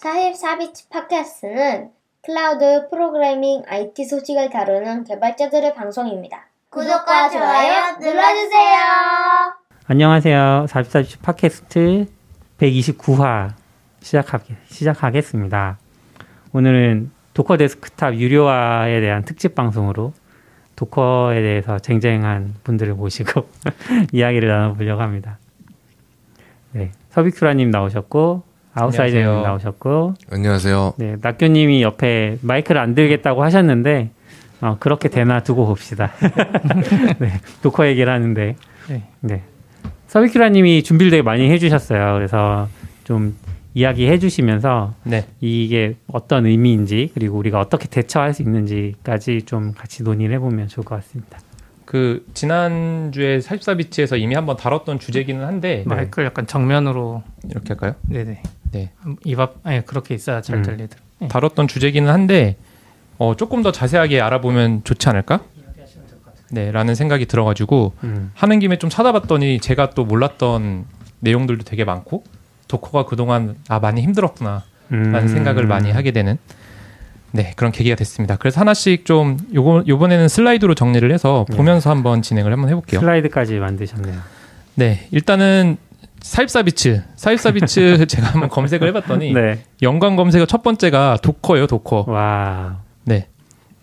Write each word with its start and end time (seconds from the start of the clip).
44bits 0.00 0.88
팟캐스트는 0.88 1.90
클라우드 2.22 2.88
프로그래밍 2.88 3.64
IT 3.66 4.06
소식을 4.06 4.48
다루는 4.48 5.04
개발자들의 5.04 5.74
방송입니다. 5.74 6.46
구독과 6.70 7.28
좋아요 7.28 7.96
눌러주세요. 8.00 8.78
안녕하세요. 9.86 10.66
44bits 10.70 11.20
팟캐스트 11.20 12.06
129화 12.58 13.52
시작하겠, 14.00 14.56
시작하겠습니다. 14.68 15.78
오늘은 16.54 17.10
Docker 17.34 17.58
Desktop 17.58 18.14
유료화에 18.14 19.02
대한 19.02 19.24
특집 19.26 19.54
방송으로 19.54 20.14
Docker에 20.76 21.42
대해서 21.42 21.78
쟁쟁한 21.78 22.54
분들을 22.64 22.94
모시고 22.94 23.46
이야기를 24.12 24.48
나눠보려고 24.48 25.02
합니다. 25.02 25.38
네, 26.72 26.92
서비큐라님 27.10 27.70
나오셨고 27.70 28.49
아웃사이더님 28.74 29.42
나오셨고 29.42 30.14
안녕하세요. 30.30 30.94
네, 30.98 31.16
낙교님이 31.20 31.82
옆에 31.82 32.38
마이크를 32.42 32.80
안 32.80 32.94
들겠다고 32.94 33.42
하셨는데 33.42 34.10
어, 34.60 34.76
그렇게 34.78 35.08
되나 35.08 35.40
두고 35.40 35.66
봅시다. 35.66 36.12
네, 37.18 37.40
도커 37.62 37.86
얘기를 37.88 38.12
하는데 38.12 38.56
네, 38.88 39.02
네. 39.20 39.42
서비큐라님이 40.06 40.82
준비를 40.82 41.10
되게 41.10 41.22
많이 41.22 41.50
해주셨어요. 41.50 42.14
그래서 42.14 42.68
좀 43.04 43.36
이야기해 43.74 44.18
주시면서 44.18 44.94
네. 45.04 45.24
이게 45.40 45.94
어떤 46.08 46.46
의미인지 46.46 47.10
그리고 47.14 47.38
우리가 47.38 47.60
어떻게 47.60 47.88
대처할 47.88 48.34
수 48.34 48.42
있는지까지 48.42 49.42
좀 49.42 49.72
같이 49.72 50.02
논의를 50.02 50.34
해보면 50.36 50.68
좋을 50.68 50.84
것 50.84 50.96
같습니다. 50.96 51.38
그 51.90 52.24
지난주에 52.34 53.40
44비치에서 53.40 54.16
이미 54.16 54.36
한번 54.36 54.56
다뤘던 54.56 55.00
주제기는 55.00 55.44
한데 55.44 55.82
마이크를 55.86 56.22
네. 56.22 56.26
약간 56.26 56.46
정면으로 56.46 57.24
이렇게 57.50 57.70
할까요? 57.70 57.96
네네. 58.02 58.42
네. 58.70 58.92
입앞 59.24 59.56
네, 59.64 59.80
그렇게 59.80 60.14
있어야 60.14 60.40
잘 60.40 60.58
음. 60.58 60.62
들리더라고요. 60.62 61.08
네. 61.18 61.26
다뤘던 61.26 61.66
주제기는 61.66 62.08
한데 62.08 62.54
어, 63.18 63.34
조금 63.34 63.64
더 63.64 63.72
자세하게 63.72 64.20
알아보면 64.20 64.84
좋지 64.84 65.08
않을까? 65.08 65.40
네, 66.52 66.70
라는 66.70 66.94
생각이 66.94 67.26
들어가지고 67.26 67.94
음. 68.04 68.30
하는 68.34 68.60
김에 68.60 68.78
좀 68.78 68.88
찾아봤더니 68.88 69.58
제가 69.58 69.90
또 69.90 70.04
몰랐던 70.04 70.84
내용들도 71.18 71.64
되게 71.64 71.84
많고 71.84 72.22
도커가 72.68 73.06
그동안 73.06 73.56
아 73.66 73.80
많이 73.80 74.00
힘들었구나 74.02 74.62
라는 74.90 75.22
음. 75.22 75.26
생각을 75.26 75.66
많이 75.66 75.90
하게 75.90 76.12
되는 76.12 76.38
네 77.32 77.52
그런 77.56 77.72
계기가 77.72 77.96
됐습니다. 77.96 78.36
그래서 78.36 78.60
하나씩 78.60 79.04
좀 79.04 79.38
요거 79.54 79.84
요번에는 79.86 80.28
슬라이드로 80.28 80.74
정리를 80.74 81.10
해서 81.12 81.44
네. 81.48 81.56
보면서 81.56 81.90
한번 81.90 82.22
진행을 82.22 82.52
한번 82.52 82.70
해볼게요. 82.70 83.00
슬라이드까지 83.00 83.58
만드셨네요. 83.58 84.18
네 84.74 85.06
일단은 85.10 85.76
44bits 86.20 87.02
44bits 87.16 88.06
제가 88.08 88.28
한번 88.28 88.48
검색을 88.48 88.88
해봤더니 88.88 89.32
네. 89.32 89.64
연관 89.82 90.16
검색어 90.16 90.46
첫 90.46 90.62
번째가 90.62 91.18
Docker예요 91.22 91.66
Docker. 91.66 92.06
와. 92.08 92.78
네 93.04 93.28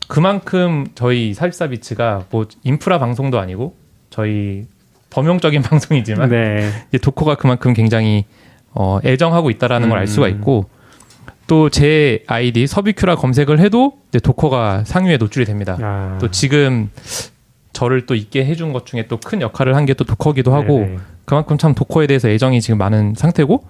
그만큼 0.08 0.88
저희 0.96 1.34
사입사비츠가 1.34 2.26
뭐 2.30 2.48
인프라 2.64 3.00
방송도 3.00 3.40
아니고 3.40 3.76
저희 4.10 4.66
범용적인 5.10 5.62
방송이지만 5.64 6.30
네. 6.30 6.72
도커가 7.02 7.36
그만큼 7.36 7.74
굉장히 7.74 8.26
어, 8.72 9.00
애정하고 9.04 9.50
있다라는 9.50 9.88
음. 9.88 9.90
걸 9.90 10.02
알 10.02 10.08
수가 10.08 10.28
있고 10.28 10.70
또 11.48 11.70
제 11.70 12.24
아이디 12.28 12.68
subicura라 12.68 13.16
검색을 13.16 13.60
해도 13.60 13.94
이제 14.10 14.20
도커가 14.20 14.84
상위에 14.86 15.18
노출이 15.18 15.46
됩니다. 15.46 15.78
아. 15.82 16.18
또 16.20 16.30
지금 16.32 16.90
저를 17.74 18.06
또 18.06 18.16
있게 18.16 18.46
해준 18.46 18.74
것 18.74 18.86
중에 18.86 19.08
또 19.08 19.18
큰 19.18 19.42
역할을 19.42 19.76
한 19.76 19.86
게 19.86 19.94
또 19.94 20.04
Docker기도 20.04 20.54
하고 20.54 20.80
네네. 20.80 20.98
그만큼 21.26 21.58
참 21.58 21.74
Docker에 21.76 22.08
대해서 22.08 22.28
애정이 22.30 22.62
지금 22.62 22.78
많은 22.78 23.14
상태고 23.16 23.64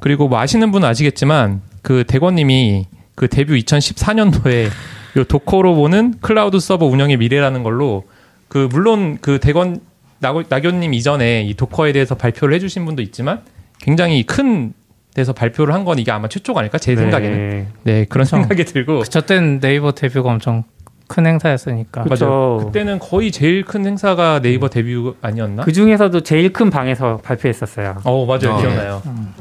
그리고 0.00 0.28
뭐 0.28 0.38
아시는 0.38 0.70
분은 0.72 0.86
아시겠지만 0.88 1.62
그 1.82 2.04
대권님이 2.06 2.86
그 3.14 3.28
DEVIEW 3.28 3.60
2014년도에 3.62 4.68
요 5.16 5.24
Docker로 5.24 5.74
보는 5.76 6.14
클라우드 6.20 6.58
서버 6.60 6.86
운영의 6.86 7.16
미래라는 7.18 7.62
걸로 7.62 8.04
그 8.48 8.68
물론 8.70 9.18
그 9.20 9.38
대권 9.40 9.80
나교님 10.20 10.94
이전에 10.94 11.42
이 11.42 11.54
도커에 11.54 11.92
대해서 11.92 12.14
발표를 12.14 12.54
해주신 12.54 12.84
분도 12.84 13.02
있지만 13.02 13.42
굉장히 13.80 14.22
큰 14.24 14.72
데서 15.14 15.32
발표를 15.32 15.72
한 15.72 15.84
건 15.84 15.98
이게 15.98 16.10
아마 16.10 16.28
최초가 16.28 16.60
아닐까? 16.60 16.78
제 16.78 16.94
네. 16.94 17.00
생각에는. 17.02 17.66
네 17.84 18.04
그런 18.08 18.24
그쵸. 18.24 18.36
생각이 18.36 18.64
들고. 18.64 19.00
그저 19.00 19.20
때는 19.22 19.60
네이버 19.60 19.92
데뷔가 19.92 20.28
엄청 20.28 20.64
큰 21.06 21.26
행사였으니까. 21.26 22.04
맞아요. 22.08 22.58
그때는 22.64 22.98
거의 22.98 23.30
제일 23.30 23.64
큰 23.64 23.84
행사가 23.86 24.40
네이버 24.40 24.68
데뷔 24.68 24.96
아니었나? 25.20 25.62
그 25.64 25.72
중에서도 25.72 26.22
제일 26.22 26.52
큰 26.52 26.70
방에서 26.70 27.18
발표했었어요. 27.18 27.98
어 28.04 28.26
맞아요. 28.26 28.54
어. 28.56 28.60
기억나요. 28.60 29.02
음. 29.06 29.34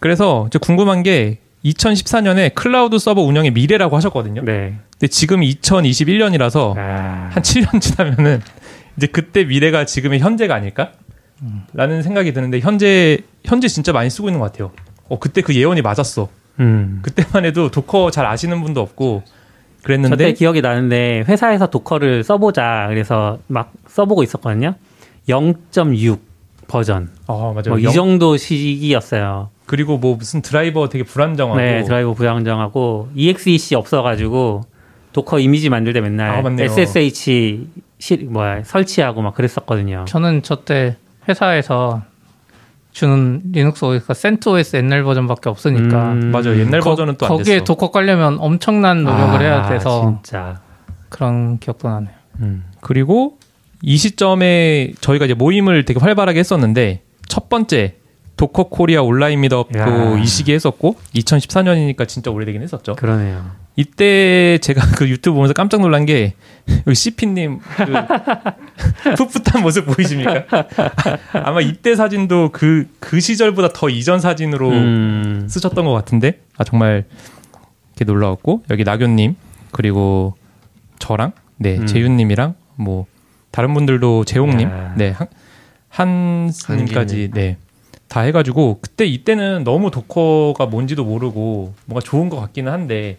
그래서 0.00 0.44
이제 0.48 0.58
궁금한 0.58 1.02
게 1.02 1.38
2014년에 1.64 2.54
클라우드 2.54 2.98
서버 2.98 3.22
운영의 3.22 3.52
미래라고 3.52 3.96
하셨거든요. 3.96 4.42
네. 4.44 4.74
근데 4.92 5.06
지금 5.08 5.40
2021년이라서 5.40 6.74
아... 6.76 7.30
한 7.32 7.42
7년 7.42 7.80
지나면은 7.80 8.40
이제 8.96 9.06
그때 9.06 9.44
미래가 9.44 9.84
지금의 9.86 10.20
현재가 10.20 10.54
아닐까? 10.54 10.92
라는 11.72 12.02
생각이 12.02 12.32
드는데 12.32 12.60
현재 12.60 13.18
현재 13.44 13.66
진짜 13.66 13.92
많이 13.92 14.10
쓰고 14.10 14.28
있는 14.28 14.38
것 14.38 14.52
같아요. 14.52 14.70
어 15.12 15.18
그때 15.18 15.42
그 15.42 15.54
예언이 15.54 15.82
맞았어. 15.82 16.28
음. 16.60 17.00
그때만 17.02 17.44
해도 17.44 17.70
Docker 17.70 18.10
잘 18.10 18.24
아시는 18.24 18.62
분도 18.62 18.80
없고 18.80 19.22
그랬는데 19.82 20.16
저때 20.16 20.32
기억이 20.32 20.62
나는데 20.62 21.24
회사에서 21.28 21.66
Docker를 21.66 22.24
써보자 22.24 22.86
그래서 22.88 23.38
막 23.46 23.72
써보고 23.88 24.22
있었거든요. 24.22 24.74
0.6 25.28 26.18
버전. 26.66 27.10
어 27.26 27.52
맞아요. 27.52 27.78
뭐 27.78 27.89
이 27.89 27.92
정도 27.92 28.38
시기였어요. 28.38 29.50
그리고 29.66 29.98
뭐 29.98 30.16
무슨 30.16 30.40
드라이버 30.40 30.88
되게 30.88 31.04
불안정하고 31.04 31.60
네 31.60 31.82
드라이버 31.82 32.14
불안정하고 32.14 33.10
EXEC 33.14 33.74
없어가지고 33.74 34.62
Docker 35.12 35.40
이미지 35.40 35.68
만들 35.68 35.92
때 35.92 36.00
맨날 36.00 36.30
아, 36.30 36.56
SSH 36.58 37.66
시, 37.98 38.16
뭐야 38.16 38.64
설치하고 38.64 39.20
막 39.20 39.34
그랬었거든요. 39.34 40.06
저는 40.08 40.42
저때 40.42 40.96
회사에서 41.28 42.00
주는 42.92 43.40
Linux 43.52 43.84
OS가 43.84 44.14
CentOS 44.14 44.76
옛날 44.76 45.02
버전밖에 45.02 45.48
없으니까 45.48 46.12
음, 46.12 46.30
맞아요 46.30 46.58
옛날 46.60 46.80
거, 46.80 46.90
버전은 46.90 47.16
또 47.16 47.26
거기에 47.26 47.64
Docker 47.64 47.90
깔려면 47.90 48.36
엄청난 48.38 49.02
노력을 49.02 49.34
아, 49.34 49.38
해야 49.38 49.68
돼서 49.68 50.02
진짜 50.22 50.60
그런 51.08 51.58
기억도 51.58 51.88
나네요. 51.88 52.10
음. 52.40 52.64
그리고 52.80 53.38
이 53.82 53.96
시점에 53.96 54.92
저희가 55.00 55.24
이제 55.24 55.34
모임을 55.34 55.84
되게 55.84 55.98
활발하게 56.00 56.38
했었는데 56.40 57.02
첫 57.26 57.48
번째 57.48 57.96
Docker 58.36 58.64
Korea 58.64 59.02
온라인 59.02 59.40
meetup도 59.40 60.18
이 60.18 60.26
시기에 60.26 60.54
했었고 60.54 60.96
2014년이니까 61.14 62.06
진짜 62.08 62.30
오래되긴 62.30 62.62
했었죠. 62.62 62.94
그러네요. 62.96 63.61
이때 63.74 64.58
제가 64.58 64.82
그 64.96 65.08
유튜브 65.08 65.34
보면서 65.34 65.54
깜짝 65.54 65.80
놀란 65.80 66.04
게 66.04 66.34
여기 66.86 66.94
CP님 66.94 67.58
그 67.58 69.16
풋풋한 69.16 69.62
모습 69.62 69.86
보이십니까? 69.86 70.44
아마 71.32 71.60
이때 71.60 71.96
사진도 71.96 72.50
그, 72.52 72.86
그 73.00 73.20
시절보다 73.20 73.70
더 73.72 73.88
이전 73.88 74.20
사진으로 74.20 74.68
음. 74.70 75.46
쓰셨던 75.48 75.84
것 75.86 75.92
같은데 75.92 76.40
아 76.58 76.64
정말 76.64 77.04
이렇게 77.90 78.04
놀라웠고 78.04 78.64
여기 78.70 78.84
나교님 78.84 79.36
그리고 79.70 80.34
저랑 80.98 81.32
네 81.56 81.78
음. 81.78 81.86
재윤님이랑 81.86 82.54
뭐 82.76 83.06
다른 83.50 83.72
분들도 83.72 84.24
재홍님 84.24 84.68
네 84.96 85.14
한, 85.88 86.52
한님까지 86.66 87.30
네. 87.32 87.56
다 88.08 88.20
해가지고 88.20 88.80
그때 88.82 89.06
이때는 89.06 89.64
너무 89.64 89.90
도커가 89.90 90.66
뭔지도 90.66 91.04
모르고 91.04 91.72
뭔가 91.86 92.04
좋은 92.04 92.28
것 92.28 92.38
같기는 92.40 92.70
한데 92.70 93.16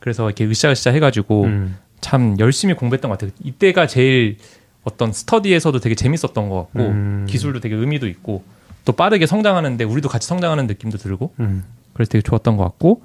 그래서 0.00 0.26
이렇게 0.26 0.44
으쌰으쌰 0.44 0.90
해가지고 0.90 1.44
음. 1.44 1.76
참 2.00 2.36
열심히 2.38 2.74
공부했던 2.74 3.10
것 3.10 3.18
같아요. 3.18 3.30
이때가 3.44 3.86
제일 3.86 4.38
어떤 4.82 5.12
스터디에서도 5.12 5.78
되게 5.78 5.94
재밌었던 5.94 6.48
것 6.48 6.56
같고 6.56 6.80
음. 6.80 7.26
기술도 7.28 7.60
되게 7.60 7.74
의미도 7.74 8.08
있고 8.08 8.42
또 8.84 8.92
빠르게 8.92 9.26
성장하는데 9.26 9.84
우리도 9.84 10.08
같이 10.08 10.26
성장하는 10.26 10.66
느낌도 10.66 10.98
들고 10.98 11.34
음. 11.40 11.64
그래서 11.92 12.10
되게 12.10 12.22
좋았던 12.22 12.56
것 12.56 12.64
같고 12.64 13.02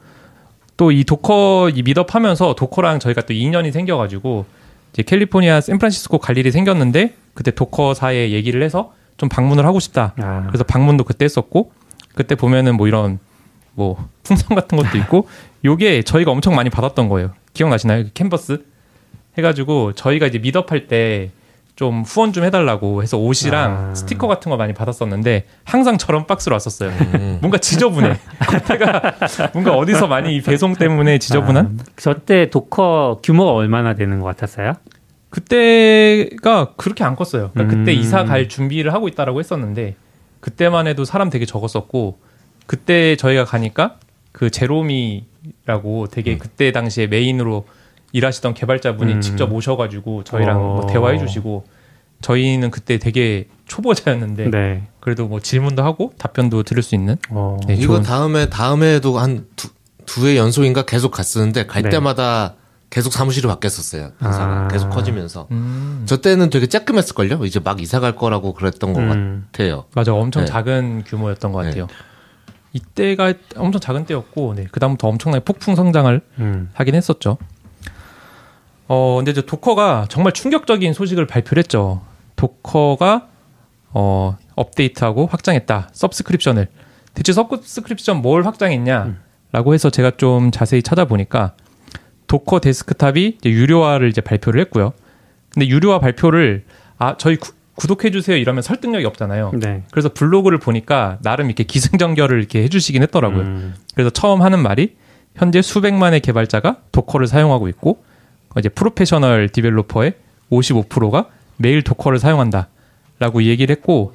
또 0.77 0.92
이 0.92 1.03
Docker 1.04 1.72
이 1.75 1.83
meetup 1.83 2.16
하면서 2.15 2.53
Docker랑 2.56 3.00
저희가 3.00 3.21
또 3.21 3.33
인연이 3.33 3.71
생겨가지고 3.71 4.45
이제 4.94 5.03
캘리포니아 5.03 5.62
샌프란시스코 5.62 6.19
갈 6.19 6.38
일이 6.38 6.51
생겼는데 6.51 7.13
그때 7.33 7.51
Docker사에 7.51 8.31
얘기를 8.31 8.63
해서 8.63 8.94
좀 9.18 9.30
방문을 9.30 9.65
하고 9.65 9.80
싶다. 9.80 10.13
아. 10.18 10.45
그래서 10.48 10.63
방문도 10.63 11.03
그때 11.03 11.25
했었고 11.25 11.71
그때 12.13 12.36
보면은 12.36 12.75
뭐 12.75 12.88
이런 12.88 13.19
뭐 13.75 14.07
풍선 14.24 14.56
같은 14.56 14.77
것도 14.77 14.98
있고 14.98 15.27
요게 15.63 16.04
저희가 16.04 16.31
엄청 16.31 16.56
많이 16.56 16.69
받았던 16.69 17.07
거예요. 17.10 17.31
기억나시나요? 17.54 18.06
그 18.06 18.10
캔버스 18.13 18.66
해가지고 19.38 19.94
저희가 19.94 20.27
이제 20.27 20.39
meetup할 20.39 20.88
때 20.88 21.31
좀 21.75 22.04
후원 22.04 22.31
좀 22.31 22.45
해달라고 22.45 23.04
해서 23.04 23.18
옷이랑 23.18 23.89
아. 23.92 23.95
스티커 23.95 24.27
같은 24.27 24.50
거 24.50 24.56
많이 24.56 24.74
받았었는데 24.74 25.45
항상 25.66 25.98
저런 25.98 26.25
박스로 26.25 26.54
왔었어요. 26.56 26.89
음. 26.89 27.38
뭔가 27.44 27.57
지저분해. 27.57 28.18
겉에가 28.68 29.01
뭔가 29.54 29.75
어디서 29.75 30.07
많이 30.07 30.42
배송 30.42 30.75
때문에 30.75 31.19
지저분한. 31.19 31.80
아. 31.80 31.83
저때 31.98 32.50
Docker 32.50 33.19
규모가 33.24 33.51
얼마나 33.51 33.94
되는 33.94 34.19
것 34.22 34.25
같았어요? 34.25 34.74
그때가 35.30 36.75
그렇게 36.77 37.04
안 37.04 37.18
컸어요. 37.18 37.51
그러니까 37.54 37.75
음. 37.75 37.80
그때 37.80 37.92
이사 37.92 38.24
갈 38.24 38.48
준비를 38.48 38.94
하고 38.94 39.10
있다라고 39.10 39.42
했었는데 39.42 39.95
그때만 40.39 40.88
해도 40.88 41.04
사람 41.04 41.30
되게 41.30 41.45
적었었고 41.45 42.19
그때 42.67 43.15
저희가 43.15 43.45
가니까 43.45 43.97
그 44.31 44.50
제로미라고 44.50 46.07
되게 46.12 46.33
음. 46.33 46.39
그때 46.39 46.71
당시에 46.71 47.07
메인으로 47.07 47.65
일하시던 48.12 48.53
개발자분이 48.53 49.13
음. 49.13 49.21
직접 49.21 49.51
오셔가지고 49.51 50.23
저희랑 50.23 50.57
어. 50.57 50.75
뭐 50.75 50.88
대화해주시고 50.88 51.65
저희는 52.21 52.71
그때 52.71 52.97
되게 52.97 53.47
초보자였는데 53.65 54.50
네. 54.50 54.83
그래도 55.00 55.27
뭐 55.27 55.39
질문도 55.39 55.83
하고 55.83 56.13
답변도 56.17 56.63
들을 56.63 56.81
수 56.81 56.95
있는 56.95 57.17
어. 57.29 57.57
네, 57.67 57.75
이거 57.75 58.00
좋은- 58.00 58.03
다음에 58.06 58.50
다음에도 58.50 59.17
한두해 59.19 60.38
연속인가 60.38 60.83
계속 60.85 61.12
갔었는데 61.12 61.65
갈 61.67 61.83
네. 61.83 61.89
때마다 61.89 62.56
계속 62.89 63.12
사무실이 63.12 63.47
바뀌었었어요. 63.47 64.12
회사가 64.23 64.65
아. 64.65 64.67
계속 64.69 64.89
커지면서. 64.89 65.47
음. 65.51 66.03
저 66.06 66.21
때는 66.21 66.50
되게 66.50 66.67
쬐끔했을걸요? 66.67 67.45
이제 67.45 67.59
막 67.59 67.81
이사 67.81 68.00
갈 68.00 68.15
거라고 68.15 68.53
그랬던 68.53 68.94
것 68.94 69.00
음. 69.01 69.47
같아요. 69.51 69.85
맞아 69.94 70.13
엄청 70.13 70.44
네. 70.44 70.47
작은 70.47 71.03
규모였던 71.06 71.51
것 71.51 71.63
네. 71.63 71.69
같아요. 71.69 71.88
이때가 72.75 73.33
엄청 73.56 73.80
작은 73.80 74.06
때였고 74.06 74.56
네, 74.56 74.68
그 74.69 74.81
다음부터 74.81 75.07
엄청나게 75.07 75.45
폭풍 75.45 75.75
성장을 75.75 76.22
음. 76.39 76.69
하긴 76.74 76.94
했었죠. 76.95 77.38
어, 78.89 79.16
근데 79.18 79.31
이제 79.31 79.42
Docker가 79.42 80.07
정말 80.10 80.33
충격적인 80.33 80.92
소식을 80.94 81.25
발표를 81.25 81.63
했죠. 81.63 82.01
도커가 82.36 83.30
어, 83.92 84.38
업데이트하고 84.56 85.25
확장했다. 85.27 85.89
subscription을. 85.94 86.68
대체 87.13 87.31
subscription 87.31 88.22
뭘 88.22 88.45
확장했냐라고 88.45 89.74
해서 89.74 89.89
제가 89.89 90.12
좀 90.18 90.51
자세히 90.51 90.83
찾아보니까 90.83 91.56
Docker 92.27 92.60
Desktop이 92.60 93.38
이제 93.39 93.50
유료화를 93.50 94.10
이제 94.10 94.19
발표를 94.19 94.60
했고요. 94.60 94.92
근데 95.50 95.69
유료화 95.69 96.00
발표를 96.00 96.66
아, 96.98 97.16
저희 97.18 97.38
구, 97.38 97.54
구독해 97.75 98.12
주세요 98.12 98.38
이러면 98.38 98.62
설득력이 98.62 99.06
없잖아요. 99.06 99.51
네. 99.56 99.83
그래서 99.92 100.10
블로그를 100.10 100.60
보니까 100.60 101.18
나름 101.22 101.48
이렇게 101.48 101.63
기승전결을 101.63 102.39
이렇게 102.39 102.63
해주시긴 102.63 103.01
했더라고요. 103.04 103.42
음. 103.42 103.75
그래서 103.94 104.10
처음 104.10 104.42
하는 104.42 104.60
말이 104.60 104.95
현재 105.36 105.62
수백만의 105.62 106.22
개발자가 106.22 106.77
Docker를 106.92 107.27
사용하고 107.27 107.68
있고 107.69 108.04
어, 108.56 108.60
이제 108.60 108.69
professional 108.69 109.50
developer의 109.50 110.13
55%가 110.51 111.27
매일 111.57 111.81
Docker를 111.81 112.19
사용한다라고 112.19 113.44
얘기를 113.44 113.75
했고 113.75 114.13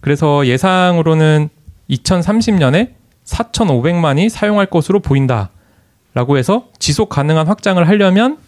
그래서 0.00 0.46
예상으로는 0.46 1.48
2030년에 1.90 2.94
4,500만이 3.24 4.28
사용할 4.28 4.66
것으로 4.66 5.00
보인다라고 5.00 6.36
해서 6.36 6.68
지속 6.78 7.08
가능한 7.08 7.46
확장을 7.46 7.86
하려면 7.86 8.38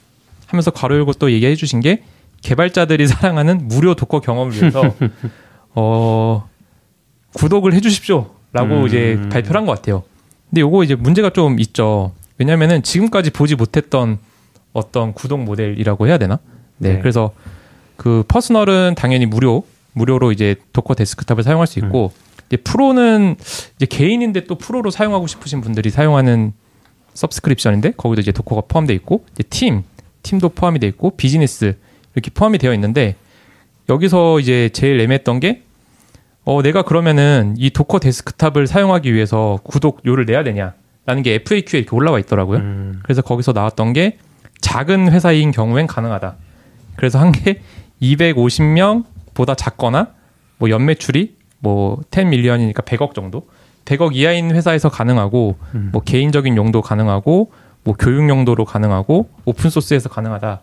하면서 0.47 0.71
괄호 0.71 0.95
열고 0.95 1.15
또 1.15 1.31
얘기해 1.31 1.57
주신 1.57 1.81
게 1.81 2.03
개발자들이 2.43 3.07
사랑하는 3.09 3.69
무료 3.69 3.95
Docker 3.95 4.21
경험을 4.21 4.55
위해서 4.55 4.95
어 5.75 6.49
구독을 7.35 7.75
해 7.75 7.81
주십시오라고 7.81 8.31
음. 8.55 8.87
이제 8.87 9.19
발표를 9.31 9.61
한것 9.61 9.77
같아요. 9.77 10.03
근데 10.51 10.61
요거 10.63 10.85
이제 10.85 10.95
문제가 10.95 11.31
좀 11.31 11.59
있죠. 11.61 12.13
왜냐면은 12.39 12.83
지금까지 12.83 13.31
보지 13.31 13.57
못했던 13.57 14.19
어떤 14.73 15.13
구독 15.13 15.41
모델이라고 15.41 16.07
해야 16.07 16.19
되나? 16.19 16.39
네. 16.79 16.95
네. 16.95 16.99
그래서 17.01 17.33
그 17.97 18.25
personal은 18.29 18.95
당연히 18.97 19.27
무료, 19.27 19.65
무료로 19.93 20.33
이제 20.33 20.55
Docker 20.73 20.95
Desktop을 20.95 21.43
사용할 21.43 21.67
수 21.67 21.79
있고, 21.81 22.13
이제 22.47 22.57
프로는 22.57 23.37
이제 23.77 23.87
개인인데 23.87 24.45
또 24.47 24.55
프로로 24.57 24.91
사용하고 24.91 25.27
싶으신 25.27 25.61
분들이 25.61 25.91
사용하는 25.91 26.53
subscription인데 27.15 27.93
거기도 27.97 28.21
이제 28.21 28.31
Docker가 28.31 28.63
포함되어 28.69 28.95
있고, 28.97 29.25
이제 29.33 29.43
팀, 29.51 29.83
팀도 30.23 30.51
포함이 30.51 30.79
되어 30.79 30.89
있고, 30.91 31.11
비즈니스 31.17 31.77
이렇게 32.15 32.31
포함이 32.31 32.59
되어 32.59 32.73
있는데 32.75 33.17
여기서 33.89 34.41
이제 34.41 34.69
제일 34.73 35.01
애매했던 35.01 35.41
게 35.41 35.63
어, 36.45 36.63
내가 36.63 36.83
그러면은 36.83 37.55
이 37.59 37.71
Docker 37.71 37.99
Desktop을 38.01 38.67
사용하기 38.67 39.13
위해서 39.15 39.59
구독료를 39.65 40.25
내야 40.25 40.43
되냐라는 40.45 41.23
게 41.23 41.35
FAQ에 41.35 41.81
이렇게 41.81 41.95
올라와 41.95 42.19
있더라고요. 42.21 42.59
음. 42.59 43.01
그래서 43.03 43.23
거기서 43.23 43.53
나왔던 43.53 43.93
게 43.93 44.19
작은 44.61 45.13
회사인 45.13 45.51
경우엔 45.53 45.87
가능하다. 45.87 46.37
그래서 46.97 47.19
한 47.19 47.33
게 47.33 47.61
250명보다 48.03 49.57
작거나 49.57 50.09
뭐 50.59 50.71
연매출이 50.71 51.37
뭐 51.61 52.01
10 52.11 52.20
million이니까 52.20 52.85
100억 52.85 53.15
정도. 53.15 53.47
100억 53.85 54.15
이하인 54.15 54.55
회사에서 54.55 54.89
가능하고 54.91 55.57
음. 55.75 55.91
뭐 55.93 56.03
개인적인 56.03 56.57
용도 56.57 56.83
가능하고 56.83 57.53
뭐 57.85 57.95
교육 57.99 58.29
용도로 58.29 58.65
가능하고 58.65 59.31
오픈 59.45 59.71
소스에서 59.71 60.09
가능하다. 60.09 60.61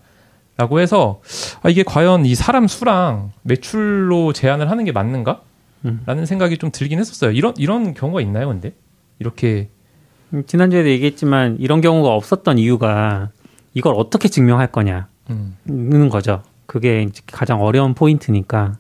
라고 0.57 0.80
해서 0.80 1.22
아, 1.63 1.69
이게 1.69 1.84
과연 1.84 2.25
이 2.25 2.34
사람 2.36 2.68
수랑 2.68 3.31
매출로 3.42 4.34
제한을 4.34 4.69
하는 4.72 4.86
게 4.86 4.92
맞는가? 4.92 5.42
음. 5.86 6.02
라는 6.06 6.25
생각이 6.25 6.57
좀 6.57 6.72
들긴 6.72 7.00
했었어요. 7.00 7.31
이런 7.31 7.54
이런 7.57 7.94
경우가 7.94 8.22
있나요, 8.22 8.48
근데? 8.48 8.74
이렇게 9.19 9.69
음, 10.34 10.44
지난주에도 10.46 10.90
얘기했지만 10.90 11.57
이런 11.60 11.81
경우가 11.81 12.10
없었던 12.10 12.57
이유가 12.57 13.30
이걸 13.74 13.94
어떻게 13.98 14.30
증명할 14.30 14.68
거냐는 14.72 15.06
음, 15.30 16.10
거죠. 16.10 16.42
그게 16.66 17.04
이제 17.04 17.22
가장 17.28 17.62
어려운 17.62 17.94
포인트니까. 17.94 18.78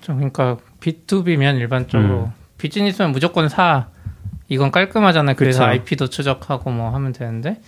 좀 0.00 0.16
그러니까 0.16 0.56
B2B면 0.80 1.58
일반적으로 1.58 2.24
음. 2.24 2.32
비즈니스면 2.56 3.12
무조건 3.12 3.48
사. 3.48 3.88
이건 4.50 4.70
깔끔하잖아요. 4.70 5.36
그래서 5.36 5.60
그쵸. 5.60 5.70
IP도 5.70 6.08
추적하고 6.08 6.70
뭐 6.70 6.90
하면 6.94 7.12
되는데 7.12 7.60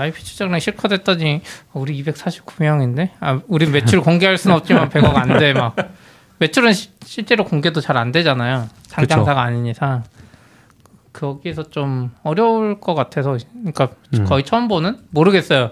IP 0.00 0.22
추적량 0.24 0.58
실컷 0.60 0.92
했더니 0.92 1.40
어, 1.72 1.80
우리 1.80 2.02
249명인데 2.02 3.10
아 3.20 3.40
우리 3.48 3.66
매출 3.66 4.00
공개할 4.00 4.38
수는 4.38 4.56
없지만 4.56 4.88
100억 4.90 5.14
안 5.16 5.38
돼 5.38 5.52
막 5.52 5.74
매출은 6.38 6.72
시- 6.72 6.90
실제로 7.04 7.44
공개도 7.44 7.80
잘 7.80 7.96
안 7.96 8.10
되잖아요. 8.12 8.68
상장사가 8.88 9.40
아닌 9.42 9.66
이상 9.66 10.02
거기서 11.12 11.70
좀 11.70 12.10
어려울 12.24 12.80
것 12.80 12.94
같아서 12.94 13.38
그러니까 13.52 13.88
음. 14.18 14.24
거의 14.24 14.42
처음 14.44 14.66
보는 14.68 14.98
모르겠어요. 15.10 15.70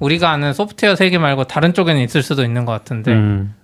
우리가 0.00 0.30
아는 0.30 0.52
소프트웨어 0.52 0.96
세계 0.96 1.18
말고 1.18 1.44
다른 1.44 1.74
쪽에는 1.74 2.00
있을 2.02 2.22
수도 2.22 2.42
있는 2.44 2.64
것 2.64 2.72
같은데 2.72 3.12
음. 3.12 3.54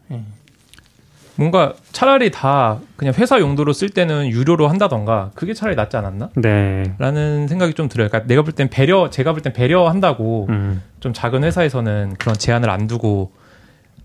뭔가 1.39 1.75
차라리 1.93 2.31
다 2.31 2.79
그냥 2.97 3.13
회사 3.19 3.39
용도로 3.41 3.73
쓸 3.73 3.91
때는 3.91 4.29
유료로 4.29 4.69
한다던가 4.69 5.31
그게 5.35 5.53
차라리 5.55 5.77
낫지 5.77 5.97
않았나? 5.97 6.31
네. 6.37 6.95
라는 6.99 7.47
생각이 7.47 7.75
좀 7.75 7.89
들어요. 7.89 8.09
그러니까 8.09 8.27
내가 8.27 8.43
볼 8.43 8.53
땐 8.53 8.69
배려, 8.71 9.11
제가 9.11 9.33
볼 9.33 9.43
땐 9.43 9.53
배려한다고 9.53 10.47
음. 10.49 10.83
좀 11.01 11.13
작은 11.13 11.45
회사에서는 11.45 12.15
그런 12.19 12.37
제한을 12.37 12.71
안 12.71 12.87
두고 12.87 13.33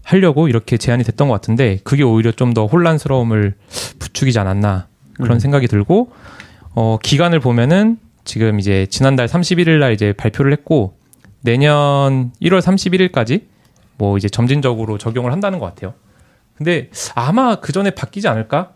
하려고 0.03 0.47
이렇게 0.49 0.77
제한이 0.77 1.03
됐던 1.03 1.27
것 1.27 1.33
같은데 1.35 1.77
그게 1.83 2.03
오히려 2.03 2.31
좀 2.31 2.53
더 2.53 2.65
혼란스러움을 2.65 3.53
부추기지 3.99 4.37
않았나 4.39 4.87
그런 5.17 5.33
음. 5.33 5.39
생각이 5.39 5.67
들고 5.67 6.11
어, 6.75 6.97
기간을 7.01 7.39
보면은 7.39 7.97
지금 8.25 8.59
이제 8.59 8.85
지난달 8.87 9.27
31일 9.27 9.79
날 9.79 9.93
이제 9.93 10.11
발표를 10.13 10.51
했고 10.51 10.95
내년 11.41 12.31
1월 12.41 12.59
31일까지 12.61 13.43
뭐 13.97 14.17
이제 14.17 14.27
점진적으로 14.27 14.97
적용을 14.97 15.31
한다는 15.31 15.59
것 15.59 15.65
같아요. 15.67 15.93
근데 16.61 16.91
아마 17.15 17.55
그 17.55 17.71
전에 17.71 17.89
바뀌지 17.89 18.27
않을까? 18.27 18.73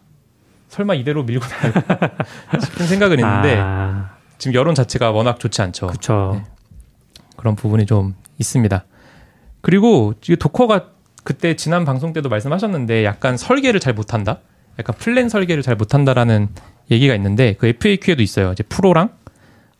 설마 0.69 0.95
이대로 0.95 1.21
밀고 1.23 1.45
나갈까 1.45 2.25
싶은 2.59 2.87
생각은 2.87 3.19
있는데 3.19 3.57
아, 3.59 4.15
지금 4.39 4.55
여론 4.55 4.73
자체가 4.73 5.11
워낙 5.11 5.39
좋지 5.39 5.61
않죠. 5.61 5.87
그쵸. 5.87 6.31
네. 6.33 6.43
그런 7.37 7.55
부분이 7.55 7.85
좀 7.85 8.15
있습니다. 8.39 8.85
그리고 9.61 10.15
이 10.27 10.35
도커가 10.35 10.87
그때 11.23 11.55
지난 11.55 11.85
방송 11.85 12.11
때도 12.11 12.27
말씀하셨는데 12.27 13.05
약간 13.05 13.37
설계를 13.37 13.79
잘 13.79 13.93
못한다? 13.93 14.39
약간 14.79 14.95
플랜 14.97 15.29
설계를 15.29 15.61
잘 15.61 15.75
못한다라는 15.75 16.47
얘기가 16.89 17.13
있는데 17.13 17.53
그 17.53 17.67
FAQ에도 17.67 18.23
있어요. 18.23 18.51
이제 18.53 18.63
프로랑 18.63 19.09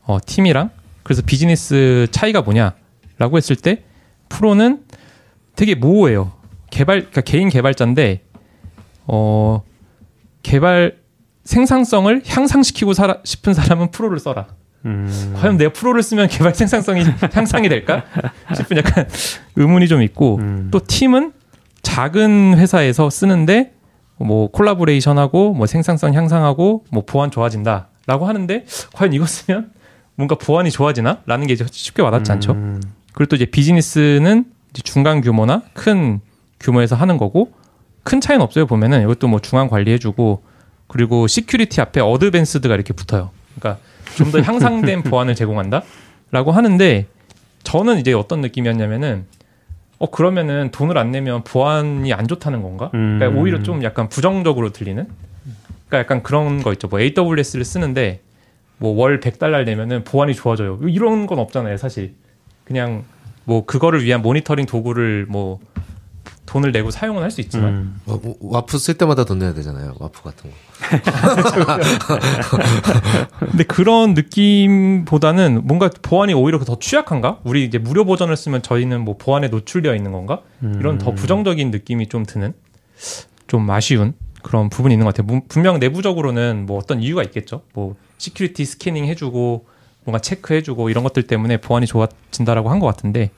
어, 0.02 0.18
팀이랑 0.24 0.70
그래서 1.02 1.22
비즈니스 1.26 2.06
차이가 2.12 2.42
뭐냐라고 2.42 3.36
했을 3.36 3.56
때 3.56 3.82
프로는 4.28 4.84
되게 5.56 5.74
모호해요. 5.74 6.35
개발 6.76 6.98
그러니까 6.98 7.22
개인 7.22 7.48
개발자인데 7.48 8.20
어 9.06 9.62
개발 10.42 10.98
생산성을 11.44 12.22
향상시키고 12.26 12.92
살아, 12.92 13.18
싶은 13.24 13.54
사람은 13.54 13.92
프로를 13.92 14.18
써라. 14.18 14.46
음. 14.84 15.34
과연 15.36 15.56
내가 15.56 15.72
프로를 15.72 16.02
쓰면 16.02 16.28
개발 16.28 16.54
생산성이 16.54 17.04
향상이 17.32 17.70
될까 17.70 18.04
싶은 18.54 18.76
약간 18.76 19.08
의문이 19.56 19.88
좀 19.88 20.02
있고 20.02 20.36
음. 20.36 20.68
또 20.70 20.80
팀은 20.86 21.32
작은 21.80 22.58
회사에서 22.58 23.08
쓰는데 23.08 23.72
뭐 24.18 24.50
콜라보레이션하고 24.50 25.54
뭐 25.54 25.66
생산성 25.66 26.12
향상하고 26.12 26.84
뭐 26.90 27.04
보안 27.06 27.30
좋아진다라고 27.30 28.26
하는데 28.26 28.66
과연 28.92 29.14
이거 29.14 29.24
쓰면 29.24 29.72
뭔가 30.14 30.34
보안이 30.34 30.70
좋아지나라는 30.70 31.46
게 31.46 31.54
이제 31.54 31.64
쉽게 31.70 32.02
와닿지 32.02 32.32
않죠. 32.32 32.52
음. 32.52 32.82
그리고 33.14 33.30
또 33.30 33.36
이제 33.36 33.46
비즈니스는 33.46 34.44
이제 34.70 34.82
중간 34.82 35.22
규모나 35.22 35.62
큰 35.72 36.20
규모에서 36.60 36.96
하는 36.96 37.16
거고 37.18 37.52
큰 38.02 38.20
차이는 38.20 38.42
없어요 38.42 38.66
보면은 38.66 39.02
이것도 39.02 39.28
뭐 39.28 39.40
중앙 39.40 39.68
관리해주고 39.68 40.42
그리고 40.86 41.26
security 41.26 41.80
앞에 41.80 42.00
advanced가 42.00 42.74
이렇게 42.74 42.92
붙어요. 42.92 43.30
그러니까 43.58 43.82
좀 44.16 44.30
더 44.30 44.40
향상된 44.40 45.02
보안을 45.04 45.34
제공한다라고 45.34 46.52
하는데 46.52 47.06
저는 47.64 47.98
이제 47.98 48.12
어떤 48.12 48.40
느낌이었냐면은 48.40 49.26
어 49.98 50.10
그러면은 50.10 50.70
돈을 50.70 50.96
안 50.98 51.10
내면 51.10 51.42
보안이 51.42 52.12
안 52.12 52.28
좋다는 52.28 52.62
건가? 52.62 52.90
그러니까 52.92 53.28
음. 53.28 53.38
오히려 53.38 53.62
좀 53.62 53.82
약간 53.82 54.08
부정적으로 54.08 54.70
들리는. 54.70 55.06
그러니까 55.88 55.98
약간 55.98 56.22
그런 56.22 56.62
거 56.62 56.72
있죠. 56.72 56.88
뭐 56.88 57.00
AWS를 57.00 57.64
쓰는데 57.64 58.20
뭐 58.78 58.92
월 58.94 59.20
100달러 59.20 59.64
내면은 59.64 60.04
보안이 60.04 60.34
좋아져요. 60.34 60.78
이런 60.86 61.26
건 61.26 61.38
없잖아요, 61.38 61.76
사실. 61.78 62.14
그냥 62.64 63.04
뭐 63.44 63.64
그거를 63.64 64.04
위한 64.04 64.20
모니터링 64.22 64.66
도구를 64.66 65.26
뭐 65.28 65.60
돈을 66.46 66.72
내고 66.72 66.90
사용은 66.90 67.22
할 67.22 67.30
수 67.30 67.40
있지만 67.40 67.68
음. 67.68 68.00
와- 68.06 68.18
WAF 68.40 68.78
쓸 68.78 68.94
때마다 68.94 69.24
돈 69.24 69.38
내야 69.40 69.52
되잖아요. 69.52 69.94
WAF 69.98 70.22
같은 70.22 70.50
거. 70.50 70.56
근데 73.50 73.64
그런 73.64 74.14
느낌보다는 74.14 75.62
뭔가 75.66 75.90
보안이 76.02 76.34
오히려 76.34 76.58
더 76.60 76.78
취약한가? 76.78 77.40
우리 77.44 77.64
이제 77.64 77.78
무료 77.78 78.04
버전을 78.04 78.36
쓰면 78.36 78.62
저희는 78.62 79.02
뭐 79.02 79.16
보안에 79.18 79.48
노출되어 79.48 79.94
있는 79.94 80.12
건가? 80.12 80.40
이런 80.62 80.98
더 80.98 81.12
부정적인 81.12 81.70
느낌이 81.70 82.08
좀 82.08 82.24
드는 82.24 82.54
좀 83.46 83.68
아쉬운 83.70 84.14
그런 84.42 84.70
부분이 84.70 84.94
있는 84.94 85.04
것 85.04 85.14
같아요. 85.14 85.26
문- 85.26 85.42
분명 85.48 85.78
내부적으로는 85.78 86.66
뭐 86.66 86.78
어떤 86.78 87.02
이유가 87.02 87.22
있겠죠. 87.24 87.62
뭐 87.74 87.96
security 88.18 88.64
scanning 88.64 89.04
해주고 89.06 89.66
뭔가 90.04 90.18
체크해주고 90.20 90.88
이런 90.90 91.02
것들 91.04 91.24
때문에 91.24 91.56
보안이 91.58 91.86
좋아진다라고 91.86 92.70
한 92.70 92.78
것 92.78 92.86
같은데 92.86 93.30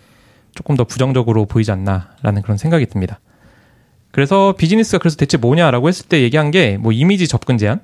조금 0.59 0.75
더 0.75 0.83
부정적으로 0.83 1.47
보이지 1.47 1.71
않나라는 1.71 2.43
그런 2.43 2.59
생각이 2.59 2.87
듭니다. 2.87 3.21
그래서 4.11 4.55
비즈니스가 4.59 4.99
그래서 4.99 5.17
대체 5.17 5.37
뭐냐라고 5.37 5.87
했을 5.87 6.07
때 6.09 6.21
얘기한 6.23 6.51
게 6.51 6.77
뭐 6.81 6.91
이미지 6.91 7.29
접근 7.29 7.59
제한 7.59 7.81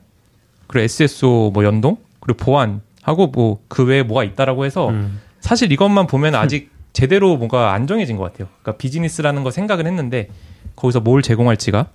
그리고 0.66 0.82
SSO 0.82 1.52
뭐 1.52 1.62
연동 1.64 1.98
그리고 2.18 2.38
보안하고 2.44 3.28
뭐 3.28 3.60
그 3.68 3.84
외에 3.84 4.02
뭐가 4.02 4.24
있다라고 4.24 4.64
해서 4.64 4.88
음. 4.88 5.20
사실 5.38 5.70
이것만 5.70 6.08
보면 6.08 6.34
아직 6.34 6.72
제대로 6.92 7.36
뭔가 7.36 7.74
안 7.74 7.86
정해진 7.86 8.16
것 8.16 8.24
같아요. 8.24 8.48
그러니까 8.62 8.76
비즈니스라는 8.78 9.44
거 9.44 9.52
생각을 9.52 9.86
했는데 9.86 10.28
거기서 10.74 10.98
뭘 10.98 11.22
제공할지가 11.22 11.86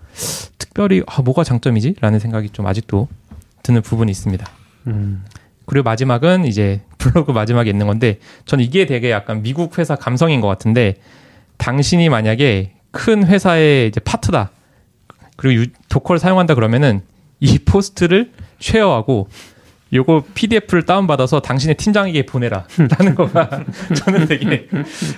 특별히 0.57 1.03
아, 1.07 1.21
뭐가 1.21 1.43
장점이지라는 1.43 2.19
생각이 2.19 2.51
좀 2.51 2.67
아직도 2.67 3.09
드는 3.63 3.81
부분이 3.81 4.09
있습니다. 4.11 4.45
음. 4.87 5.25
그리고 5.65 5.83
마지막은 5.83 6.45
이제 6.45 6.79
블로그 6.99 7.31
마지막에 7.31 7.69
있는 7.71 7.87
건데 7.87 8.19
전 8.45 8.59
이게 8.59 8.85
되게 8.85 9.09
약간 9.09 9.41
미국 9.41 9.79
회사 9.79 9.95
감성인 9.95 10.41
것 10.41 10.47
같은데 10.47 10.95
당신이 11.57 12.09
만약에 12.09 12.73
큰 12.91 13.25
회사의 13.25 13.87
이제 13.87 13.99
파트다 13.99 14.51
그리고 15.35 15.61
유, 15.61 15.67
Docker를 15.89 16.19
사용한다 16.19 16.53
그러면은 16.53 17.01
이 17.39 17.57
post를 17.57 18.31
share하고 18.59 19.29
요거 19.93 20.25
PDF를 20.35 20.85
다운받아서 20.85 21.39
당신의 21.39 21.75
팀장에게 21.75 22.25
보내라 22.25 22.65
라는 22.99 23.15
거가 23.15 23.63
저는 23.95 24.27
되게 24.27 24.67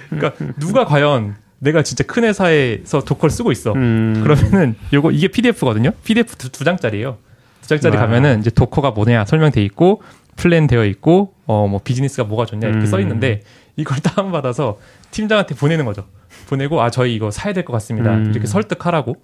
그러니까 0.09 0.33
누가 0.57 0.85
과연 0.85 1.35
내가 1.59 1.83
진짜 1.83 2.03
큰 2.03 2.23
회사에서 2.23 3.03
Docker를 3.03 3.29
쓰고 3.29 3.51
있어 3.51 3.73
음. 3.73 4.21
그러면은 4.23 4.75
요거 4.93 5.11
이게 5.11 5.27
PDF거든요. 5.27 5.91
PDF 6.03 6.35
두, 6.35 6.51
두 6.51 6.63
장짜리예요. 6.63 7.17
두 7.61 7.67
장짜리 7.67 7.95
와. 7.97 8.03
가면은 8.03 8.39
이제 8.39 8.49
Docker가 8.49 8.91
뭐냐 8.91 9.25
설명돼 9.25 9.63
있고 9.65 10.01
플랜 10.37 10.65
되어 10.65 10.85
있고 10.85 11.33
어 11.51 11.67
뭐 11.67 11.79
비즈니스가 11.83 12.23
뭐가 12.25 12.45
좋냐 12.45 12.67
이렇게 12.67 12.83
음. 12.83 12.85
써 12.85 12.99
있는데 12.99 13.41
이걸 13.75 13.97
다운 14.03 14.31
받아서 14.31 14.79
팀장한테 15.11 15.55
보내는 15.55 15.85
거죠. 15.85 16.05
보내고 16.47 16.81
아 16.81 16.89
저희 16.89 17.15
이거 17.15 17.31
사야 17.31 17.53
될 17.53 17.65
것 17.65 17.73
같습니다. 17.73 18.13
음. 18.15 18.31
이렇게 18.31 18.47
설득하라고 18.47 19.15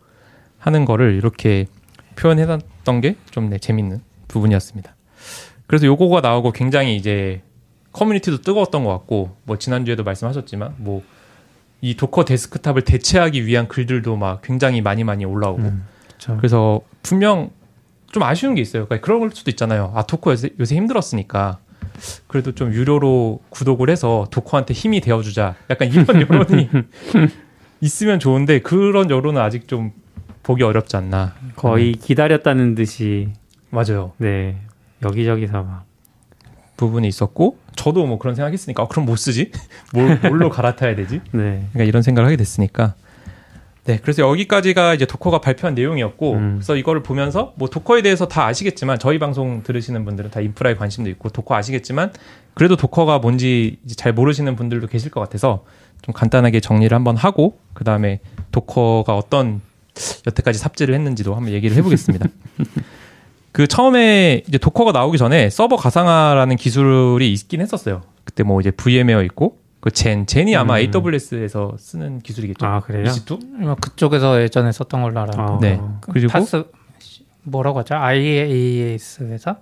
하는 0.59 0.85
거를 0.85 1.15
이렇게 1.15 1.65
표현해놨던 2.15 3.01
게좀 3.01 3.49
네, 3.49 3.57
재밌는 3.59 4.01
부분이었습니다. 4.27 4.95
그래서 5.67 5.85
요거가 5.85 6.21
나오고 6.21 6.51
굉장히 6.51 6.95
이제 6.95 7.41
커뮤니티도 7.91 8.41
뜨거웠던 8.41 8.83
것 8.83 8.91
같고 8.91 9.35
뭐 9.43 9.57
지난주에도 9.57 10.03
말씀하셨지만 10.03 10.75
뭐 10.77 11.03
이 11.79 11.95
Docker 11.95 12.25
Desktop을 12.25 12.81
대체하기 12.81 13.45
위한 13.45 13.67
글들도 13.67 14.15
막 14.15 14.41
굉장히 14.41 14.81
많이 14.81 15.03
많이 15.03 15.25
올라오고 15.25 15.61
음. 15.61 15.85
그래서 16.37 16.81
분명 17.03 17.51
좀 18.11 18.23
아쉬운 18.23 18.55
게 18.55 18.61
있어요. 18.61 18.85
그러니까 18.87 19.05
그럴 19.05 19.29
수도 19.31 19.51
있잖아요. 19.51 19.91
아 19.93 20.01
도커 20.01 20.31
요새, 20.31 20.49
요새 20.59 20.75
힘들었으니까 20.75 21.59
그래도 22.27 22.53
좀 22.53 22.73
유료로 22.73 23.41
구독을 23.49 23.89
해서 23.89 24.27
도커한테 24.31 24.73
힘이 24.73 25.01
되어주자. 25.01 25.55
약간 25.69 25.87
이런 25.89 26.05
여론이 26.21 26.69
있으면 27.81 28.19
좋은데 28.19 28.59
그런 28.59 29.09
여론은 29.09 29.41
아직 29.41 29.67
좀 29.67 29.91
보기 30.43 30.63
어렵지 30.63 30.95
않나. 30.97 31.33
거의 31.55 31.93
기다렸다는 31.93 32.75
듯이 32.75 33.29
맞아요. 33.69 34.13
네 34.17 34.57
여기저기서 35.03 35.63
막 35.63 35.85
부분이 36.77 37.07
있었고 37.07 37.57
저도 37.75 38.05
뭐 38.05 38.17
그런 38.19 38.35
생각했으니까 38.35 38.83
아, 38.83 38.87
그럼 38.87 39.05
못 39.05 39.15
쓰지? 39.17 39.51
뭘, 39.93 40.19
뭘로 40.19 40.49
갈아타야 40.49 40.95
되지? 40.95 41.21
네. 41.31 41.65
그러니까 41.73 41.83
이런 41.83 42.01
생각을 42.01 42.25
하게 42.27 42.37
됐으니까. 42.37 42.95
네, 43.87 43.99
그래서 44.01 44.21
여기까지가 44.21 44.95
이제 44.95 45.05
Docker가 45.05 45.39
발표한 45.39 45.73
내용이었고, 45.73 46.33
음. 46.33 46.55
그래서 46.55 46.75
이거를 46.75 47.03
보면서 47.03 47.53
뭐 47.55 47.69
Docker에 47.69 48.01
대해서 48.01 48.27
다 48.27 48.45
아시겠지만 48.45 48.99
저희 48.99 49.17
방송 49.17 49.63
들으시는 49.63 50.03
분들은 50.03 50.29
다 50.29 50.41
인프라에 50.41 50.75
관심도 50.75 51.09
있고 51.11 51.29
Docker 51.29 51.55
아시겠지만 51.55 52.11
그래도 52.53 52.75
Docker가 52.75 53.19
뭔지 53.19 53.77
잘 53.95 54.11
모르시는 54.11 54.57
분들도 54.57 54.87
계실 54.87 55.09
것 55.09 55.21
같아서 55.21 55.63
좀 56.01 56.13
간단하게 56.13 56.59
정리를 56.59 56.93
한번 56.93 57.15
하고 57.15 57.59
그 57.73 57.85
다음에 57.85 58.19
Docker가 58.51 59.15
어떤 59.15 59.61
여태까지 60.27 60.59
삽질을 60.59 60.93
했는지도 60.93 61.33
한번 61.33 61.53
얘기를 61.53 61.77
해보겠습니다. 61.77 62.27
그 63.53 63.67
처음에 63.67 64.43
이제 64.49 64.57
Docker가 64.57 64.91
나오기 64.91 65.17
전에 65.17 65.49
서버 65.49 65.77
가상화라는 65.77 66.57
기술이 66.57 67.31
있긴 67.31 67.61
했었어요. 67.61 68.01
그때 68.25 68.43
뭐 68.43 68.59
이제 68.59 68.69
VMware 68.69 69.23
있고 69.23 69.59
그 69.87 69.91
젠, 69.91 70.25
젠이 70.25 70.53
아마 70.57 70.79
음. 70.81 70.91
AWS에서 70.93 71.77
쓰는 71.79 72.19
기술이겠죠. 72.19 72.65
아 72.65 72.81
그래요? 72.81 73.05
EC2? 73.05 73.45
뭐 73.61 73.75
그쪽에서 73.75 74.41
예전에 74.41 74.73
썼던 74.73 75.01
걸로 75.01 75.21
알아요. 75.21 75.45
어. 75.47 75.59
네. 75.61 75.79
그리고 76.01 76.27
파스 76.29 76.65
뭐라고 77.43 77.79
하죠? 77.79 77.95
IaaS 77.95 79.23
회사? 79.23 79.55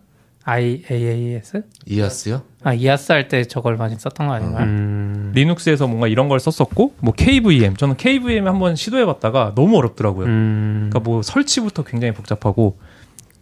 IaaS? 0.44 1.62
이아스요? 1.86 2.41
아 2.63 2.74
이아스 2.74 3.12
할 3.12 3.27
때 3.27 3.44
저걸 3.46 3.77
많이 3.77 3.96
썼던 3.96 4.25
거 4.27 4.34
아닌가요? 4.34 4.65
음. 4.65 5.32
리눅스에서 5.36 5.86
뭔가 5.88 6.08
이런 6.08 6.27
걸 6.27 6.39
썼었고 6.39 6.96
뭐 7.01 7.13
KVM 7.13 7.75
저는 7.75 7.96
KVM 7.98 8.48
한번 8.48 8.75
시도해 8.75 9.05
봤다가 9.05 9.53
너무 9.53 9.77
어렵더라고요. 9.77 10.25
음. 10.25 10.89
그러니까 10.89 11.08
뭐 11.08 11.22
설치부터 11.22 11.84
굉장히 11.84 12.15
복잡하고 12.15 12.79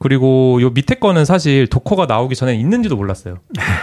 그리고 0.03 0.62
요 0.62 0.69
밑에 0.69 0.95
거는 0.95 1.24
사실 1.24 1.65
도커가 1.67 2.07
나오기 2.07 2.36
전에 2.36 2.53
있는지도 2.55 2.98
몰랐어요. 2.98 3.38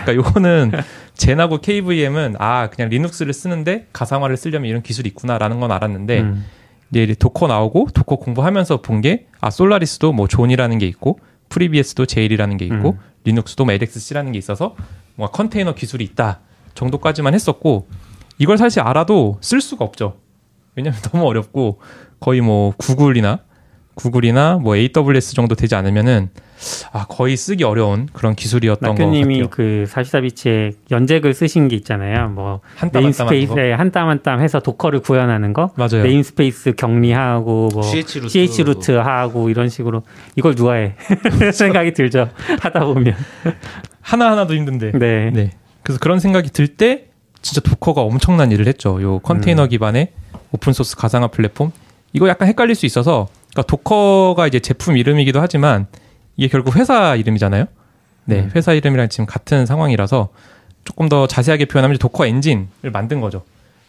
그러니까 0.04 0.14
요거는 0.14 0.72
Xen하고 1.16 1.62
KVM은 1.62 2.36
아 2.38 2.68
그냥 2.68 2.90
리눅스를 2.90 3.32
쓰는데 3.32 3.86
가상화를 3.94 4.36
쓰려면 4.36 4.68
이런 4.68 4.82
기술이 4.82 5.08
있구나라는 5.08 5.60
건 5.60 5.72
알았는데 5.72 6.20
음. 6.20 6.44
이제 6.90 7.14
Docker 7.18 7.46
나오고 7.46 7.88
Docker 7.94 8.16
공부하면서 8.16 8.82
본 8.82 9.00
게 9.00 9.28
아 9.40 9.48
Solaris도 9.48 10.12
뭐 10.12 10.28
Zone이라는 10.28 10.76
게 10.76 10.86
있고 10.88 11.18
FreeBSD도 11.48 12.04
Jail이라는 12.04 12.58
게 12.58 12.66
있고 12.66 12.90
음. 12.90 12.98
리눅스도 13.24 13.64
뭐 13.64 13.72
LXC라는 13.72 14.32
게 14.32 14.38
있어서 14.38 14.76
뭔가 15.14 15.32
컨테이너 15.32 15.74
기술이 15.74 16.04
있다 16.04 16.40
정도까지만 16.74 17.32
했었고 17.32 17.88
이걸 18.36 18.58
사실 18.58 18.80
알아도 18.82 19.38
쓸 19.40 19.62
수가 19.62 19.86
없죠. 19.86 20.18
왜냐면 20.76 21.00
너무 21.10 21.24
어렵고 21.26 21.80
거의 22.20 22.42
뭐 22.42 22.74
구글이나 22.76 23.40
구글이나 24.10 24.58
뭐 24.62 24.76
AWS 24.76 25.34
정도 25.34 25.54
되지 25.54 25.74
않으면은 25.74 26.30
아 26.92 27.06
거의 27.06 27.36
쓰기 27.36 27.64
어려운 27.64 28.08
그런 28.12 28.34
기술이었던 28.34 28.94
것 28.94 29.02
같아요. 29.04 29.48
그 29.50 29.84
사시다비치에 29.88 30.72
연재글 30.90 31.32
쓰신 31.34 31.68
게 31.68 31.76
있잖아요. 31.76 32.28
뭐 32.30 32.60
한땀 32.76 33.04
한땀. 33.04 33.28
namespace에 33.28 33.72
한 33.72 33.90
땀 33.92 34.08
한 34.08 34.22
땀 34.22 34.40
해서 34.40 34.60
Docker를 34.60 35.00
구현하는 35.00 35.52
거. 35.52 35.70
맞아요. 35.76 36.02
namespace 36.02 36.72
격리하고 36.76 37.70
뭐 37.72 37.82
chroot. 37.82 38.28
chroot 38.30 38.92
하고 38.92 39.48
이런 39.50 39.68
식으로 39.68 40.02
이걸 40.36 40.54
누가 40.54 40.74
해 40.74 40.94
생각이 41.52 41.92
들죠. 41.94 42.28
하다 42.60 42.84
보면. 42.84 43.14
하나 44.00 44.30
하나도 44.32 44.54
힘든데. 44.54 44.92
네. 44.98 45.30
네. 45.32 45.50
그래서 45.82 45.98
그런 45.98 46.20
생각이 46.20 46.50
들 46.50 46.68
때 46.76 47.06
진짜 47.42 47.60
Docker가 47.62 48.02
엄청난 48.02 48.52
일을 48.52 48.66
했죠. 48.66 49.00
요 49.02 49.18
컨테이너 49.20 49.66
기반의 49.66 50.12
오픈 50.52 50.72
소스 50.74 50.94
가상화 50.96 51.28
플랫폼. 51.28 51.72
이거 52.12 52.28
약간 52.28 52.48
헷갈릴 52.48 52.74
수 52.74 52.84
있어서 52.86 53.28
그러니까 53.50 53.62
Docker가 53.62 54.46
이제 54.46 54.60
제품 54.60 54.96
이름이기도 54.96 55.40
하지만 55.40 55.86
이게 56.36 56.48
결국 56.48 56.76
회사 56.76 57.16
이름이잖아요. 57.16 57.66
네, 58.24 58.40
음. 58.40 58.50
회사 58.54 58.72
이름이랑 58.72 59.08
지금 59.08 59.26
같은 59.26 59.66
상황이라서 59.66 60.28
조금 60.84 61.08
더 61.08 61.26
자세하게 61.26 61.66
표현하면 61.66 61.98
Docker 61.98 62.26
엔진을 62.26 62.90
만든 62.92 63.20
거죠. 63.20 63.44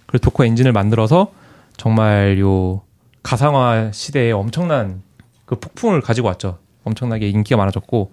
그래서 0.07 0.21
Docker 0.23 0.45
엔진을 0.45 0.71
만들어서 0.71 1.31
정말 1.77 2.37
요 2.39 2.81
가상화 3.23 3.91
시대에 3.93 4.31
엄청난 4.31 5.01
그 5.45 5.59
폭풍을 5.59 6.01
가지고 6.01 6.27
왔죠. 6.27 6.57
엄청나게 6.83 7.29
인기가 7.29 7.57
많아졌고 7.57 8.11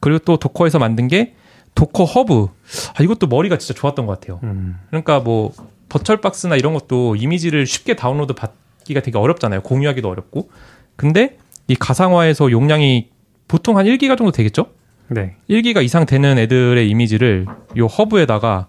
그리고 0.00 0.18
또 0.20 0.38
Docker에서 0.38 0.78
만든 0.78 1.08
게 1.08 1.34
Docker 1.74 2.04
Hub. 2.04 2.48
아, 2.94 3.02
이것도 3.02 3.26
머리가 3.26 3.58
진짜 3.58 3.74
좋았던 3.78 4.06
것 4.06 4.18
같아요. 4.18 4.40
음. 4.42 4.78
그러니까 4.88 5.20
뭐 5.20 5.52
버철 5.88 6.20
박스나 6.20 6.56
이런 6.56 6.72
것도 6.72 7.16
이미지를 7.16 7.66
쉽게 7.66 7.94
다운로드 7.94 8.32
받기가 8.32 9.00
되게 9.00 9.18
어렵잖아요. 9.18 9.60
공유하기도 9.60 10.08
어렵고. 10.08 10.50
근데 10.96 11.36
이 11.68 11.74
가상화에서 11.74 12.50
용량이 12.50 13.08
보통 13.48 13.78
한 13.78 13.86
1기가 13.86 14.16
정도 14.16 14.32
되겠죠? 14.32 14.66
네. 15.08 15.36
1기가 15.48 15.84
이상 15.84 16.06
되는 16.06 16.36
애들의 16.38 16.88
이미지를 16.88 17.46
요 17.76 17.86
Hub에다가 17.86 18.66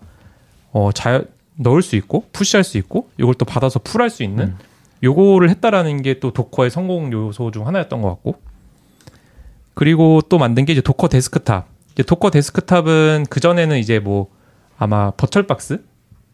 어, 0.72 0.92
자, 0.92 1.24
넣을 1.56 1.82
수 1.82 1.96
있고 1.96 2.26
push할 2.32 2.64
수 2.64 2.78
있고 2.78 3.10
이걸 3.18 3.34
또 3.34 3.46
받아서 3.46 3.80
pull할 3.80 4.10
수 4.10 4.24
있는 4.24 4.56
요거를 5.04 5.50
했다라는 5.50 6.02
게 6.04 6.20
또 6.20 6.32
Docker의 6.32 6.70
성공 6.70 7.12
요소 7.12 7.52
중 7.52 7.66
하나였던 7.68 8.02
것 8.02 8.10
같고 8.10 8.36
그리고 9.74 10.22
또 10.28 10.38
만든 10.38 10.66
게 10.66 10.74
이제 10.74 10.82
Docker 10.82 11.08
Desktop 11.08 11.68
이제 11.94 12.04
Docker 12.04 12.30
Desktop은 12.32 13.26
그 13.30 13.40
전에는 13.40 13.78
이제 13.78 14.00
뭐 14.00 14.28
아마 14.78 15.12
VirtualBox 15.12 15.84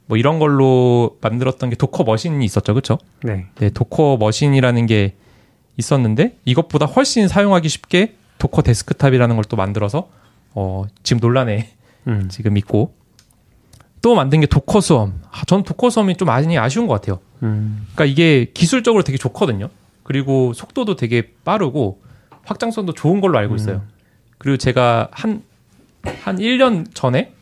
뭐 0.07 0.17
이런 0.17 0.39
걸로 0.39 1.17
만들었던 1.21 1.69
게 1.69 1.75
Docker 1.77 2.03
Machine이 2.03 2.43
있었죠, 2.43 2.73
그렇죠? 2.73 2.97
네. 3.23 3.45
네, 3.55 3.69
Docker 3.69 4.17
Machine이라는 4.19 4.85
게 4.85 5.15
있었는데 5.77 6.37
이것보다 6.45 6.85
훨씬 6.85 7.27
사용하기 7.27 7.67
쉽게 7.69 8.15
Docker 8.39 8.61
Desktop이라는 8.63 9.35
걸 9.35 9.43
또 9.49 9.55
만들어서 9.57 10.09
어, 10.55 10.85
지금 11.03 11.19
논란에 11.19 11.69
음. 12.07 12.27
지금 12.31 12.57
있고 12.57 12.93
또 14.01 14.15
만든 14.15 14.41
게 14.41 14.45
Docker 14.47 14.81
Swarm. 14.81 15.21
아, 15.31 15.43
전 15.45 15.63
Docker 15.63 15.89
Swarm이 15.89 16.15
좀 16.17 16.25
많이 16.27 16.57
아쉬운 16.57 16.87
것 16.87 16.93
같아요. 16.95 17.19
음. 17.41 17.87
그러니까 17.93 18.05
이게 18.05 18.51
기술적으로 18.53 19.03
되게 19.03 19.17
좋거든요. 19.17 19.69
그리고 20.03 20.51
속도도 20.53 20.95
되게 20.97 21.31
빠르고 21.45 22.01
확장성도 22.43 22.93
좋은 22.93 23.21
걸로 23.21 23.37
알고 23.37 23.55
있어요. 23.55 23.83
그리고 24.37 24.57
제가 24.57 25.07
한, 25.11 25.43
한 26.23 26.37
1년 26.37 26.93
전에 26.93 27.33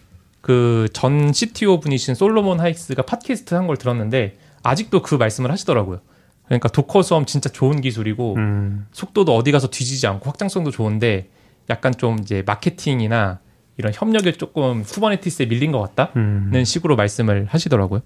그 0.41 0.87
전 0.93 1.33
CTO 1.33 1.79
분이신 1.79 2.13
Solomon 2.15 2.59
Hykes가 2.59 3.01
팟캐스트 3.03 3.55
한 3.55 3.65
걸 3.67 3.77
들었는데 3.77 4.37
아직도 4.63 5.01
그 5.01 5.15
말씀을 5.15 5.51
하시더라고요. 5.51 6.01
그러니까 6.51 6.67
Docker 6.67 7.01
Swarm 7.01 7.25
진짜 7.25 7.47
좋은 7.49 7.79
기술이고 7.79 8.35
음. 8.35 8.85
속도도 8.91 9.33
어디 9.33 9.53
가서 9.53 9.69
뒤지지 9.69 10.05
않고 10.05 10.29
확장성도 10.29 10.69
좋은데 10.69 11.29
약간 11.69 11.93
좀 11.93 12.19
이제 12.19 12.43
마케팅이나 12.45 13.39
이런 13.77 13.93
협력에 13.95 14.33
조금 14.33 14.83
Kubernetes에 14.83 15.45
밀린 15.45 15.71
것 15.71 15.79
같다. 15.79 16.11
음. 16.17 16.49
는 16.51 16.65
식으로 16.65 16.97
말씀을 16.97 17.45
하시더라고요. 17.49 18.01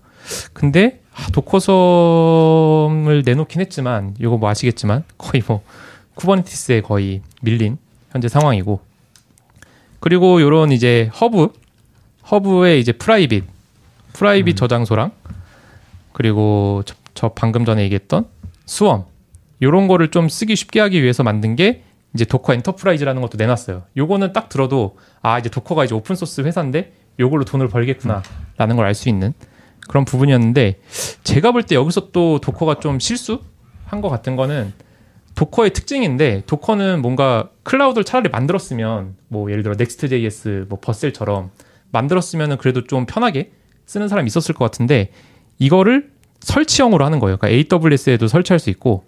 근데 0.54 1.02
아, 1.16 1.26
Docker 1.32 2.14
Swarm을 2.14 3.24
내놓긴 3.26 3.62
했지만 3.62 4.14
이거 4.20 4.38
뭐 4.38 4.48
아시겠지만 4.48 5.06
거의 5.18 5.42
뭐 5.48 5.64
Kubernetes에 6.14 6.82
거의 6.82 7.24
밀린 7.42 7.80
현재 8.12 8.28
상황이고 8.28 8.80
그리고 10.00 10.40
요런 10.40 10.72
이제 10.72 11.10
Hub 11.20 11.52
Hub의 12.30 12.80
이제 12.80 12.92
private 12.92 13.44
private 14.14 14.56
저장소랑 14.56 15.10
그리고 16.14 16.84
저, 17.16 17.30
저 17.30 17.34
방금 17.34 17.66
전에 17.66 17.82
얘기했던 17.86 18.28
Swarm 18.66 19.06
요런 19.64 19.88
거를 19.88 20.12
좀 20.12 20.30
쓰기 20.30 20.56
쉽게 20.56 20.80
하기 20.82 21.02
위해서 21.02 21.24
만든 21.24 21.56
게 21.56 21.82
이제 22.14 22.24
Docker 22.26 22.54
Enterprise라는 22.54 23.22
것도 23.22 23.38
내놨어요. 23.38 23.84
요거는 23.98 24.32
딱 24.34 24.48
들어도 24.50 24.98
아 25.22 25.40
이제 25.40 25.50
도커가 25.50 25.86
이제 25.86 25.96
오픈 25.96 26.16
소스 26.16 26.42
회사인데 26.42 26.94
요걸로 27.20 27.44
돈을 27.46 27.68
벌겠구나라는 27.70 28.76
걸 28.76 28.86
알 28.86 28.94
수 28.94 29.10
있는 29.10 29.34
그런 29.90 30.06
부분이었는데 30.06 30.80
제가 31.24 31.52
볼 31.52 31.64
때 31.64 31.76
여기서 31.76 32.12
또 32.12 32.40
Docker가 32.40 32.80
좀 32.80 33.00
실수한 33.00 34.02
것 34.02 34.10
같은 34.10 34.36
거는 34.36 34.74
Docker의 35.36 35.72
특징인데 35.74 36.44
Docker는 36.46 37.02
뭔가 37.02 37.50
클라우드를 37.64 38.06
차라리 38.06 38.30
만들었으면 38.30 39.16
뭐 39.28 39.52
예를 39.52 39.64
들어 39.64 39.76
Next.js 39.78 40.68
뭐 40.70 40.80
Vercel처럼 40.82 41.52
만들었으면은 41.92 42.58
그래도 42.58 42.86
좀 42.86 43.06
편하게 43.06 43.52
쓰는 43.86 44.08
사람이 44.08 44.28
있었을 44.28 44.56
것 44.56 44.64
같은데 44.66 45.12
이거를 45.60 46.12
설치형으로 46.46 47.04
하는 47.04 47.20
거예요. 47.20 47.38
그러니까 47.38 47.76
AWS에도 47.76 48.28
설치할 48.28 48.60
수 48.60 48.70
있고 48.70 49.04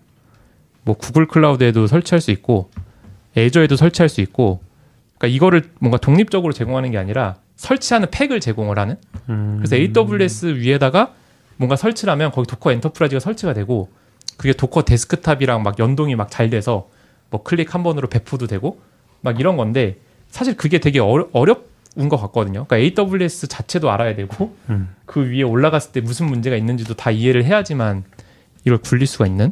뭐 0.84 0.96
Google 0.96 1.28
Cloud에도 1.28 1.86
설치할 1.86 2.20
수 2.20 2.32
있고 2.32 2.70
Azure에도 3.38 3.76
설치할 3.76 4.10
수 4.10 4.22
있고 4.22 4.62
그러니까 5.18 5.36
이거를 5.36 5.70
뭔가 5.80 5.98
독립적으로 6.00 6.52
제공하는 6.52 6.92
게 6.92 6.98
아니라 6.98 7.36
설치하는 7.56 8.10
팩을 8.10 8.40
제공을 8.40 8.80
하는 8.80 8.96
음. 9.30 9.58
그래서 9.60 9.76
AWS 9.76 10.56
위에다가 10.56 11.14
뭔가 11.58 11.76
설치를 11.76 12.12
하면 12.14 12.32
거기 12.32 12.48
Docker 12.48 12.72
Enterprise가 12.72 13.20
설치가 13.20 13.54
되고 13.54 13.90
그게 14.38 14.54
Docker 14.54 14.84
Desktop이랑 14.84 15.62
막 15.62 15.78
연동이 15.80 16.16
막 16.16 16.30
잘 16.32 16.50
돼서 16.50 16.90
뭐 17.30 17.44
클릭 17.44 17.76
한 17.76 17.84
번으로 17.84 18.08
배포도 18.08 18.48
되고 18.48 18.80
막 19.22 19.40
이런 19.40 19.58
건데 19.58 19.98
사실 20.30 20.56
그게 20.58 20.80
되게 20.80 21.00
어려, 21.00 21.28
어려운 21.34 21.64
것 22.10 22.18
같거든요. 22.18 22.66
그러니까 22.66 23.04
AWS 23.04 23.48
자체도 23.48 23.92
알아야 23.92 24.16
되고 24.16 24.56
음. 24.70 24.96
그 25.06 25.30
위에 25.30 25.42
올라갔을 25.42 25.92
때 25.92 26.02
무슨 26.02 26.28
문제가 26.28 26.56
있는지도 26.56 26.94
다 26.94 27.12
이해를 27.12 27.44
해야지만 27.44 28.04
이걸 28.66 28.78
굴릴 28.78 29.08
수가 29.08 29.26
있는 29.26 29.52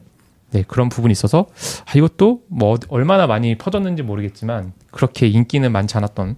네, 0.51 0.63
그런 0.67 0.89
부분이 0.89 1.11
있어서 1.11 1.47
아, 1.85 1.93
이것도 1.95 2.43
뭐 2.47 2.77
얼마나 2.89 3.27
많이 3.27 3.57
퍼졌는지 3.57 4.03
모르겠지만 4.03 4.73
그렇게 4.91 5.27
인기는 5.27 5.69
많지 5.71 5.97
않았던 5.97 6.35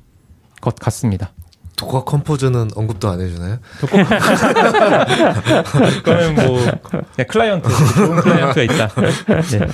것 0.61 0.75
같습니다. 0.75 1.33
Docker 1.75 2.05
Compose는 2.05 2.69
언급도 2.75 3.07
안 3.07 3.21
해주나요? 3.21 3.59
그거는 6.03 6.33
뭐 6.33 6.59
그냥 6.89 7.27
클라이언트 7.27 7.69
좋은 7.69 8.15
클라이언트가 8.15 8.63
있다. 8.63 8.87
네. 9.51 9.67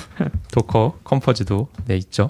Docker 0.52 0.98
Compose도 1.02 1.68
네 1.86 1.96
있죠. 1.96 2.28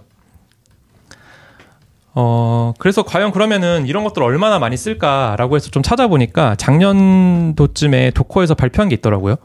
어 2.14 2.72
그래서 2.78 3.02
과연 3.02 3.32
그러면은 3.32 3.86
이런 3.86 4.04
것들 4.04 4.22
을 4.22 4.26
얼마나 4.26 4.58
많이 4.58 4.76
쓸까라고 4.76 5.56
해서 5.56 5.70
좀 5.70 5.82
찾아보니까 5.82 6.54
작년도쯤에 6.56 8.12
Docker에서 8.12 8.54
발표한 8.54 8.88
게 8.88 8.94
있더라고요. 8.96 9.36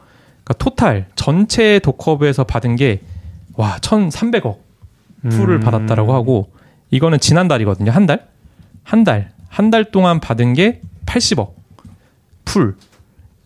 그러니까 0.44 0.54
total 0.58 1.06
전체 1.16 1.78
Docker 1.80 2.10
Hub에서 2.10 2.44
받은 2.44 2.76
게 2.76 3.00
와 3.60 3.76
1,300억 3.78 4.58
pull을 5.28 5.56
음. 5.56 5.60
받았다라고 5.60 6.14
하고 6.14 6.50
이거는 6.90 7.20
지난달이거든요. 7.20 7.90
한 7.90 8.06
달? 8.06 8.26
한 8.82 9.04
달. 9.04 9.32
한 9.48 9.70
달 9.70 9.90
동안 9.90 10.20
받은 10.20 10.54
게 10.54 10.80
80억 11.06 11.50
pull. 12.44 12.76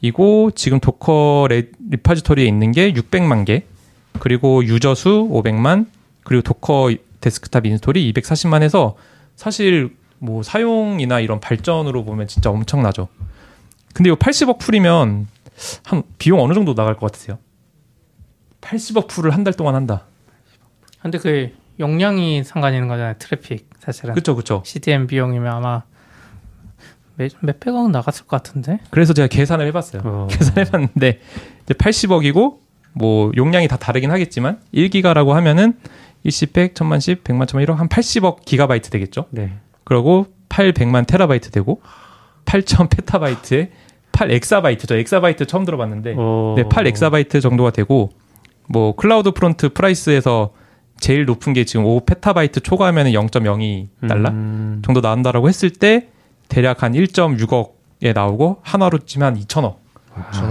이고 0.01 0.51
지금 0.53 0.79
Docker 0.79 1.47
레, 1.49 1.65
repository에 1.91 2.47
있는 2.47 2.71
게 2.73 2.93
600만 2.93 3.45
개. 3.45 3.65
그리고 4.21 4.65
유저 4.65 4.95
수 4.95 5.29
500만. 5.33 5.87
그리고 6.23 6.43
Docker 6.43 6.95
Desktop 7.21 7.67
install이 7.67 8.13
240만 8.13 8.63
해서 8.63 8.95
사실 9.37 9.97
뭐 10.19 10.43
사용이나 10.43 11.21
이런 11.21 11.41
발전으로 11.41 12.05
보면 12.05 12.29
진짜 12.29 12.51
엄청나죠. 12.51 13.09
근데 13.93 14.11
이거 14.11 14.17
80억 14.19 14.59
pull이면 14.59 15.29
한 15.85 16.03
비용 16.19 16.41
어느 16.41 16.55
정도 16.55 16.75
나갈 16.75 16.95
것 16.97 17.11
같으세요? 17.13 17.39
80억 18.61 19.09
pull을 19.09 19.33
한 19.33 19.45
달 19.45 19.53
동안 19.55 19.75
한다. 19.75 20.05
근데 21.03 21.19
그 21.19 21.53
용량이 21.79 22.45
상관이 22.45 22.77
있는 22.77 22.89
거잖아요. 22.89 23.15
트래픽 23.19 23.69
사실은. 23.81 24.15
그쵸, 24.15 24.35
그쵸. 24.35 24.63
CDN 24.65 25.07
비용이면 25.07 25.53
아마 25.53 25.83
몇, 27.17 27.31
몇백억 27.41 27.91
나갔을 27.91 28.27
것 28.27 28.43
같은데. 28.43 28.81
그래서 28.91 29.13
제가 29.13 29.29
계산을 29.29 29.67
해봤어요. 29.69 30.03
어. 30.05 30.27
계산해봤는데 30.33 31.21
이제 31.65 31.75
80억이고 31.75 32.59
뭐 32.95 33.33
용량이 33.37 33.69
다 33.69 33.77
다르긴 33.77 34.11
하겠지만 34.11 34.61
1기가라고 34.73 35.31
하면은 35.31 35.79
일십 36.25 36.53
100, 36.53 36.75
천만 36.75 37.01
10, 37.01 37.23
100만, 37.23 37.47
천만 37.47 37.67
1억 37.67 37.77
한 37.77 37.89
80억 37.89 38.45
기가바이트 38.45 38.91
되겠죠. 38.91 39.27
네. 39.31 39.53
그리고 39.85 40.27
800만 40.49 41.07
테라바이트 41.07 41.51
되고 41.51 41.81
8천 42.47 42.91
페타바이트에 42.91 43.71
8 44.13 44.31
엑사바이트죠. 44.31 44.97
엑사바이트 44.97 45.47
처음 45.47 45.65
들어봤는데 45.65 46.15
어. 46.17 46.55
네, 46.57 46.65
8 46.69 46.87
엑사바이트 46.87 47.41
정도가 47.41 47.71
되고 47.71 48.11
뭐 48.69 48.95
CloudFront 48.95 49.75
price에서 49.75 50.53
제일 50.99 51.25
높은 51.27 51.53
게 51.53 51.65
지금 51.65 51.85
5 51.85 52.05
페타바이트 52.07 52.61
초과하면 52.61 53.07
0.02 53.07 54.09
달러 54.09 54.31
음. 54.31 54.83
정도 54.85 55.01
나온다라고 55.01 55.49
했을 55.49 55.71
때 55.71 56.09
대략 56.49 56.83
한 56.83 56.93
1.6억에 56.93 58.15
나오고 58.15 58.59
한화로 58.63 59.01
치면 59.01 59.35
한 59.35 59.41
2천억. 59.43 59.84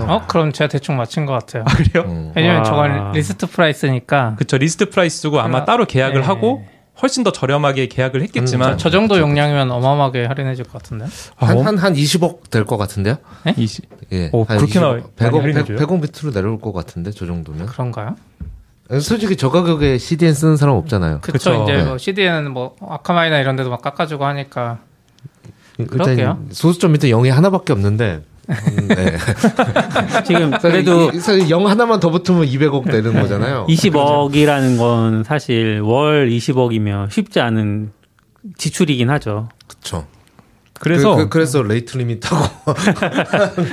어? 0.08 0.22
그럼 0.28 0.52
제가 0.52 0.68
대충 0.68 0.98
맞힌 0.98 1.26
것 1.26 1.34
같아요. 1.34 1.64
아 1.68 1.74
그래요? 1.76 2.06
음. 2.08 2.32
왜냐면 2.36 2.58
와. 2.60 2.64
저건 2.64 3.12
list 3.14 3.48
price니까 3.48 4.36
그쵸 4.38 4.58
list 4.58 4.90
price고 4.90 5.40
아마 5.40 5.50
그럼- 5.60 5.66
따로 5.66 5.86
계약을 5.86 6.22
네. 6.22 6.26
하고 6.28 6.66
훨씬 7.02 7.24
더 7.24 7.32
저렴하게 7.32 7.88
계약을 7.88 8.22
했겠지만 8.22 8.78
저 8.78 8.90
정도 8.92 9.18
용량이면 9.18 9.72
어마어마하게 9.72 10.26
할인해줄 10.26 10.66
것 10.66 10.74
같은데. 10.74 11.06
아, 11.38 11.48
한, 11.48 11.58
어? 11.58 11.62
한, 11.64 11.78
한 11.78 11.94
20억 11.94 12.50
될 12.52 12.66
것 12.66 12.78
같은데요? 12.78 13.16
이시- 13.58 13.82
예. 14.12 14.30
오, 14.32 14.46
그렇게나 14.46 14.88
20억. 14.88 14.92
많이 14.92 15.04
100억, 15.16 15.42
할인해줘요? 15.42 15.78
100, 15.78 15.88
100억 15.88 16.02
밑으로 16.02 16.32
내려올 16.34 16.62
것 16.62 16.72
같은데, 16.72 17.10
저 17.12 17.26
정도면. 17.26 17.66
그런가요? 17.66 18.16
솔직히 19.02 19.36
저 19.38 19.50
가격에 19.50 19.98
CDN 19.98 20.34
쓰는 20.36 20.56
사람 20.56 20.76
없잖아요. 20.76 21.22
그쵸, 21.22 21.34
그쵸. 21.52 21.64
이제 21.64 21.78
네. 21.78 21.84
뭐 21.84 21.98
CD는 21.98 22.52
뭐 22.52 22.76
아카마이나 22.88 23.40
이런 23.40 23.56
데도 23.56 23.72
막 23.72 23.82
깎아주고 23.82 24.24
하니까 24.26 24.78
그럴게요. 25.90 26.44
소수점 26.52 26.92
밑에 26.92 27.10
0이 27.10 27.30
하나밖에 27.32 27.74
없는데, 27.74 28.22
음, 28.50 28.88
네. 28.88 29.18
지금 30.26 30.52
그래도 30.52 31.10
그래도 31.12 31.50
0 31.50 31.68
하나만 31.68 32.00
더 32.00 32.10
붙으면 32.10 32.46
200억 32.46 32.90
되는 32.92 33.14
거잖아요. 33.14 33.66
20억이라는 33.70 34.78
건 34.78 35.24
사실 35.24 35.82
월 35.82 36.30
20억이면 36.30 37.10
쉽지 37.12 37.40
않은 37.40 37.92
지출이긴 38.58 39.10
하죠. 39.10 39.50
그쵸. 39.68 40.06
그래서 40.80 41.30
그, 41.30 41.38
래서 41.38 41.62
rate 41.62 41.98
limit하고 41.98 42.46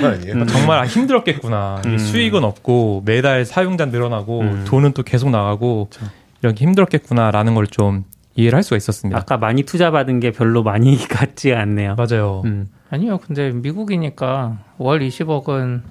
아니에요? 0.07 0.45
정말 0.45 0.79
아, 0.79 0.85
힘들었겠구나. 0.85 1.81
음. 1.85 1.97
수익은 1.97 2.45
없고 2.45 3.03
매달 3.05 3.43
사용자 3.43 3.87
늘어나고 3.87 4.41
음. 4.41 4.65
돈은 4.65 4.93
또 4.93 5.03
계속 5.03 5.29
나가고 5.29 5.89
이렇게 6.41 6.63
힘들었겠구나라는 6.63 7.53
걸 7.53 7.65
좀 7.65 8.05
이해를 8.35 8.55
할 8.57 8.63
수가 8.63 8.77
있었습니다. 8.77 9.17
아까 9.19 9.37
많이 9.37 9.63
투자받은 9.63 10.19
게 10.19 10.31
별로 10.31 10.63
많이 10.63 10.97
같지가 11.07 11.59
않네요. 11.59 11.95
맞아요. 11.95 12.41
음. 12.45 12.69
아니요, 12.89 13.19
근데 13.19 13.51
미국이니까 13.51 14.57
월 14.77 14.99
20억은 14.99 15.81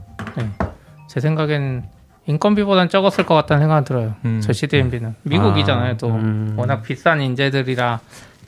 제 1.08 1.20
생각엔 1.20 1.84
인건비보단 2.26 2.88
적었을 2.88 3.26
것 3.26 3.34
같다는 3.34 3.62
생각이 3.64 3.84
들어요. 3.86 4.14
음. 4.24 4.40
저 4.42 4.52
CDMB는 4.52 5.14
미국이잖아요. 5.22 5.96
또 5.96 6.08
음. 6.08 6.54
워낙 6.56 6.82
비싼 6.82 7.20
인재들이라 7.20 8.00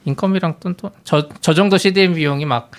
인건비랑 0.05 0.57
똔똔저 0.61 1.55
정도 1.55 1.79
CDN 1.79 2.15
비용이 2.15 2.45
막 2.45 2.71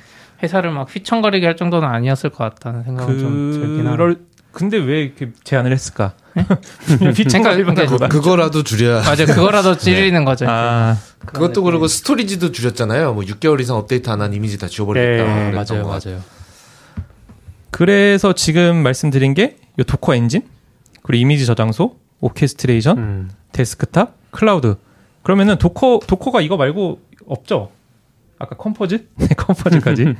회사를 0.41 0.71
막 0.71 0.93
휘청거리게 0.93 1.45
할 1.45 1.55
정도는 1.55 1.87
아니었을 1.87 2.29
것 2.29 2.37
같다는 2.43 2.83
생각은 2.83 3.19
좀 3.19 3.51
들긴 3.53 3.87
하네요. 3.87 4.15
근데 4.53 4.77
왜 4.77 5.01
이렇게 5.03 5.31
제안을 5.43 5.71
했을까? 5.73 6.13
그러니까 6.85 7.11
휘청거리보다 7.11 8.07
그, 8.07 8.21
거라도 8.21 8.63
줄여야. 8.63 9.01
맞아요. 9.01 9.25
그거라도 9.27 9.75
줄이는 9.77 10.23
거죠. 10.23 10.45
아 10.47 10.97
그것도 11.25 11.63
그리고 11.63 11.87
스토리지도 11.87 12.51
줄였잖아요. 12.53 13.13
뭐 13.13 13.23
6개월 13.23 13.59
이상 13.59 13.75
업데이트 13.75 14.09
안 14.09 14.21
한 14.21 14.33
이미지 14.33 14.57
다 14.57 14.67
지워버리겠다. 14.67 15.23
네, 15.25 15.51
맞아요. 15.51 15.85
맞아요. 15.87 16.21
그래서 17.71 18.33
지금 18.33 18.77
말씀드린 18.83 19.33
게 19.33 19.57
이 19.79 19.83
Docker 19.83 20.13
엔진, 20.15 20.43
그리고 21.01 21.21
이미지 21.21 21.45
저장소, 21.47 21.97
orchestration, 22.19 22.97
음. 22.99 23.29
데스크탑, 23.53 24.15
클라우드. 24.31 24.75
그러면은 25.23 25.57
도커 25.57 26.01
도커가 26.05 26.41
이거 26.41 26.57
말고 26.57 26.99
없죠? 27.25 27.71
아까 28.37 28.55
Compose? 28.55 29.07
네, 29.17 29.27
Compose까지. 29.35 30.13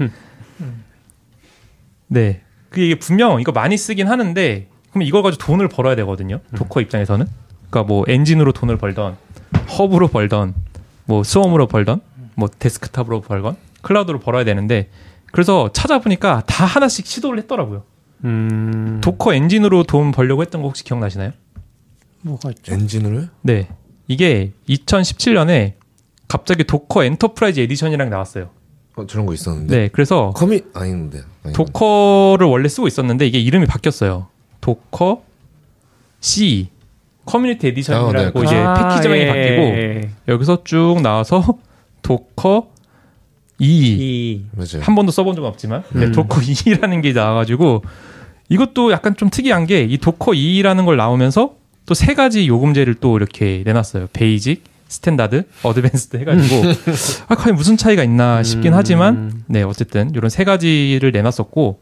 네. 2.08 2.42
그게 2.74 2.88
이게 2.88 2.96
분명 2.96 3.40
이거 3.40 3.52
많이 3.52 3.78
쓰긴 3.78 4.08
하는데 4.08 4.68
그럼 4.90 5.04
이걸 5.04 5.22
가지고 5.22 5.46
돈을 5.46 5.68
벌어야 5.68 5.96
되거든요. 5.98 6.40
Docker 6.56 6.82
입장에서는. 6.82 7.28
그러니까 7.70 7.84
뭐 7.88 8.04
엔진으로 8.08 8.52
돈을 8.52 8.78
벌던 8.78 9.16
Hub로 9.78 10.08
벌던 10.08 10.56
뭐 11.06 11.24
Swarm으로 11.24 11.68
벌던 11.68 12.02
뭐 12.34 12.50
데스크탑으로 12.50 13.22
벌건 13.22 13.58
클라우드로 13.84 14.20
벌어야 14.20 14.44
되는데 14.44 14.90
그래서 15.32 15.72
찾아보니까 15.72 16.42
다 16.48 16.66
하나씩 16.66 17.06
시도를 17.06 17.38
했더라고요. 17.44 17.84
음. 18.24 19.02
Docker 19.04 19.36
엔진으로 19.36 19.84
돈 19.84 20.12
벌려고 20.12 20.42
했던 20.42 20.64
거 20.64 20.68
혹시 20.68 20.84
기억나시나요? 20.84 21.32
뭐가 22.22 22.50
있죠? 22.52 22.74
엔진을? 22.74 23.30
네. 23.42 23.68
이게 24.08 24.52
2017년에 24.68 25.74
갑자기 26.28 26.64
Docker 26.64 27.04
Enterprise 27.04 27.60
Edition이란 27.60 28.02
게 28.02 28.10
나왔어요. 28.10 28.50
어, 28.96 29.06
저런 29.08 29.26
거 29.26 29.34
있었는데. 29.34 29.76
네. 29.78 29.90
그래서 29.92 30.32
커미 30.36 30.62
아닌데. 30.74 31.22
아닌데. 31.44 31.54
Docker를 31.54 32.48
원래 32.48 32.68
쓰고 32.70 32.88
있었는데 32.88 33.26
이게 33.28 33.40
이름이 33.40 33.66
바뀌었어요. 33.66 34.28
도커 34.62 35.24
C 36.20 36.70
커뮤니티 37.26 37.68
에디션이라고 37.68 38.40
아, 38.40 38.42
네. 38.44 38.48
이제 38.48 38.56
아, 38.58 38.74
패키지명이 38.90 39.22
예, 39.22 39.28
바뀌고 39.28 39.62
예. 39.62 40.10
여기서 40.28 40.64
쭉 40.64 41.00
나와서 41.02 41.58
Docker 42.02 42.68
EE 43.60 44.46
맞아요. 44.56 44.82
한 44.84 44.96
번도 44.96 45.12
써본 45.12 45.36
적은 45.36 45.48
없지만 45.50 45.84
네, 45.94 46.06
음. 46.08 46.12
Docker 46.12 46.42
EE라는 46.42 47.02
게 47.02 47.14
나와가지고 47.14 47.84
이것도 48.50 48.92
약간 48.92 49.16
좀 49.16 49.30
특이한 49.30 49.66
게 49.68 49.84
이 49.86 49.98
Docker 49.98 50.32
EE라는 50.32 50.86
걸 50.86 50.98
나오면서 50.98 51.56
또 51.86 51.94
세 51.94 52.14
가지 52.14 52.48
요금제를 52.48 52.96
또 52.96 53.18
이렇게 53.18 53.62
내놨어요. 53.66 54.08
Basic, 54.14 54.64
Standard, 54.94 55.46
Advanced 55.64 56.18
해가지고 56.18 56.62
아 57.28 57.36
과연 57.36 57.56
무슨 57.56 57.78
차이가 57.78 58.04
있나 58.04 58.44
싶긴 58.44 58.74
음. 58.74 58.78
하지만 58.78 59.44
네 59.48 59.64
어쨌든 59.64 60.12
이런 60.14 60.30
세 60.30 60.44
가지를 60.44 61.12
내놨었고 61.12 61.80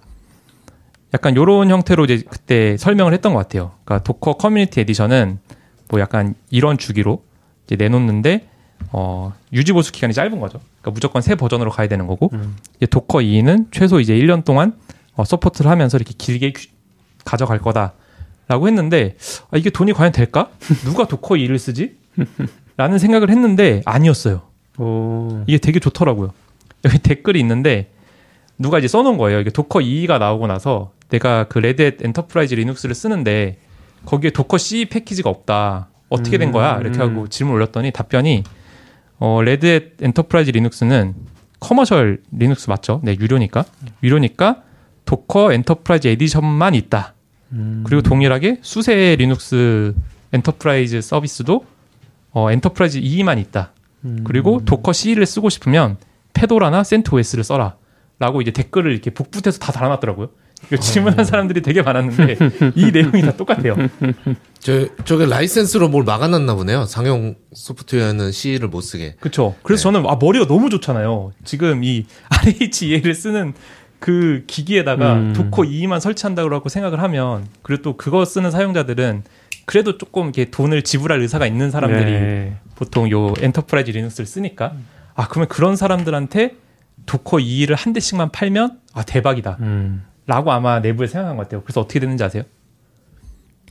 약간 1.13 1.35
요런 1.35 1.69
형태로 1.69 2.05
이제 2.05 2.23
그때 2.29 2.77
설명을 2.77 3.13
했던 3.13 3.33
것 3.33 3.39
같아요. 3.39 3.73
그러니까 3.83 4.03
Docker 4.03 4.33
Community 4.37 4.79
Edition은 4.79 5.39
뭐 5.89 5.99
약간 5.99 6.35
이런 6.49 6.77
주기로 6.77 7.21
이제 7.67 7.75
내놓는데 7.75 8.47
어, 8.93 9.33
유지 9.51 9.73
보수 9.73 9.91
기간이 9.91 10.13
짧은 10.13 10.39
거죠. 10.39 10.59
그러니까 10.81 10.91
무조건 10.91 11.21
새 11.21 11.35
버전으로 11.35 11.69
가야 11.69 11.87
되는 11.87 12.07
거고 12.07 12.29
음. 12.33 12.55
이제 12.77 12.85
Docker 12.85 13.19
EE는 13.19 13.67
최소 13.71 13.99
이제 13.99 14.15
1년 14.15 14.45
동안 14.45 14.73
어, 15.15 15.25
서포트를 15.25 15.69
하면서 15.69 15.97
이렇게 15.97 16.13
길게 16.17 16.53
규- 16.53 16.67
가져갈 17.25 17.59
거다라고 17.59 18.67
했는데 18.67 19.17
아, 19.51 19.57
이게 19.57 19.69
돈이 19.69 19.91
과연 19.93 20.13
될까? 20.13 20.49
누가 20.85 21.05
Docker 21.07 21.35
EE를 21.35 21.59
쓰지? 21.59 21.97
라는 22.77 22.97
생각을 22.97 23.29
했는데 23.29 23.81
아니었어요. 23.85 24.41
오. 24.77 25.43
이게 25.47 25.57
되게 25.57 25.79
좋더라고요. 25.79 26.33
여기 26.85 26.97
댓글이 26.99 27.39
있는데 27.39 27.91
누가 28.57 28.79
이제 28.79 28.87
써놓은 28.87 29.17
거예요. 29.17 29.39
이게 29.39 29.49
도커 29.49 29.79
2가 29.79 30.19
나오고 30.19 30.47
나서 30.47 30.91
내가 31.09 31.45
그 31.45 31.59
Red 31.59 31.78
Hat 31.78 31.97
Enterprise 32.03 32.55
Linux를 32.55 32.95
쓰는데 32.95 33.57
거기에 34.05 34.31
Docker 34.31 34.57
CE 34.57 34.85
패키지가 34.85 35.29
없다. 35.29 35.89
어떻게 36.09 36.37
된 36.37 36.51
거야? 36.51 36.77
이렇게 36.81 36.99
하고 36.99 37.27
질문 37.27 37.55
올렸더니 37.55 37.91
답변이 37.91 38.43
어, 39.17 39.41
Red 39.41 39.67
Hat 39.67 39.93
Enterprise 40.01 40.51
Linux는 40.51 41.13
commercial 41.59 42.21
Linux 42.31 42.69
맞죠? 42.69 43.01
네, 43.03 43.15
유료니까. 43.19 43.65
유료니까 44.03 44.63
Docker 45.05 45.53
Enterprise 45.53 46.07
Edition만 46.07 46.75
있다. 46.75 47.13
그리고 47.83 48.01
동일하게 48.01 48.59
SUSE 48.61 49.15
Linux 49.17 49.93
Enterprise 50.33 51.01
Server도 51.01 51.65
어, 52.31 52.51
Enterprise 52.51 52.99
EE만 53.01 53.39
있다. 53.39 53.73
그리고 54.23 54.61
Docker 54.65 54.93
CE를 54.93 55.25
쓰고 55.25 55.49
싶으면 55.49 55.97
Fedora나 56.33 56.83
CentOS를 56.83 57.43
써라. 57.43 57.75
라고 58.19 58.41
이제 58.41 58.51
댓글을 58.51 58.91
이렇게 58.91 59.09
복붙여서 59.09 59.59
다 59.59 59.71
달아놨더라고요. 59.71 60.29
이거 60.67 60.77
질문한 60.77 61.25
사람들이 61.25 61.61
되게 61.63 61.81
많았는데 61.81 62.37
이 62.75 62.91
내용이 62.91 63.21
다 63.23 63.35
똑같아요. 63.35 63.75
저 64.59 64.87
저게 65.05 65.25
라이센스로 65.25 65.89
뭘 65.89 66.03
막아놨나 66.03 66.53
보네요. 66.53 66.85
상용 66.85 67.35
소프트웨어는 67.53 68.31
CE를 68.31 68.67
못 68.67 68.81
쓰게. 68.81 69.15
그렇죠. 69.19 69.55
그래서 69.63 69.83
저는 69.83 70.05
아 70.07 70.17
머리가 70.21 70.45
너무 70.45 70.69
좋잖아요. 70.69 71.31
지금 71.43 71.83
이 71.83 72.05
RHEL을 72.29 73.15
쓰는 73.15 73.53
그 73.99 74.43
기기에다가 74.47 75.13
음. 75.15 75.33
Docker 75.33 75.63
EE만 75.63 75.99
설치한다고 75.99 76.53
하고 76.53 76.69
생각을 76.69 77.01
하면 77.01 77.47
그리고 77.63 77.81
또 77.81 77.97
그거 77.97 78.23
쓰는 78.25 78.51
사용자들은 78.51 79.23
그래도 79.65 79.97
조금 79.97 80.25
이렇게 80.25 80.45
돈을 80.45 80.83
지불할 80.83 81.19
의사가 81.21 81.45
있는 81.47 81.71
사람들이 81.71 82.11
네. 82.11 82.57
보통 82.75 83.09
요 83.11 83.33
Enterprise 83.39 83.91
Linux를 83.91 84.25
쓰니까 84.25 84.73
아 85.15 85.27
그러면 85.27 85.47
그런 85.47 85.75
사람들한테 85.75 86.55
Docker 87.05 87.37
EE를 87.37 87.75
한 87.77 87.93
대씩만 87.93 88.31
팔면 88.31 88.79
아 88.93 89.03
대박이다. 89.03 89.57
음. 89.61 90.05
라고 90.27 90.51
아마 90.51 90.79
내부에 90.79 91.07
생각한 91.07 91.37
것 91.37 91.43
같아요. 91.43 91.61
그래서 91.63 91.81
어떻게 91.81 91.99
됐는지 91.99 92.23
아세요? 92.23 92.43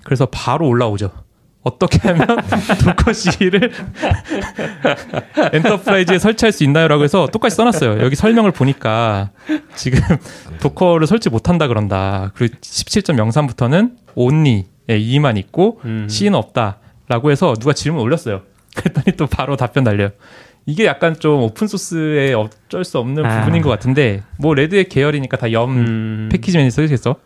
그래서 0.02 0.26
바로 0.26 0.66
올라오죠. 0.68 1.10
어떻게 1.62 2.08
하면 2.08 2.26
도커 2.84 3.12
C를 3.12 3.70
엔터프라이즈에 5.52 6.18
설치할 6.18 6.52
수 6.52 6.64
있나요?라고 6.64 7.04
해서 7.04 7.26
똑같이 7.26 7.56
써놨어요. 7.56 8.02
여기 8.02 8.16
설명을 8.16 8.50
보니까 8.50 9.30
지금 9.74 10.00
Docker를 10.60 11.06
설치 11.06 11.28
못한다 11.28 11.66
그런다. 11.68 12.32
그리고 12.34 12.56
17.03부터는 12.60 13.96
only 14.14 14.64
예, 14.90 14.98
EE만 14.98 15.38
있고 15.38 15.80
음. 15.84 16.06
CE는 16.08 16.34
없다라고 16.34 17.30
해서 17.30 17.54
누가 17.54 17.72
질문 17.72 18.02
올렸어요. 18.02 18.42
그랬더니 18.76 19.16
또 19.16 19.26
바로 19.26 19.56
답변 19.56 19.84
달려요. 19.84 20.10
이게 20.66 20.84
약간 20.84 21.18
좀 21.18 21.42
오픈 21.42 21.66
소스의 21.66 22.34
어쩔 22.34 22.84
수 22.84 22.98
없는 22.98 23.24
아. 23.24 23.40
부분인 23.40 23.62
것 23.62 23.70
같은데 23.70 24.22
뭐 24.38 24.54
Red 24.54 24.71
Hat 24.71 24.88
계열이니까 24.88 25.36
다 25.36 25.50
yum 25.50 25.70
음. 25.70 26.28
패키지면이 26.30 26.70
써있겠어. 26.70 27.16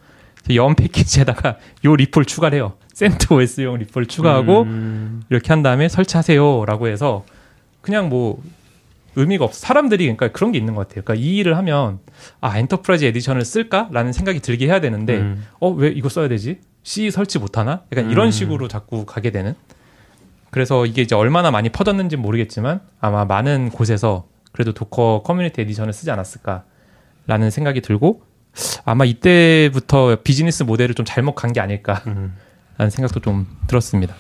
연 0.55 0.75
패키지에다가 0.75 1.57
요 1.85 1.97
repo를 1.97 2.27
추가를 2.27 2.57
해요. 2.57 2.75
CentOS용 2.93 3.79
repo를 3.79 4.07
추가하고 4.07 4.63
음. 4.63 5.23
이렇게 5.31 5.49
한 5.49 5.63
다음에 5.63 5.89
설치하세요라고 5.89 6.87
해서 6.89 7.25
그냥 7.81 8.09
뭐 8.09 8.41
의미가 9.17 9.45
없어. 9.45 9.61
사람들이 9.61 10.05
그러니까 10.05 10.29
그런 10.29 10.53
게 10.53 10.59
있는 10.59 10.75
것 10.75 10.89
같아요. 10.89 11.05
그러니까 11.05 11.25
이 11.25 11.37
일을 11.37 11.57
하면 11.57 12.01
아 12.41 12.59
Enterprise 12.59 13.05
Edition을 13.07 13.45
쓸까라는 13.45 14.13
생각이 14.13 14.41
들게 14.41 14.67
해야 14.67 14.81
되는데 14.81 15.19
음. 15.19 15.45
어 15.61 15.73
왜 15.73 15.91
이거 15.91 16.09
써야 16.09 16.29
되지? 16.29 16.61
CE 16.83 17.11
설치 17.11 17.39
못하나? 17.39 17.83
약간 17.93 18.11
이런 18.11 18.27
음. 18.27 18.31
식으로 18.31 18.69
자꾸 18.69 19.05
가게 19.07 19.31
되는. 19.31 19.55
그래서 20.51 20.87
이게 20.87 21.03
이제 21.03 21.15
얼마나 21.15 21.51
많이 21.51 21.69
퍼졌는지 21.69 22.17
는 22.17 22.23
모르겠지만 22.23 22.81
아마 23.01 23.25
많은 23.25 23.71
곳에서 23.71 24.27
그래도 24.53 24.73
Docker 24.73 25.23
Community 25.25 25.61
Edition을 25.63 25.93
쓰지 25.93 26.11
않았을까라는 26.13 27.51
생각이 27.51 27.81
들고 27.81 28.23
아마 28.85 29.05
이때부터 29.05 30.19
비즈니스 30.23 30.63
모델을 30.63 30.95
좀 30.95 31.05
잘못 31.05 31.35
간 31.35 31.53
게 31.53 31.61
아닐까라는 31.61 32.33
음. 32.79 32.91
생각도 32.91 33.19
좀 33.21 33.47
들었습니다. 33.67 34.15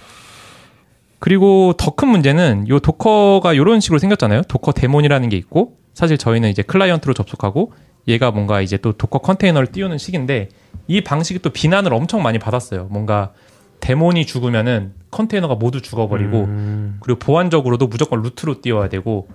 그리고 1.25 1.73
더 1.79 1.93
큰 1.93 2.09
문제는 2.09 2.69
요 2.69 2.81
도커가 2.81 3.55
이런 3.55 3.81
식으로 3.81 3.99
생겼잖아요. 3.99 4.43
Docker 4.43 4.73
daemon이라는 4.73 5.31
게 5.31 5.39
있고 5.39 5.79
사실 5.95 6.19
저희는 6.19 6.51
이제 6.51 6.61
클라이언트로 6.61 7.15
접속하고 7.15 7.73
얘가 8.09 8.31
뭔가 8.31 8.61
이제 8.61 8.77
또 8.77 8.93
Docker 8.93 9.21
컨테이너를 9.21 9.69
띄우는 9.69 9.97
식인데 9.97 10.51
이 10.87 11.01
방식이 11.03 11.39
또 11.39 11.49
비난을 11.49 11.95
엄청 11.95 12.23
많이 12.23 12.39
받았어요. 12.39 12.89
뭔가 12.91 13.33
daemon이 13.81 14.27
죽으면은 14.27 14.93
컨테이너가 15.13 15.55
모두 15.55 15.81
죽어버리고 15.81 16.41
음. 16.45 16.99
그리고 17.01 17.19
보안적으로도 17.21 17.87
무조건 17.87 18.21
root로 18.21 18.61
띄워야 18.61 18.91
되고 18.91 19.27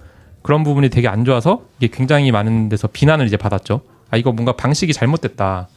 그런 0.44 0.64
부분이 0.64 0.90
되게 0.90 1.08
안 1.08 1.26
좋아서 1.26 1.64
이게 1.80 1.90
굉장히 1.92 2.32
많은 2.32 2.70
데서 2.70 2.88
비난을 2.88 3.26
이제 3.26 3.36
받았죠. 3.36 3.82
아 4.12 4.18
이거 4.18 4.32
뭔가 4.32 4.52
방식이 4.52 4.94
잘못됐다. 4.94 5.68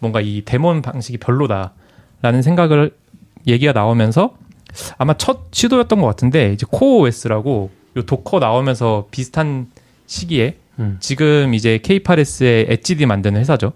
뭔가 0.00 0.20
이 0.20 0.42
daemon 0.44 0.82
방식이 0.82 1.18
별로다라는 1.18 2.42
생각을 2.42 2.90
얘기가 3.46 3.72
나오면서 3.72 4.34
아마 4.98 5.14
첫 5.14 5.48
시도였던 5.52 6.00
것 6.00 6.06
같은데 6.06 6.52
이제 6.52 6.66
CoreOS라고 6.70 7.70
요 7.96 8.02
Docker 8.02 8.38
나오면서 8.38 9.08
비슷한 9.10 9.68
시기에 10.06 10.56
음. 10.78 10.96
지금 11.00 11.54
이제 11.54 11.78
K8S의 11.78 12.70
etcd 12.70 13.06
만드는 13.06 13.40
회사죠. 13.40 13.72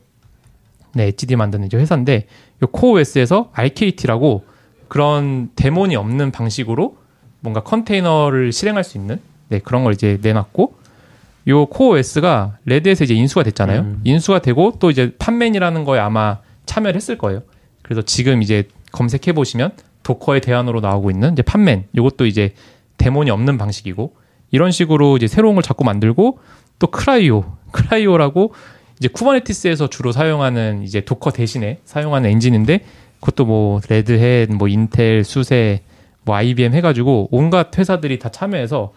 네, 0.95 1.05
etcd 1.05 1.37
만드는 1.37 1.67
이제 1.67 1.77
회사인데 1.77 2.27
요 2.63 2.67
CoreOS에서 2.69 3.51
rkt라고 3.53 4.45
그런 4.89 5.51
daemon이 5.57 5.97
없는 5.97 6.31
방식으로 6.31 6.97
뭔가 7.41 7.63
컨테이너를 7.63 8.53
실행할 8.53 8.85
수 8.85 8.97
있는 8.97 9.21
네, 9.49 9.59
그런 9.59 9.85
걸 9.85 9.93
이제 9.93 10.19
내놨고 10.23 10.77
요 11.49 11.67
코어 11.67 11.97
OS가 11.97 12.59
레드에서 12.65 13.05
이제 13.05 13.15
인수가 13.15 13.43
됐잖아요. 13.43 13.81
음. 13.81 14.01
인수가 14.05 14.41
되고 14.41 14.75
또 14.79 14.91
이제 14.91 15.15
Podman이라는 15.19 15.85
거에 15.85 15.99
아마 15.99 16.39
참여를 16.65 16.97
했을 16.97 17.19
거예요. 17.19 17.43
그래서 17.83 18.03
지금 18.03 18.41
이제 18.43 18.69
검색해 18.93 19.35
보시면 19.35 19.73
Docker의 20.05 20.41
대안으로 20.41 20.81
나오고 20.81 21.11
있는 21.11 21.33
이제 21.33 21.43
Podman 21.43 21.89
요것도 21.97 22.27
이제 22.27 22.55
daemon이 22.99 23.31
없는 23.31 23.59
방식이고 23.59 24.15
이런 24.53 24.71
식으로 24.71 25.17
이제 25.17 25.27
새로운 25.27 25.57
걸 25.57 25.63
자꾸 25.65 25.83
만들고 25.85 26.39
또 26.79 26.87
CRI-O 26.87 27.45
CRI-O라고 27.73 28.55
이제 28.99 29.09
Kubernetes에서 29.09 29.89
주로 29.89 30.13
사용하는 30.13 30.85
이제 30.85 31.01
Docker 31.01 31.33
대신에 31.33 31.81
사용하는 31.85 32.31
엔진인데 32.31 32.85
그것도 33.19 33.45
뭐 33.47 33.81
Red 33.89 34.15
Hat, 34.15 34.51
뭐 34.53 34.69
Intel, 34.69 35.25
SUSE, 35.25 35.81
뭐 36.23 36.37
IBM 36.37 36.75
해가지고 36.75 37.29
온갖 37.33 37.77
회사들이 37.77 38.19
다 38.21 38.29
참여해서 38.29 38.93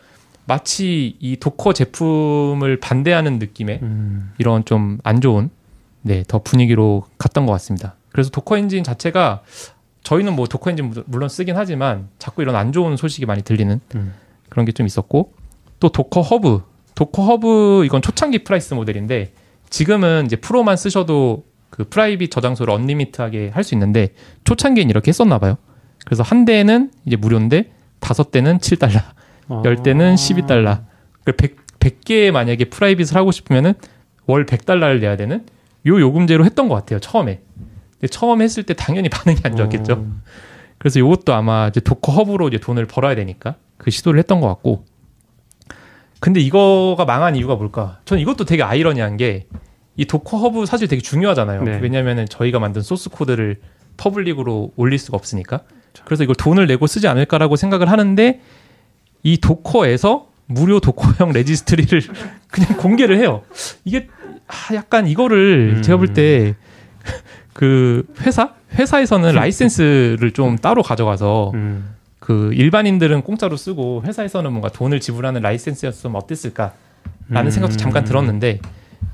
마치 0.45 1.15
이 1.19 1.37
Docker 1.37 1.73
제품을 1.73 2.79
반대하는 2.79 3.39
느낌의 3.39 3.79
음. 3.81 4.31
이런 4.37 4.63
좀 4.65 4.99
안 5.03 5.19
좋은 5.21 5.49
네 6.03 6.23
더 6.27 6.39
분위기로 6.39 7.03
갔던 7.17 7.45
것 7.45 7.51
같습니다. 7.53 7.95
그래서 8.11 8.29
Docker 8.29 8.57
엔진 8.57 8.83
자체가 8.83 9.41
저희는 10.07 10.37
뭐 10.37 10.47
Docker 10.47 10.69
엔진 10.69 10.89
물- 10.89 11.03
물론 11.05 11.27
쓰긴 11.27 11.57
하지만 11.57 12.07
자꾸 12.17 12.41
이런 12.41 12.55
안 12.55 12.71
좋은 12.71 12.95
소식이 12.95 13.25
많이 13.25 13.41
들리는 13.41 13.81
음. 13.95 14.13
그런 14.47 14.65
게 14.65 14.71
좀 14.71 14.85
있었고 14.85 15.33
또 15.81 15.89
Docker 15.89 16.21
Hub 16.21 16.61
Docker 16.95 17.23
Hub 17.25 17.83
이건 17.85 18.01
초창기 18.01 18.45
price 18.45 18.73
모델인데 18.73 19.33
지금은 19.69 20.25
이제 20.25 20.37
프로만 20.37 20.77
쓰셔도 20.77 21.43
그 21.69 21.83
private 21.89 22.31
저장소를 22.31 22.73
unlimit하게 22.73 23.49
할 23.53 23.65
수 23.65 23.75
있는데 23.75 24.13
초창기엔 24.45 24.89
이렇게 24.89 25.09
했었나 25.09 25.39
봐요. 25.39 25.57
그래서 26.05 26.23
한 26.23 26.45
대는 26.45 26.89
이제 27.05 27.17
무료인데 27.17 27.73
다섯 27.99 28.31
대는 28.31 28.59
7달러, 28.59 29.01
어. 29.49 29.61
열 29.65 29.83
대는 29.83 30.15
12달러. 30.15 30.83
그 31.25 31.33
100, 31.33 31.57
100개 31.79 32.31
만약에 32.31 32.65
private을 32.65 33.17
하고 33.17 33.33
싶으면은 33.33 33.73
월 34.25 34.45
100달러를 34.45 35.01
내야 35.01 35.17
되는 35.17 35.45
요 35.85 35.99
요금제로 35.99 36.45
했던 36.45 36.69
것 36.69 36.75
같아요. 36.75 36.99
처음에. 37.01 37.41
근데 37.99 38.07
처음 38.09 38.41
했을 38.41 38.63
때 38.63 38.73
당연히 38.73 39.09
반응이 39.09 39.39
안 39.43 39.55
좋았겠죠. 39.55 39.93
어. 39.93 40.05
그래서 40.77 40.99
이것도 40.99 41.33
아마 41.33 41.67
이제 41.67 41.79
Docker 41.79 42.11
Hub로 42.11 42.47
이제 42.49 42.57
돈을 42.57 42.85
벌어야 42.85 43.15
되니까 43.15 43.55
그 43.77 43.91
시도를 43.91 44.19
했던 44.19 44.39
것 44.41 44.47
같고. 44.47 44.85
근데 46.19 46.39
이거가 46.39 47.05
망한 47.05 47.35
이유가 47.35 47.55
뭘까? 47.55 47.99
전 48.05 48.19
이것도 48.19 48.45
되게 48.45 48.63
아이러니한 48.63 49.17
게 49.17 49.45
이 49.97 50.05
Docker 50.05 50.37
Hub 50.37 50.65
사실 50.67 50.87
되게 50.87 51.01
중요하잖아요. 51.01 51.63
네. 51.63 51.79
왜냐면은 51.81 52.27
저희가 52.27 52.59
만든 52.59 52.83
소스 52.83 53.09
코드를 53.09 53.57
public으로 53.97 54.73
올릴 54.75 54.99
수가 54.99 55.17
없으니까. 55.17 55.61
그래서 56.05 56.23
이걸 56.23 56.35
돈을 56.35 56.67
내고 56.67 56.85
쓰지 56.85 57.07
않을까라고 57.07 57.55
생각을 57.55 57.89
하는데 57.89 58.39
이 59.23 59.37
Docker에서 59.39 60.27
무료 60.45 60.79
Docker형 60.79 61.31
registry를 61.33 62.01
그냥 62.47 62.77
공개를 62.77 63.17
해요. 63.17 63.41
이게 63.83 64.07
아, 64.47 64.75
약간 64.75 65.07
이거를 65.07 65.77
음. 65.77 65.81
제가 65.81 65.97
볼 65.97 66.13
때 66.13 66.55
그 67.57 68.05
회사 68.21 68.53
회사에서는 68.73 69.33
라이센스를 69.33 70.29
좀 70.31 70.59
따로 70.59 70.83
가져가서 70.83 71.53
음. 71.55 71.95
그 72.19 72.53
일반인들은 72.53 73.23
공짜로 73.23 73.57
쓰고 73.57 74.03
회사에서는 74.05 74.51
뭔가 74.51 74.69
돈을 74.69 74.99
지불하는 74.99 75.41
라이센스였으면 75.41 76.15
어땠을까라는 76.17 76.75
음. 77.31 77.49
생각도 77.49 77.77
잠깐 77.77 78.03
들었는데 78.03 78.59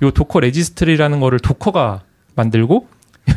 요 0.01 0.11
Docker 0.11 0.41
registry라는 0.41 1.21
거를 1.21 1.39
Docker가 1.39 2.01
만들고 2.35 2.87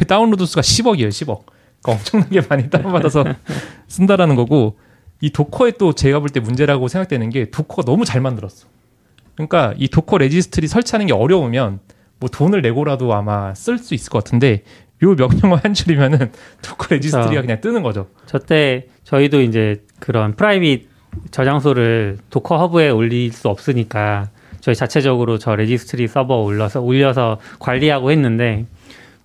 다운로드 0.08 0.44
수가 0.44 0.62
10억이에요, 0.62 1.10
10억. 1.10 1.42
그러니까 1.82 1.92
엄청나게 1.92 2.40
많이 2.48 2.68
다운받아서 2.68 3.24
쓴다라는 3.86 4.34
거고 4.34 4.76
이 5.20 5.30
Docker의 5.30 5.74
또 5.78 5.92
제가 5.92 6.18
볼 6.18 6.30
때 6.30 6.40
문제라고 6.40 6.88
생각되는 6.88 7.30
게 7.30 7.48
Docker가 7.50 7.84
너무 7.84 8.04
잘 8.04 8.20
만들었어. 8.20 8.66
그러니까 9.36 9.72
이 9.76 9.86
Docker 9.86 10.18
registry 10.18 10.66
설치하는 10.66 11.06
게 11.06 11.12
어려우면 11.12 11.78
뭐 12.18 12.28
돈을 12.30 12.62
내고라도 12.62 13.14
아마 13.14 13.54
쓸 13.54 13.78
수 13.78 13.94
있을 13.94 14.10
것 14.10 14.24
같은데 14.24 14.62
요 15.02 15.14
명령어 15.14 15.56
한 15.62 15.74
줄이면은 15.74 16.32
Docker 16.62 16.86
registry가 16.94 17.34
자. 17.34 17.40
그냥 17.42 17.60
뜨는 17.60 17.82
거죠. 17.82 18.08
저때 18.26 18.86
저희도 19.04 19.42
이제 19.42 19.82
그런 20.00 20.34
private 20.34 20.88
저장소를 21.30 22.18
Docker 22.30 22.58
Hub에 22.58 22.90
올릴 22.90 23.32
수 23.32 23.48
없으니까 23.48 24.28
저희 24.60 24.74
자체적으로 24.74 25.38
저 25.38 25.54
registry 25.54 26.08
서버 26.08 26.36
올려서 26.42 26.80
올려서 26.80 27.38
관리하고 27.58 28.10
했는데 28.10 28.66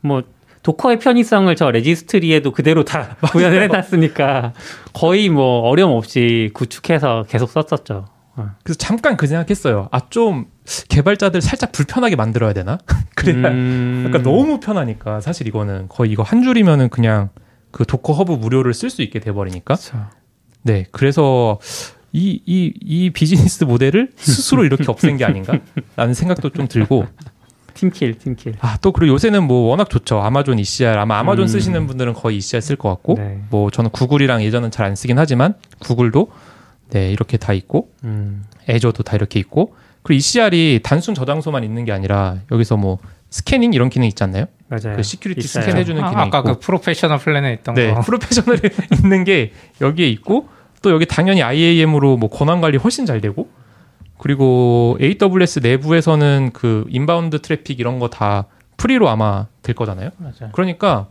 뭐 0.02 0.24
Docker의 0.64 1.00
편의성을 1.00 1.54
저 1.56 1.72
registry에도 1.72 2.52
그대로 2.52 2.84
다 2.84 3.16
구현을 3.32 3.64
해놨으니까 3.64 4.54
거의 4.94 5.30
뭐 5.30 5.62
어려움 5.62 5.94
없이 5.94 6.52
구축해서 6.54 7.26
계속 7.28 7.50
썼었죠. 7.50 8.06
어. 8.36 8.50
그래서 8.64 8.78
잠깐 8.78 9.18
그 9.18 9.26
생각했어요. 9.28 9.90
아 9.92 10.00
좀 10.10 10.46
개발자들 10.90 11.42
살짝 11.42 11.72
불편하게 11.72 12.16
만들어야 12.16 12.54
되나? 12.54 12.78
그래야 13.16 13.50
음. 13.52 14.04
그러니까 14.08 14.30
너무 14.30 14.60
편하니까 14.60 15.22
사실 15.22 15.48
이거는 15.48 15.88
거의 15.90 16.12
이거 16.12 16.24
한 16.24 16.44
줄이면은 16.44 16.90
그냥 16.90 17.30
그 17.72 17.86
Docker 17.86 18.14
Hub 18.14 18.34
무료를 18.34 18.74
쓸 18.74 18.90
수 18.90 19.02
있게 19.02 19.20
돼 19.20 19.32
버리니까. 19.32 19.76
그쵸. 19.76 19.98
네. 20.64 20.86
그래서 20.92 21.60
이 22.14 22.42
이 22.46 22.74
이 22.82 23.10
비즈니스 23.12 23.64
모델을 23.64 24.10
스스로 24.18 24.66
이렇게 24.66 24.84
없앤 24.90 25.16
게 25.18 25.24
아닌가라는 25.26 26.14
생각도 26.14 26.50
좀 26.50 26.68
들고 26.68 27.06
팀킬 27.74 28.18
팀킬. 28.20 28.56
아 28.60 28.78
또 28.82 28.92
그리고 28.92 29.14
요새는 29.14 29.44
뭐 29.46 29.70
워낙 29.70 29.90
좋죠. 29.90 30.20
Amazon 30.20 30.60
ECR 30.60 30.98
아마 31.00 31.20
아마존 31.20 31.46
음. 31.46 31.48
쓰시는 31.48 31.88
분들은 31.88 32.14
거의 32.14 32.38
ECR 32.38 32.60
쓸 32.62 32.76
것 32.76 32.90
같고 32.90 33.16
네. 33.16 33.42
뭐 33.50 33.72
저는 33.72 33.92
Google이랑 33.92 34.44
Azure는 34.44 34.72
잘 34.72 34.86
안 34.86 34.96
쓰긴 34.96 35.18
하지만 35.18 35.56
Google도 35.80 36.32
네 36.90 37.12
이렇게 37.12 37.38
다 37.38 37.54
있고 37.54 37.92
음. 38.04 38.44
Azure도 38.68 39.04
다 39.04 39.16
이렇게 39.16 39.40
있고 39.40 39.74
그리고 40.04 40.18
ECR이 40.18 40.80
단순 40.84 41.14
저장소만 41.14 41.64
있는 41.64 41.86
게 41.86 41.92
아니라 41.92 42.38
여기서 42.52 42.78
뭐 42.78 42.98
스캐닝 43.30 43.74
이런 43.74 43.90
기능 43.90 44.08
있지 44.08 44.24
않나요? 44.24 44.46
맞아요. 44.68 44.96
그 44.98 45.04
security 45.04 45.40
있어요. 45.40 45.64
스캔 45.64 45.78
해주는 45.78 46.04
아, 46.04 46.10
기능 46.10 46.22
아까 46.24 46.40
있고 46.40 46.54
그 46.54 46.60
프로페셔널 46.60 47.18
플랜에 47.20 47.54
있던 47.54 47.76
네 47.76 47.94
거. 47.94 48.02
프로페셔널이 48.06 48.60
있는 49.04 49.24
게 49.24 49.52
여기에 49.80 50.08
있고 50.10 50.50
또 50.82 50.92
여기 50.92 51.06
당연히 51.06 51.44
IAM으로 51.44 52.18
뭐 52.18 52.30
권한 52.30 52.62
관리 52.62 52.78
훨씬 52.78 53.06
잘 53.06 53.22
되고 53.22 53.50
그리고 54.18 54.98
AWS 55.02 55.60
내부에서는 55.60 56.52
그 56.54 56.86
inbound 56.90 57.42
traffic 57.42 57.80
이런 57.80 58.00
거 58.00 58.08
다 58.08 58.46
free로 58.78 59.10
아마 59.10 59.46
될 59.62 59.76
거잖아요. 59.76 60.10
맞아요. 60.18 60.50
그러니까 60.54 61.08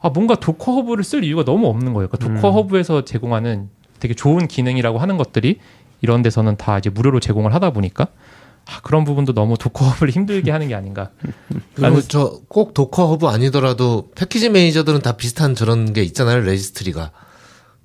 아 0.00 0.08
뭔가 0.08 0.34
Docker 0.36 0.72
Hub를 0.72 1.04
쓸 1.04 1.22
이유가 1.24 1.44
너무 1.44 1.66
없는 1.68 1.92
거예요. 1.92 2.08
그러니까 2.08 2.34
Docker 2.40 2.48
음. 2.48 2.54
Hub에서 2.54 3.04
제공하는 3.04 3.68
되게 3.98 4.14
좋은 4.14 4.48
기능이라고 4.48 4.98
하는 4.98 5.18
것들이 5.18 5.58
이런 6.00 6.22
데서는 6.22 6.56
다 6.56 6.78
이제 6.78 6.88
무료로 6.88 7.20
제공을 7.20 7.52
하다 7.52 7.70
보니까 7.72 8.06
아, 8.66 8.80
그런 8.82 9.04
부분도 9.04 9.32
너무 9.34 9.56
Docker 9.58 9.84
Hub를 9.84 10.12
힘들게 10.12 10.50
하는 10.50 10.68
게 10.68 10.74
아닌가. 10.74 11.10
그리고 11.74 11.96
나는- 11.96 12.08
저 12.08 12.35
꼭 12.35 12.72
Docker 12.74 13.08
Hub 13.08 13.26
아니더라도 13.26 14.10
패키지 14.14 14.48
매니저들은 14.48 15.00
다 15.02 15.12
비슷한 15.16 15.54
저런 15.54 15.92
게 15.92 16.02
있잖아요 16.04 16.40
registry가. 16.40 17.10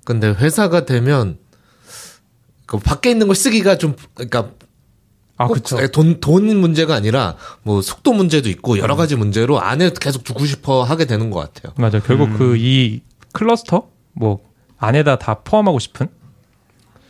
근데 0.03 0.27
회사가 0.29 0.85
되면 0.85 1.39
그 2.67 2.77
밖에 2.77 3.09
있는 3.11 3.27
걸 3.27 3.35
쓰기가 3.35 3.77
좀 3.77 3.95
그러니까 4.13 4.49
아 5.37 5.40
꼭 5.40 5.53
그렇죠. 5.63 5.87
돈, 5.91 6.19
돈 6.19 6.55
문제가 6.57 6.95
아니라 6.95 7.35
뭐 7.63 7.81
속도 7.81 8.13
문제도 8.13 8.47
있고 8.49 8.77
여러 8.77 8.95
가지 8.95 9.15
문제로 9.15 9.59
안에 9.59 9.91
계속 9.99 10.23
두고 10.23 10.45
싶어 10.45 10.83
하게 10.83 11.05
되는 11.05 11.29
것 11.31 11.39
같아요. 11.53 11.73
맞아. 11.77 11.99
결국 11.99 12.29
음. 12.29 12.37
그 12.37 12.55
이 12.57 13.01
클러스터 13.33 13.89
뭐 14.13 14.39
안에다 14.77 15.17
다 15.17 15.39
포함하고 15.43 15.79
싶은 15.79 16.07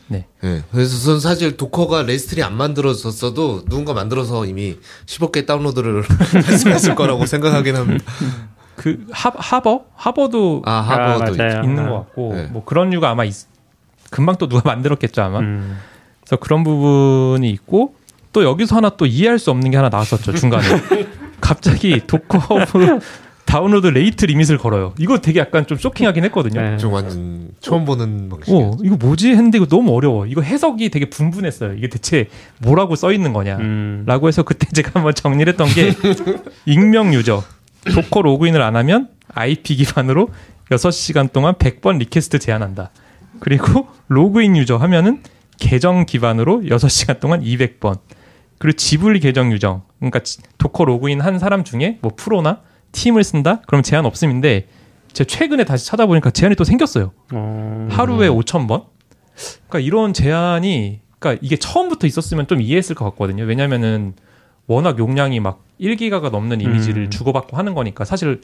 네. 0.07 0.27
예. 0.43 0.63
그래서 0.71 1.03
저는 1.03 1.19
사실 1.19 1.57
Docker가 1.57 2.03
registry 2.03 2.43
안 2.43 2.55
만들어졌어도 2.55 3.65
누군가 3.65 3.93
만들어서 3.93 4.45
이미 4.45 4.77
10억 5.05 5.31
개 5.31 5.45
다운로드를 5.45 6.03
했을 6.67 6.95
거라고 6.95 7.25
생각하긴 7.25 7.75
합니다. 7.75 8.05
그 8.75 9.05
하, 9.11 9.31
하버 9.35 9.85
하버도 9.95 10.61
아, 10.65 10.81
하버도. 10.81 11.33
있 11.33 11.39
있는 11.63 11.79
아. 11.85 11.89
것 11.89 11.95
같고 11.99 12.33
네. 12.35 12.43
뭐 12.47 12.63
그런 12.65 12.91
이유가 12.91 13.09
아마 13.09 13.23
있, 13.23 13.33
금방 14.09 14.35
또 14.35 14.47
누가 14.47 14.61
만들었겠죠 14.69 15.21
아마. 15.21 15.39
음. 15.39 15.77
그래서 16.21 16.35
그런 16.37 16.63
부분이 16.63 17.49
있고 17.51 17.95
또 18.33 18.43
여기서 18.43 18.75
하나 18.75 18.89
또 18.89 19.05
이해할 19.05 19.39
수 19.39 19.49
없는 19.51 19.71
게 19.71 19.77
하나 19.77 19.89
나왔었죠 19.89 20.33
중간에 20.33 20.65
갑자기 21.39 22.01
Docker 22.05 22.37
Hub 22.37 22.99
다운로드 23.45 23.87
rate 23.87 24.25
limit을 24.25 24.57
걸어요. 24.57 24.93
이거 24.97 25.19
되게 25.19 25.39
약간 25.39 25.67
좀 25.67 25.77
쇼킹하긴 25.77 26.23
했거든요. 26.25 26.61
네. 26.61 26.77
좀 26.77 26.91
완전 26.91 27.49
처음 27.61 27.85
보는 27.85 28.27
방식이에요. 28.29 28.65
어, 28.65 28.77
이거 28.83 28.95
뭐지? 28.97 29.29
했는데 29.29 29.57
이거 29.59 29.67
너무 29.67 29.93
어려워. 29.95 30.25
이거 30.25 30.41
해석이 30.41 30.89
되게 30.89 31.09
분분했어요. 31.09 31.73
이게 31.75 31.87
대체 31.87 32.27
뭐라고 32.59 32.95
써 32.95 33.11
있는 33.13 33.33
거냐. 33.33 33.57
음. 33.57 34.03
라고 34.07 34.27
해서 34.27 34.43
그때 34.43 34.67
제가 34.73 34.91
한번 34.95 35.13
정리를 35.13 35.47
했던 35.53 35.67
게 35.69 35.93
익명 36.65 37.13
유저 37.13 37.43
Docker 37.93 38.23
로그인을 38.23 38.61
안 38.61 38.75
하면 38.75 39.09
IP 39.33 39.75
기반으로 39.75 40.29
6시간 40.71 41.31
동안 41.31 41.53
100번 41.53 41.99
request 41.99 42.39
제한한다. 42.39 42.89
그리고 43.39 43.87
로그인 44.07 44.57
유저 44.57 44.77
하면은 44.77 45.21
계정 45.59 46.05
기반으로 46.05 46.61
6시간 46.63 47.19
동안 47.19 47.41
200번. 47.41 47.99
그리고 48.57 48.75
지불 48.75 49.19
계정 49.19 49.51
유저. 49.51 49.83
그러니까 49.99 50.19
지- 50.19 50.39
Docker 50.57 50.85
로그인 50.85 51.21
한 51.21 51.37
사람 51.37 51.63
중에 51.63 51.99
뭐 52.01 52.11
프로나 52.15 52.61
팀을 52.95 53.23
쓴다? 53.23 53.61
그럼 53.67 53.83
제한 53.83 54.05
없음인데 54.05 54.67
제가 55.13 55.27
최근에 55.27 55.65
다시 55.65 55.85
찾아보니까 55.85 56.31
제한이 56.31 56.55
또 56.55 56.63
생겼어요. 56.63 57.11
어. 57.33 57.87
하루에 57.91 58.29
5천 58.29 58.67
번? 58.67 58.83
그러니까 59.67 59.79
이런 59.79 60.13
제한이 60.13 61.01
그러니까 61.19 61.39
이게 61.45 61.57
처음부터 61.57 62.07
있었으면 62.07 62.47
좀 62.47 62.61
이해했을 62.61 62.95
것 62.95 63.05
같거든요. 63.05 63.43
왜냐면은 63.43 64.13
워낙 64.67 64.97
용량이 64.97 65.39
막 65.39 65.63
1기가가 65.79 66.31
넘는 66.31 66.61
이미지를 66.61 67.03
음. 67.03 67.09
주고받고 67.09 67.57
하는 67.57 67.75
거니까 67.75 68.05
사실 68.05 68.41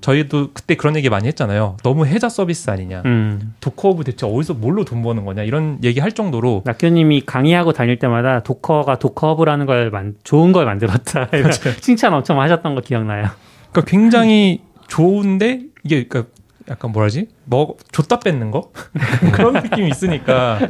저희도 0.00 0.50
그때 0.52 0.74
그런 0.74 0.96
얘기 0.96 1.08
많이 1.08 1.26
했잖아요. 1.28 1.78
너무 1.82 2.06
혜자 2.06 2.28
서비스 2.28 2.68
아니냐. 2.68 3.02
음. 3.06 3.54
Docker 3.60 3.89
Hub 3.89 4.04
대체 4.04 4.26
어디서 4.26 4.54
뭘로 4.54 4.84
돈 4.84 5.02
버는 5.02 5.24
거냐 5.24 5.44
이런 5.44 5.78
얘기 5.82 5.98
할 6.00 6.12
정도로 6.12 6.62
낙교님이 6.66 7.22
강의하고 7.22 7.72
다닐 7.72 7.98
때마다 7.98 8.42
Docker가 8.42 8.98
Docker 8.98 9.24
Hub라는 9.24 9.64
걸 9.64 9.90
만, 9.90 10.14
좋은 10.22 10.52
걸 10.52 10.66
만들었다. 10.66 11.28
칭찬 11.80 12.12
엄청 12.12 12.40
하셨던 12.40 12.74
거 12.74 12.82
기억나요. 12.82 13.30
그러니까 13.74 13.90
굉장히 13.90 14.62
좋은데 14.86 15.62
이게 15.82 16.06
그러니까 16.06 16.32
약간 16.70 16.92
뭐라지? 16.92 17.26
뭐 17.44 17.76
줬다 17.92 18.20
뺏는 18.20 18.50
거 18.52 18.70
그런 19.34 19.54
느낌이 19.54 19.88
있으니까 19.90 20.60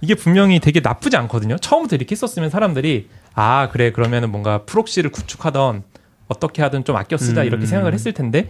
이게 0.00 0.14
분명히 0.14 0.60
되게 0.60 0.80
나쁘지 0.80 1.16
않거든요. 1.16 1.56
처음부터 1.56 1.96
이렇게 1.96 2.12
했었으면 2.12 2.50
사람들이 2.50 3.08
아 3.34 3.68
그래 3.72 3.90
그러면은 3.90 4.30
뭔가 4.30 4.62
proxy를 4.64 5.10
구축하던 5.10 5.82
어떻게 6.28 6.62
하든 6.62 6.84
좀 6.84 6.96
아껴 6.96 7.16
쓰자 7.16 7.40
음. 7.40 7.46
이렇게 7.46 7.66
생각을 7.66 7.94
했을 7.94 8.12
텐데 8.12 8.48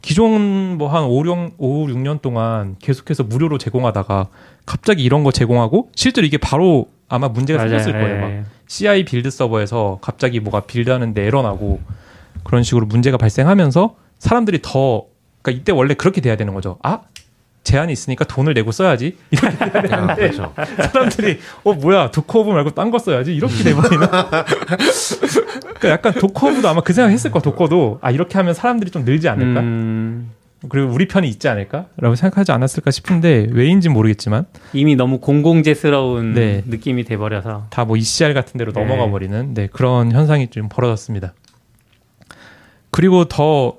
기존 0.00 0.78
뭐 0.78 0.88
한 0.88 1.04
5, 1.04 1.26
6, 1.26 1.54
5, 1.58 1.86
6년 1.88 2.22
동안 2.22 2.76
계속해서 2.78 3.24
무료로 3.24 3.58
제공하다가 3.58 4.28
갑자기 4.64 5.02
이런 5.02 5.24
거 5.24 5.32
제공하고 5.32 5.90
실제로 5.96 6.26
이게 6.26 6.38
바로 6.38 6.86
아마 7.08 7.28
문제가 7.28 7.60
생겼을 7.60 7.92
거예요. 7.92 8.20
막 8.20 8.30
예. 8.30 8.44
CI 8.68 9.04
build 9.04 9.30
서버에서 9.30 9.98
갑자기 10.00 10.40
뭐가 10.40 10.60
build하는데 10.60 11.20
에러 11.22 11.42
나고 11.42 11.80
그런 12.48 12.62
식으로 12.62 12.86
문제가 12.86 13.18
발생하면서 13.18 13.94
사람들이 14.18 14.60
더 14.62 15.04
그러니까 15.42 15.60
이때 15.60 15.70
원래 15.72 15.92
그렇게 15.92 16.22
돼야 16.22 16.34
되는 16.36 16.54
거죠. 16.54 16.78
아 16.82 17.00
제한이 17.62 17.92
있으니까 17.92 18.24
돈을 18.24 18.54
내고 18.54 18.72
써야지 18.72 19.18
이렇게 19.30 19.56
돼야 19.58 19.68
아, 19.68 19.82
되는데 19.82 20.14
그렇죠. 20.14 20.54
사람들이 20.90 21.38
어 21.64 21.74
뭐야 21.74 22.10
Docker 22.10 22.37
Hub 22.37 22.50
말고 22.50 22.70
딴 22.70 22.90
거 22.90 22.98
써야지 22.98 23.34
이렇게 23.36 23.62
돼버리나 23.64 24.30
그러니까 24.30 25.88
약간 25.90 26.14
Docker 26.14 26.42
Hub도 26.42 26.66
아마 26.66 26.80
그 26.80 26.94
생각했을 26.94 27.30
거야 27.30 27.42
Docker도 27.42 27.98
아 28.00 28.10
이렇게 28.10 28.38
하면 28.38 28.54
사람들이 28.54 28.90
좀 28.90 29.04
늘지 29.04 29.28
않을까 29.28 29.60
음, 29.60 30.30
그리고 30.70 30.90
우리 30.90 31.06
편이 31.06 31.28
있지 31.28 31.48
않을까라고 31.48 32.14
생각하지 32.14 32.52
않았을까 32.52 32.90
싶은데 32.90 33.48
왜인지 33.50 33.90
모르겠지만 33.90 34.46
이미 34.72 34.96
너무 34.96 35.18
공공재스러운 35.20 36.32
네. 36.32 36.62
느낌이 36.66 37.04
돼버려서 37.04 37.66
다 37.68 37.84
뭐 37.84 37.98
ECR 37.98 38.32
같은 38.32 38.56
데로 38.56 38.72
네. 38.72 38.80
넘어가 38.82 39.10
버리는 39.10 39.52
네, 39.52 39.66
그런 39.70 40.12
현상이 40.12 40.48
좀 40.48 40.70
벌어졌습니다. 40.70 41.34
그리고 42.98 43.26
더 43.26 43.76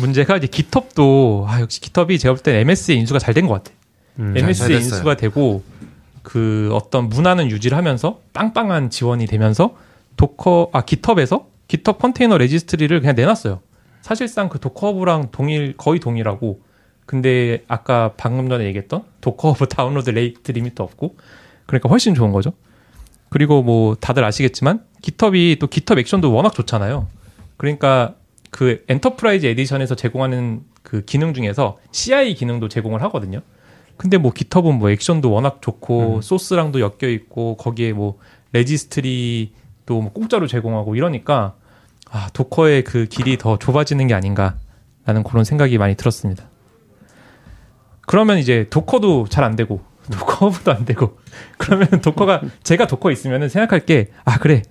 문제가 0.00 0.38
이제 0.38 0.46
GitHub도 0.46 1.44
아 1.46 1.60
역시 1.60 1.82
GitHub이 1.82 2.18
제가 2.18 2.32
볼 2.34 2.42
때 2.42 2.58
MS의 2.60 2.96
인수가 2.96 3.18
잘 3.18 3.34
된 3.34 3.46
것 3.46 3.62
같아. 3.62 3.76
음, 4.20 4.34
MS의 4.34 4.68
됐어요. 4.68 4.78
인수가 4.78 5.16
되고 5.18 5.62
그 6.22 6.70
어떤 6.72 7.10
문화는 7.10 7.50
유지를 7.50 7.76
하면서 7.76 8.20
빵빵한 8.32 8.88
지원이 8.88 9.26
되면서 9.26 9.76
Docker 10.16 10.70
아 10.72 10.80
GitHub에서 10.80 11.46
GitHub 11.68 11.98
컨테이너 12.00 12.38
레지스트리를 12.38 12.98
그냥 13.00 13.14
내놨어요. 13.16 13.60
사실상 14.00 14.48
그 14.48 14.58
Docker 14.58 14.90
Hub랑 14.90 15.28
동일 15.30 15.76
거의 15.76 16.00
동일하고 16.00 16.62
근데 17.04 17.64
아까 17.68 18.14
방금 18.16 18.48
전에 18.48 18.64
얘기했던 18.64 19.02
Docker 19.20 19.52
Hub 19.52 19.68
download 19.76 20.08
rate 20.08 20.52
limit 20.52 20.80
없고 20.80 21.16
그러니까 21.66 21.90
훨씬 21.90 22.14
좋은 22.14 22.32
거죠. 22.32 22.54
그리고 23.28 23.62
뭐 23.62 23.94
다들 23.94 24.24
아시겠지만 24.24 24.82
GitHub이 25.02 25.58
또 25.60 25.66
GitHub 25.66 26.00
액션도 26.00 26.32
워낙 26.32 26.54
좋잖아요. 26.54 27.08
그러니까 27.58 28.14
그 28.50 28.84
Enterprise 28.88 29.46
Edition에서 29.46 29.94
제공하는 29.94 30.62
그 30.82 31.04
기능 31.04 31.34
중에서 31.34 31.78
CI 31.92 32.34
기능도 32.34 32.68
제공을 32.68 33.02
하거든요. 33.02 33.40
근데 33.96 34.16
뭐 34.16 34.32
GitHub은 34.34 34.78
뭐 34.78 34.90
Action도 34.90 35.30
워낙 35.30 35.58
좋고 35.60 36.20
소스랑도 36.22 36.80
엮여 36.80 37.08
있고 37.10 37.56
거기에 37.56 37.92
뭐 37.92 38.18
registry도 38.52 40.00
뭐 40.00 40.12
공짜로 40.12 40.46
제공하고 40.46 40.94
이러니까 40.96 41.54
아 42.10 42.28
Docker의 42.32 42.84
그 42.84 43.06
길이 43.06 43.36
더 43.36 43.58
좁아지는 43.58 44.06
게 44.06 44.14
아닌가라는 44.14 45.24
그런 45.26 45.44
생각이 45.44 45.76
많이 45.78 45.94
들었습니다. 45.96 46.48
그러면 48.06 48.38
이제 48.38 48.66
Docker도 48.70 49.26
잘 49.28 49.44
안 49.44 49.56
되고 49.56 49.82
Docker도 50.10 50.72
안 50.72 50.84
되고 50.86 51.18
그러면 51.58 51.88
Docker가 52.00 52.40
제가 52.62 52.86
Docker 52.86 53.10
있으면은 53.10 53.48
생각할 53.48 53.84
게 53.84 54.08
아 54.24 54.38
그래. 54.38 54.62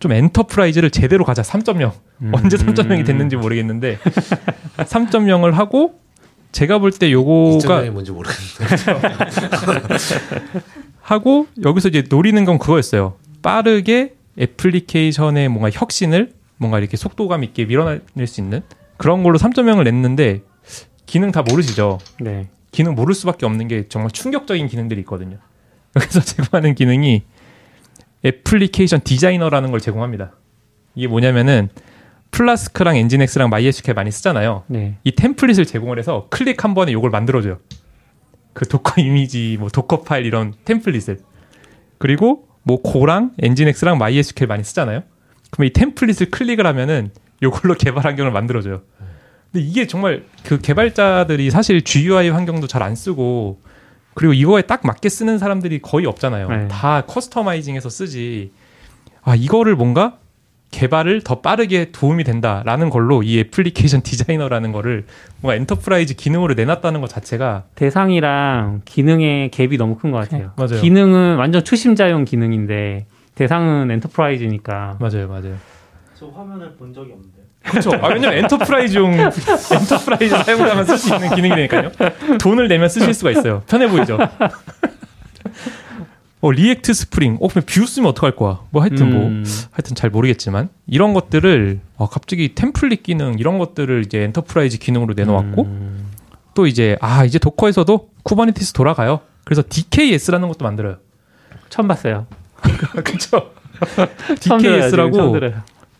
좀 0.00 0.10
enterprise를 0.12 0.90
제대로 0.90 1.24
가자. 1.24 1.42
3.0 1.42 1.92
언제 2.32 2.56
3.0이 2.56 3.04
됐는지 3.04 3.36
모르겠는데 3.36 3.98
3.0을 4.78 5.52
하고 5.52 5.98
제가 6.52 6.78
볼 6.78 6.92
때 6.92 7.10
요거가 7.10 7.82
뭔지 7.90 8.12
모르겠는데. 8.12 8.76
하고 11.00 11.46
여기서 11.64 11.88
이제 11.88 12.04
노리는 12.08 12.44
건 12.44 12.58
그거였어요. 12.58 13.14
빠르게 13.42 14.14
애플리케이션의 14.38 15.48
뭔가 15.48 15.70
혁신을 15.72 16.32
뭔가 16.58 16.78
이렇게 16.78 16.96
속도감 16.96 17.42
있게 17.44 17.64
밀어낼 17.64 18.26
수 18.26 18.40
있는 18.40 18.62
그런 18.96 19.22
걸로 19.22 19.38
3.0을 19.38 19.84
냈는데 19.84 20.42
기능 21.06 21.32
다 21.32 21.42
모르시죠? 21.42 21.98
네. 22.20 22.48
기능 22.70 22.94
모를 22.94 23.14
수밖에 23.14 23.44
없는 23.46 23.68
게 23.68 23.88
정말 23.88 24.10
충격적인 24.12 24.68
기능들이 24.68 25.00
있거든요. 25.00 25.38
여기서 25.96 26.20
제공하는 26.20 26.74
기능이 26.74 27.22
Application 28.24 29.00
Designer라는 29.02 29.70
걸 29.70 29.80
제공합니다. 29.80 30.32
이게 30.94 31.08
뭐냐면은 31.08 31.68
Flask랑 32.32 32.96
Nginx랑 32.96 33.50
MySQL 33.50 33.94
많이 33.94 34.10
쓰잖아요. 34.10 34.64
네. 34.66 34.96
이 35.04 35.12
template을 35.12 35.64
제공을 35.66 35.98
해서 35.98 36.26
클릭 36.30 36.64
한 36.64 36.74
번에 36.74 36.90
이걸 36.90 37.10
만들어줘요. 37.10 37.58
그 38.52 38.66
Docker 38.66 39.00
이미지, 39.00 39.56
뭐 39.60 39.68
Dockerfile 39.68 40.26
이런 40.26 40.52
template을. 40.64 41.18
그리고 41.98 42.48
뭐 42.64 42.80
Go랑 42.82 43.32
Nginx랑 43.40 43.98
MySQL 43.98 44.48
많이 44.48 44.64
쓰잖아요. 44.64 45.02
그럼 45.50 45.66
이 45.66 45.72
template을 45.72 46.30
클릭을 46.30 46.66
하면은 46.66 47.10
이걸로 47.42 47.74
개발 47.78 48.04
환경을 48.06 48.32
만들어줘요. 48.32 48.82
근데 49.52 49.66
이게 49.66 49.86
정말 49.86 50.24
그 50.44 50.58
개발자들이 50.60 51.50
사실 51.50 51.82
GUI 51.82 52.30
환경도 52.30 52.66
잘 52.66 52.82
안 52.82 52.94
쓰고 52.96 53.60
그리고 54.14 54.32
이거에 54.32 54.62
딱 54.62 54.80
맞게 54.86 55.08
쓰는 55.08 55.38
사람들이 55.38 55.80
거의 55.80 56.06
없잖아요. 56.06 56.48
네. 56.48 56.68
다 56.68 57.02
customizing해서 57.06 57.88
쓰지. 57.90 58.52
아 59.22 59.34
이거를 59.34 59.76
뭔가 59.76 60.18
개발을 60.76 61.20
더 61.22 61.40
빠르게 61.40 61.92
도움이 61.92 62.24
된다라는 62.24 62.90
걸로 62.90 63.22
이 63.22 63.38
Application 63.38 64.02
Designer라는 64.02 64.72
거를 64.72 65.04
뭔가 65.40 65.54
enterprise 65.56 66.14
기능으로 66.16 66.54
내놨다는 66.54 67.00
것 67.00 67.08
자체가 67.08 67.64
대상이랑 67.76 68.80
기능의 68.84 69.50
갭이 69.50 69.78
너무 69.78 69.96
큰 69.96 70.10
것 70.10 70.18
같아요. 70.18 70.50
맞아요. 70.56 70.80
기능은 70.80 71.36
완전 71.36 71.62
초심자용 71.62 72.24
기능인데 72.24 73.06
대상은 73.36 73.90
enterprise니까 73.92 74.96
맞아요, 74.98 75.28
맞아요. 75.28 75.54
저 76.18 76.26
화면을 76.28 76.72
본 76.74 76.92
적이 76.92 77.12
없는데. 77.12 77.42
그렇죠. 77.64 77.90
아, 78.02 78.08
왜냐면 78.08 78.38
enterprise용 78.38 79.12
enterprise 79.22 80.42
사용자만 80.44 80.84
쓸 80.84 80.98
수 80.98 81.14
있는 81.14 81.34
기능이 81.34 81.54
되니까요. 81.54 81.90
돈을 82.40 82.66
내면 82.68 82.88
쓰실 82.88 83.14
수가 83.14 83.30
있어요. 83.30 83.62
편해 83.68 83.88
보이죠. 83.88 84.18
어, 86.42 86.50
React 86.50 86.92
Spring. 86.92 87.38
어, 87.40 87.48
그럼 87.48 87.64
Vue 87.66 87.86
쓰면 87.86 88.10
어떡할 88.10 88.36
거야? 88.36 88.60
뭐 88.70 88.82
하여튼 88.82 89.10
뭐 89.12 89.26
음, 89.28 89.44
하여튼 89.70 89.94
잘 89.94 90.10
모르겠지만 90.10 90.68
이런 90.86 91.14
것들을 91.14 91.80
어, 91.96 92.08
갑자기 92.08 92.54
template 92.54 93.02
기능 93.04 93.36
이런 93.38 93.58
것들을 93.58 94.02
이제 94.04 94.22
enterprise 94.24 94.78
기능으로 94.78 95.14
내놓았고 95.14 95.62
음, 95.62 96.06
또 96.54 96.66
이제 96.66 96.96
아 97.00 97.24
이제 97.24 97.38
Docker에서도 97.38 98.08
Kubernetes 98.24 98.72
돌아가요. 98.72 99.20
그래서 99.44 99.62
DKS라는 99.68 100.48
것도 100.48 100.64
만들어요. 100.64 100.96
처음 101.70 101.88
봤어요. 101.88 102.26
처음 104.40 104.58
DKS라고. 104.60 105.18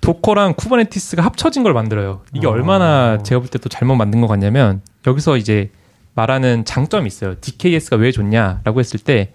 Docker랑 0.00 0.54
Kubernetes가 0.54 1.22
합쳐진 1.22 1.62
걸 1.62 1.72
만들어요. 1.72 2.22
이게 2.35 2.46
어. 2.46 2.50
얼마나 2.50 3.22
제가 3.22 3.40
볼 3.40 3.48
때 3.48 3.59
또 3.61 3.68
잘못 3.68 3.94
만든 3.94 4.20
것 4.20 4.26
같냐면 4.26 4.83
여기서 5.07 5.37
이제 5.37 5.70
말하는 6.14 6.64
장점이 6.64 7.07
있어요. 7.07 7.37
DKS가 7.40 7.96
왜 7.96 8.11
좋냐라고 8.11 8.81
했을 8.81 8.98
때 8.98 9.33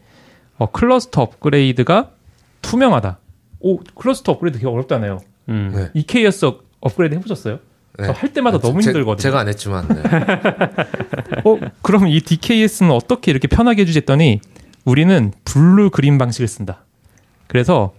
어, 0.58 0.72
클러스터 0.72 1.22
업그레이드가 1.22 2.12
투명하다. 2.62 3.17
오 3.60 3.77
클러스터 3.79 4.34
업그레이드 4.34 4.60
되게 4.60 4.69
어렵잖아요. 4.69 5.19
음. 5.50 5.71
네. 5.73 5.90
EKS 5.94 6.52
업그레이드 6.79 7.15
해보셨어요? 7.15 7.60
네. 8.00 8.08
어, 8.08 8.12
할 8.12 8.31
때마다 8.34 8.60
너무 8.60 8.81
제- 8.81 8.90
힘들거든요. 8.92 9.21
제가 9.21 9.40
안 9.40 9.48
했지만. 9.48 9.88
네. 9.88 10.02
어, 11.46 11.60
그럼 11.81 12.08
이 12.08 12.19
DKS는 12.21 12.92
어떻게 12.92 13.31
이렇게 13.31 13.48
편하게 13.48 13.81
해주지 13.84 14.00
했더니 14.00 14.40
우리는 14.86 15.31
blue 15.46 15.90
green 15.90 16.17
방식을 16.17 16.48
쓴다. 16.48 16.84
그래서 17.48 17.94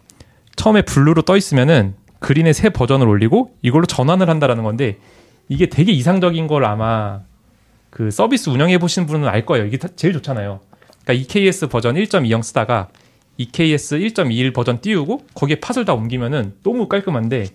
처음에 0.57 0.83
blue로 0.83 1.23
떠 1.23 1.37
있으면은 1.37 1.95
green의 2.21 2.55
새 2.55 2.69
버전을 2.71 3.07
올리고 3.09 3.55
이걸로 3.63 3.87
전환을 3.87 4.29
한다라는 4.29 4.65
건데 4.65 4.99
이게 5.49 5.67
되게 5.67 5.93
이상적인 5.93 6.47
걸 6.47 6.65
아마 6.65 7.21
그 7.91 8.11
서비스 8.11 8.51
운영해 8.51 8.79
보신 8.79 9.07
분은 9.07 9.29
알 9.29 9.47
거예요. 9.47 9.67
이게 9.67 9.77
다- 9.79 9.89
제일 9.97 10.13
좋잖아요. 10.15 10.61
그러니까 11.09 11.13
EKS 11.15 11.69
버전 11.69 11.95
1.20 11.95 12.43
쓰다가 12.43 12.89
EKS 13.39 13.99
1.21 13.99 14.53
버전 14.53 14.81
띄우고 14.83 15.23
거기에 15.33 15.59
pod을 15.59 15.87
다 15.87 15.95
옮기면은 15.95 16.53
너무 16.63 16.87
깔끔한데 16.87 17.47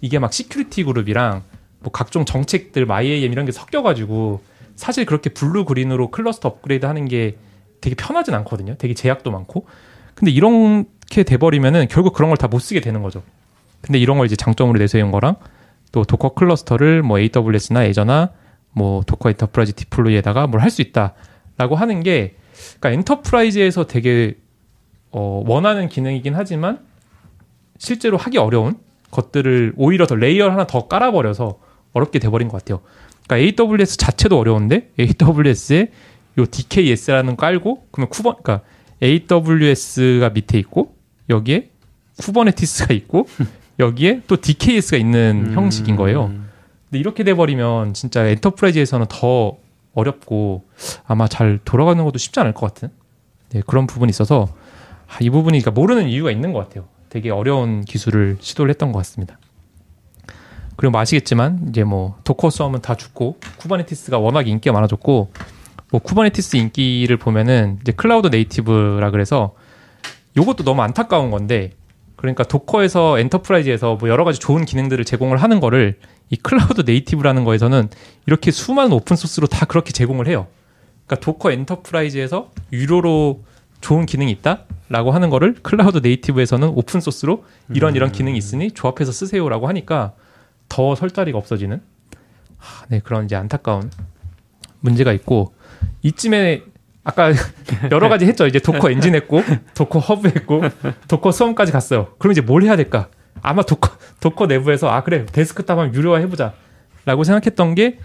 이게 0.00 0.18
막 0.18 0.32
security 0.32 0.84
group이랑 0.84 1.42
뭐 1.80 1.92
각종 1.92 2.24
정책들 2.24 2.86
IAM 2.86 3.30
이런 3.30 3.44
게 3.44 3.52
섞여가지고 3.52 4.40
사실 4.76 5.04
그렇게 5.04 5.28
blue 5.30 5.66
green으로 5.66 6.10
cluster 6.10 6.48
업그레이드 6.48 6.86
하는 6.86 7.06
게 7.06 7.36
되게 7.82 7.94
편하진 7.94 8.32
않거든요. 8.34 8.76
되게 8.78 8.94
제약도 8.94 9.30
많고. 9.30 9.66
근데 10.14 10.30
이렇게 10.30 11.22
돼버리면은 11.24 11.88
결국 11.88 12.14
그런 12.14 12.30
걸 12.30 12.38
다 12.38 12.48
못 12.48 12.60
쓰게 12.60 12.80
되는 12.80 13.02
거죠. 13.02 13.22
근데 13.82 13.98
이런 13.98 14.16
걸 14.16 14.26
이제 14.26 14.36
장점으로 14.36 14.78
내세운 14.78 15.10
거랑 15.10 15.36
또 15.90 16.04
Docker 16.04 16.30
cluster를 16.30 17.02
뭐 17.02 17.18
AWS나 17.18 17.84
Azure나 17.84 18.30
뭐 18.70 19.02
Docker 19.04 19.28
Enterprise 19.30 19.74
deploy에다가 19.74 20.46
뭘 20.46 20.62
할 20.62 20.70
수 20.70 20.80
있다라고 20.80 21.76
하는 21.76 22.02
게 22.02 22.36
그러니까 22.80 22.90
enterprise에서 22.90 23.86
되게 23.86 24.36
어, 25.10 25.42
원하는 25.46 25.88
기능이긴 25.88 26.34
하지만 26.34 26.80
실제로 27.78 28.16
하기 28.16 28.38
어려운 28.38 28.78
것들을 29.10 29.74
오히려 29.76 30.06
더 30.06 30.14
layer 30.14 30.50
하나 30.50 30.66
더 30.66 30.88
깔아버려서 30.88 31.58
어렵게 31.92 32.18
돼버린 32.18 32.48
것 32.48 32.58
같아요. 32.58 32.80
그러니까 33.26 33.64
AWS 33.64 33.98
자체도 33.98 34.38
어려운데 34.38 34.90
AWS에 34.98 35.90
요 36.38 36.46
DKS라는 36.46 37.36
거 37.36 37.46
깔고 37.46 37.86
그러면 37.90 38.08
쿠버 38.08 38.36
그러니까 38.42 38.66
AWS가 39.02 40.30
밑에 40.30 40.58
있고 40.58 40.94
여기에 41.28 41.70
Kubernetes가 42.18 42.94
있고 42.94 43.26
여기에 43.78 44.22
또 44.26 44.40
DKS가 44.40 44.96
있는 44.96 45.46
음. 45.48 45.54
형식인 45.54 45.96
거예요. 45.96 46.28
근데 46.88 46.98
이렇게 46.98 47.24
돼버리면 47.24 47.94
진짜 47.94 48.26
enterprise에서는 48.26 49.06
더 49.08 49.56
어렵고 49.94 50.64
아마 51.06 51.28
잘 51.28 51.58
돌아가는 51.64 52.02
것도 52.04 52.18
쉽지 52.18 52.40
않을 52.40 52.52
것 52.52 52.66
같은 52.66 52.90
네, 53.50 53.62
그런 53.66 53.86
부분이 53.86 54.10
있어서 54.10 54.48
아, 55.08 55.18
이 55.20 55.28
부분이 55.28 55.60
그러니까 55.60 55.78
모르는 55.78 56.08
이유가 56.08 56.30
있는 56.30 56.52
것 56.52 56.60
같아요. 56.60 56.88
되게 57.10 57.30
어려운 57.30 57.84
기술을 57.84 58.38
시도를 58.40 58.70
했던 58.70 58.92
것 58.92 58.98
같습니다. 58.98 59.38
그리고 60.76 60.92
뭐 60.92 61.00
아시겠지만 61.00 61.66
이제 61.68 61.84
뭐 61.84 62.16
Docker 62.24 62.48
Swarm은 62.48 62.80
다 62.80 62.94
죽고 62.94 63.36
Kubernetes가 63.58 64.18
워낙 64.18 64.48
인기가 64.48 64.72
많아졌고 64.72 65.32
뭐 65.90 66.00
Kubernetes 66.00 66.56
인기를 66.56 67.18
보면은 67.18 67.78
이제 67.82 67.92
cloud 67.92 68.28
native라 68.28 69.10
그래서 69.10 69.54
요것도 70.36 70.64
너무 70.64 70.80
안타까운 70.80 71.30
건데 71.30 71.72
그러니까 72.22 72.44
Docker에서 72.44 73.18
enterprise에서 73.18 73.96
뭐 73.96 74.08
여러 74.08 74.22
가지 74.24 74.38
좋은 74.38 74.64
기능들을 74.64 75.04
제공을 75.04 75.38
하는 75.38 75.58
거를 75.58 75.98
이 76.30 76.36
cloud 76.36 76.82
native라는 76.86 77.42
거에서는 77.44 77.88
이렇게 78.26 78.52
수많은 78.52 78.92
오픈 78.92 79.16
소스로 79.16 79.48
다 79.48 79.66
그렇게 79.66 79.90
제공을 79.92 80.28
해요. 80.28 80.46
그러니까 81.06 81.24
Docker 81.26 81.50
Enterprise에서 81.50 82.52
유료로 82.72 83.42
좋은 83.80 84.06
기능이 84.06 84.30
있다라고 84.30 85.10
하는 85.10 85.30
거를 85.30 85.54
cloud 85.62 85.98
native에서는 85.98 86.68
오픈 86.68 87.00
소스로 87.00 87.44
이런 87.74 87.96
이런 87.96 88.12
기능이 88.12 88.38
있으니 88.38 88.70
조합해서 88.70 89.10
쓰세요라고 89.10 89.66
하니까 89.66 90.12
더 90.68 90.94
설 90.94 91.10
자리가 91.10 91.36
없어지는 91.36 91.82
하, 92.56 92.86
네 92.86 93.00
그런 93.00 93.24
이제 93.24 93.34
안타까운 93.34 93.90
문제가 94.78 95.12
있고 95.12 95.52
이쯤에 96.02 96.62
아까 97.04 97.32
여러 97.90 98.08
가지 98.08 98.26
했죠 98.26 98.46
이제 98.46 98.58
Docker 98.58 98.90
Engine 98.90 99.14
했고 99.14 99.42
Docker 99.74 99.98
Hub 99.98 100.28
했고 100.28 100.62
Docker 101.08 101.32
Swarm까지 101.32 101.72
갔어요 101.72 102.08
그럼 102.18 102.32
이제 102.32 102.40
뭘 102.40 102.62
해야 102.62 102.76
될까 102.76 103.08
아마 103.42 103.62
Docker 103.62 103.96
Docker 104.20 104.46
내부에서 104.46 104.88
아 104.88 105.02
그래 105.02 105.26
데스크탑 105.26 105.78
한번 105.78 105.94
유료화 105.94 106.18
해보자 106.18 106.54
라고 107.04 107.24
생각했던 107.24 107.74
게 107.74 107.98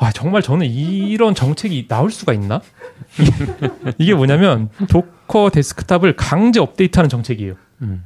아, 0.00 0.10
정말 0.12 0.40
저는 0.40 0.66
이런 0.66 1.34
정책이 1.34 1.86
나올 1.86 2.10
수가 2.10 2.32
있나? 2.32 2.62
이게 3.98 4.14
뭐냐면 4.14 4.70
Docker 4.88 5.50
Desktop을 5.50 6.16
강제 6.16 6.58
업데이트하는 6.58 7.10
정책이에요. 7.10 7.54
음. 7.82 8.04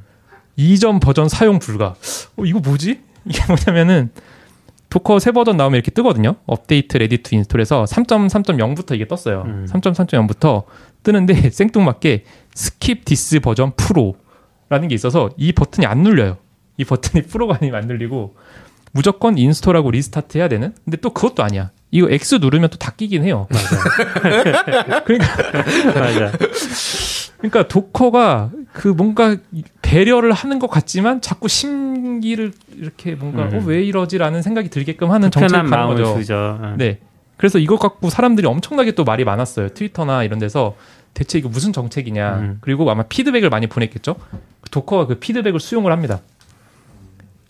이전 0.57 0.99
버전 0.99 1.29
사용 1.29 1.57
불가. 1.57 1.95
어, 2.35 2.43
이거 2.43 2.59
뭐지? 2.59 2.99
이게 3.23 3.41
뭐냐면은 3.47 4.11
Docker 4.95 5.19
새 5.19 5.33
버전 5.33 5.57
나오면 5.57 5.75
이렇게 5.75 5.91
뜨거든요. 5.91 6.35
update 6.45 6.95
ready 6.95 7.17
to 7.17 7.35
install에서 7.35 7.83
3.3.0부터 7.83 8.95
이게 8.95 9.05
떴어요. 9.09 9.43
음. 9.45 9.67
3.3.0부터 9.69 10.63
뜨는데 11.03 11.33
생뚱맞게 11.51 12.23
skip 12.55 13.03
this 13.03 13.41
version 13.41 13.73
Pro라는 13.75 14.87
게 14.87 14.95
있어서 14.95 15.29
이 15.35 15.51
버튼이 15.51 15.85
안 15.85 16.01
눌려요. 16.01 16.37
이 16.77 16.85
버튼이 16.85 17.25
Pro가 17.27 17.57
아니면 17.59 17.81
안 17.81 17.87
눌리고 17.89 18.35
무조건 18.93 19.37
install하고 19.37 19.91
restart 19.91 20.37
해야 20.37 20.47
되는? 20.47 20.73
근데 20.85 20.95
또 20.97 21.09
그것도 21.09 21.43
아니야. 21.43 21.71
이거 21.91 22.09
X 22.09 22.35
누르면 22.35 22.69
또 22.69 22.77
다 22.77 22.93
꺼지긴 22.95 23.25
해요. 23.25 23.47
맞아. 23.49 25.01
그러니까 27.49 27.67
도커가 27.67 28.51
그 28.73 28.87
뭔가 28.87 29.37
배려를 29.81 30.33
하는 30.33 30.59
것 30.59 30.69
같지만 30.69 31.21
자꾸 31.21 31.47
심기를 31.47 32.51
이렇게 32.75 33.15
뭔가 33.15 33.43
음. 33.43 33.55
어, 33.55 33.61
왜 33.65 33.83
이러지라는 33.83 34.41
생각이 34.41 34.69
들게끔 34.69 35.11
하는 35.11 35.31
정책을 35.31 35.71
하는 35.71 35.87
거죠. 35.87 36.17
주죠. 36.17 36.59
응. 36.61 36.75
네. 36.77 36.99
그래서 37.37 37.59
이것 37.59 37.77
갖고 37.77 38.09
사람들이 38.09 38.47
엄청나게 38.47 38.93
또 38.93 39.03
말이 39.03 39.23
많았어요. 39.23 39.69
트위터나 39.69 40.23
이런 40.23 40.39
데서 40.39 40.75
대체 41.13 41.37
이거 41.37 41.49
무슨 41.49 41.73
정책이냐. 41.73 42.35
음. 42.35 42.57
그리고 42.61 42.89
아마 42.89 43.03
피드백을 43.03 43.49
많이 43.49 43.67
보냈겠죠. 43.67 44.15
도커가 44.71 45.07
그 45.07 45.15
피드백을 45.15 45.59
수용을 45.59 45.91
합니다. 45.91 46.21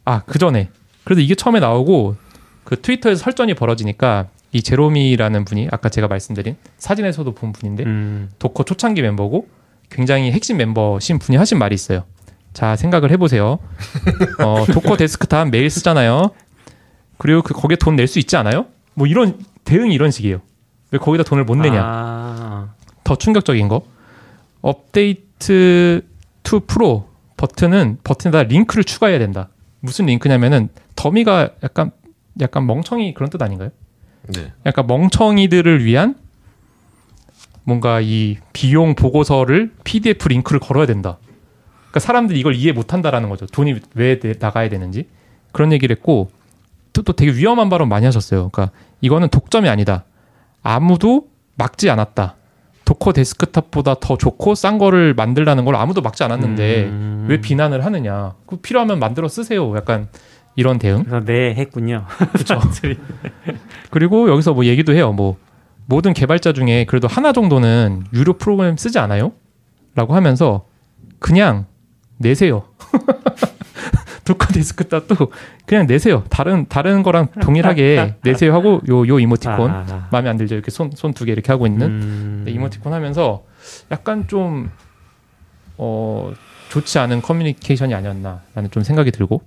아, 0.06 0.22
그 0.26 0.38
전에. 0.38 0.70
그래도 1.04 1.22
이게 1.22 1.36
처음에 1.36 1.60
나오고 1.60 2.16
그 2.64 2.82
트위터에서 2.82 3.24
설전이 3.24 3.54
벌어지니까 3.54 4.28
이 4.52 4.62
제로미라는 4.62 5.46
분이 5.46 5.68
아까 5.72 5.90
제가 5.90 6.08
말씀드린 6.08 6.56
사진에서도 6.78 7.32
본 7.34 7.52
분인데 7.52 7.84
음. 7.84 8.30
Docker 8.40 8.64
초창기 8.64 9.02
멤버고 9.02 9.48
굉장히 9.90 10.32
핵심 10.32 10.58
멤버신 10.58 11.20
분이 11.20 11.38
하신 11.38 11.58
말이 11.58 11.74
있어요. 11.76 12.04
자, 12.54 12.76
생각을 12.76 13.12
해보세요. 13.12 13.60
어, 14.44 14.66
Docker 14.72 14.98
Desktop 14.98 15.50
매일 15.50 15.70
쓰잖아요. 15.70 16.32
그리고 17.18 17.42
그 17.42 17.54
거기에 17.54 17.78
돈 17.78 17.96
낼 17.96 18.08
수 18.08 18.20
있지 18.20 18.36
않아요? 18.38 18.68
뭐 18.94 19.08
이런 19.08 19.40
대응이 19.66 19.94
이런 19.94 20.12
식이에요. 20.12 20.42
왜 20.92 21.00
거기다 21.00 21.24
돈을 21.24 21.44
못 21.44 21.56
내냐? 21.56 21.82
아, 21.84 22.74
더 23.04 23.16
충격적인 23.16 23.68
거. 23.68 23.84
update 24.62 26.02
to 26.44 26.60
Pro 26.62 27.10
버튼은 27.38 28.00
버튼에다 28.04 28.44
링크를 28.44 28.84
추가해야 28.84 29.20
된다. 29.20 29.50
무슨 29.82 30.06
링크냐면은 30.06 30.70
dummy가 30.96 31.50
약간 31.64 31.92
약간 32.42 32.66
멍청이 32.66 33.14
그런 33.14 33.30
뜻 33.30 33.42
아닌가요? 33.42 33.70
네. 34.34 34.52
약간 34.66 34.88
멍청이들을 34.88 35.84
위한 35.86 36.16
뭔가 37.66 38.00
이 38.00 38.38
비용 38.54 38.96
보고서를 38.96 39.72
PDF 39.84 40.28
링크를 40.30 40.60
걸어야 40.60 40.86
된다. 40.86 41.18
그러니까 41.90 42.00
사람들이 42.00 42.40
이걸 42.40 42.56
이해 42.56 42.72
못 42.72 42.94
한다라는 42.94 43.28
거죠. 43.30 43.46
돈이 43.48 43.76
왜 43.96 44.20
내- 44.20 44.34
나가야 44.40 44.70
되는지. 44.70 45.08
그런 45.52 45.72
얘기를 45.74 45.96
했고 45.96 46.30
또, 46.94 47.02
또 47.02 47.14
되게 47.14 47.32
위험한 47.34 47.70
발언 47.70 47.90
많이 47.90 48.06
하셨어요. 48.06 48.50
그러니까 48.50 48.72
이거는 49.02 49.30
독점이 49.30 49.68
아니다. 49.68 50.06
아무도 50.64 51.28
막지 51.56 51.90
않았다. 51.90 52.36
Docker 52.86 53.14
Desktop보다 53.14 53.96
더 54.00 54.16
좋고 54.18 54.54
싼 54.54 54.78
거를 54.78 55.16
만들라는 55.16 55.66
걸 55.66 55.76
아무도 55.76 56.02
막지 56.02 56.24
않았는데 56.24 56.84
음. 56.84 57.26
왜 57.28 57.42
비난을 57.42 57.84
하느냐. 57.84 58.36
그 58.46 58.58
필요하면 58.58 59.00
만들어 59.00 59.28
쓰세요. 59.28 59.76
약간 59.76 60.08
이런 60.56 60.78
대응. 60.78 61.04
그래서 61.04 61.26
네 61.26 61.56
했군요. 61.56 62.06
그렇죠. 62.34 62.60
그리고 63.90 64.30
여기서 64.30 64.54
뭐 64.54 64.66
얘기도 64.66 64.94
해요. 64.94 65.12
뭐 65.14 65.38
모든 65.88 66.14
개발자 66.14 66.54
중에 66.54 66.86
그래도 66.86 67.08
하나 67.08 67.32
정도는 67.32 68.06
유료 68.14 68.34
프로그램 68.34 68.78
쓰지 68.78 69.00
않아요? 69.00 69.34
라고 69.96 70.16
하면서 70.16 70.66
그냥 71.20 71.66
내세요. 72.18 72.66
Docker 74.26 74.54
Desktop도 74.54 75.32
그냥 75.68 75.86
내세요. 75.86 76.24
다른 76.30 76.66
다른 76.68 77.04
거랑 77.04 77.28
동일하게 77.42 78.16
내세요 78.24 78.54
하고 78.56 78.82
요 78.90 79.06
요 79.08 79.20
이모티콘 79.20 79.70
아, 79.72 79.86
아. 79.88 80.08
마음에 80.12 80.30
안 80.30 80.38
들죠. 80.38 80.56
이렇게 80.56 80.72
손 80.72 80.90
손 80.96 81.14
두 81.14 81.26
개 81.26 81.32
이렇게 81.32 81.52
하고 81.52 81.68
있는 81.68 81.88
음. 81.88 82.42
네, 82.46 82.52
이모티콘 82.52 82.92
하면서 82.92 83.44
약간 83.92 84.28
좀 84.28 84.72
어, 85.78 86.34
좋지 86.70 86.98
않은 86.98 87.22
커뮤니케이션이 87.22 87.94
아니었나라는 87.94 88.72
좀 88.72 88.82
생각이 88.82 89.12
들고 89.12 89.42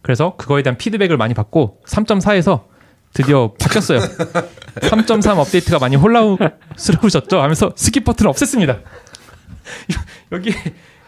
그래서 0.00 0.36
그거에 0.36 0.62
대한 0.62 0.78
피드백을 0.78 1.16
많이 1.18 1.34
받고 1.34 1.80
3.4에서 1.86 2.64
드디어 3.12 3.52
바뀌었어요. 3.58 4.00
3.3 4.80 5.38
업데이트가 5.38 5.78
많이 5.78 5.96
혼란스러우셨죠? 5.96 7.40
하면서 7.40 7.70
skip 7.74 8.04
버튼을 8.04 8.30
없앴습니다. 8.32 8.80
여기 10.32 10.54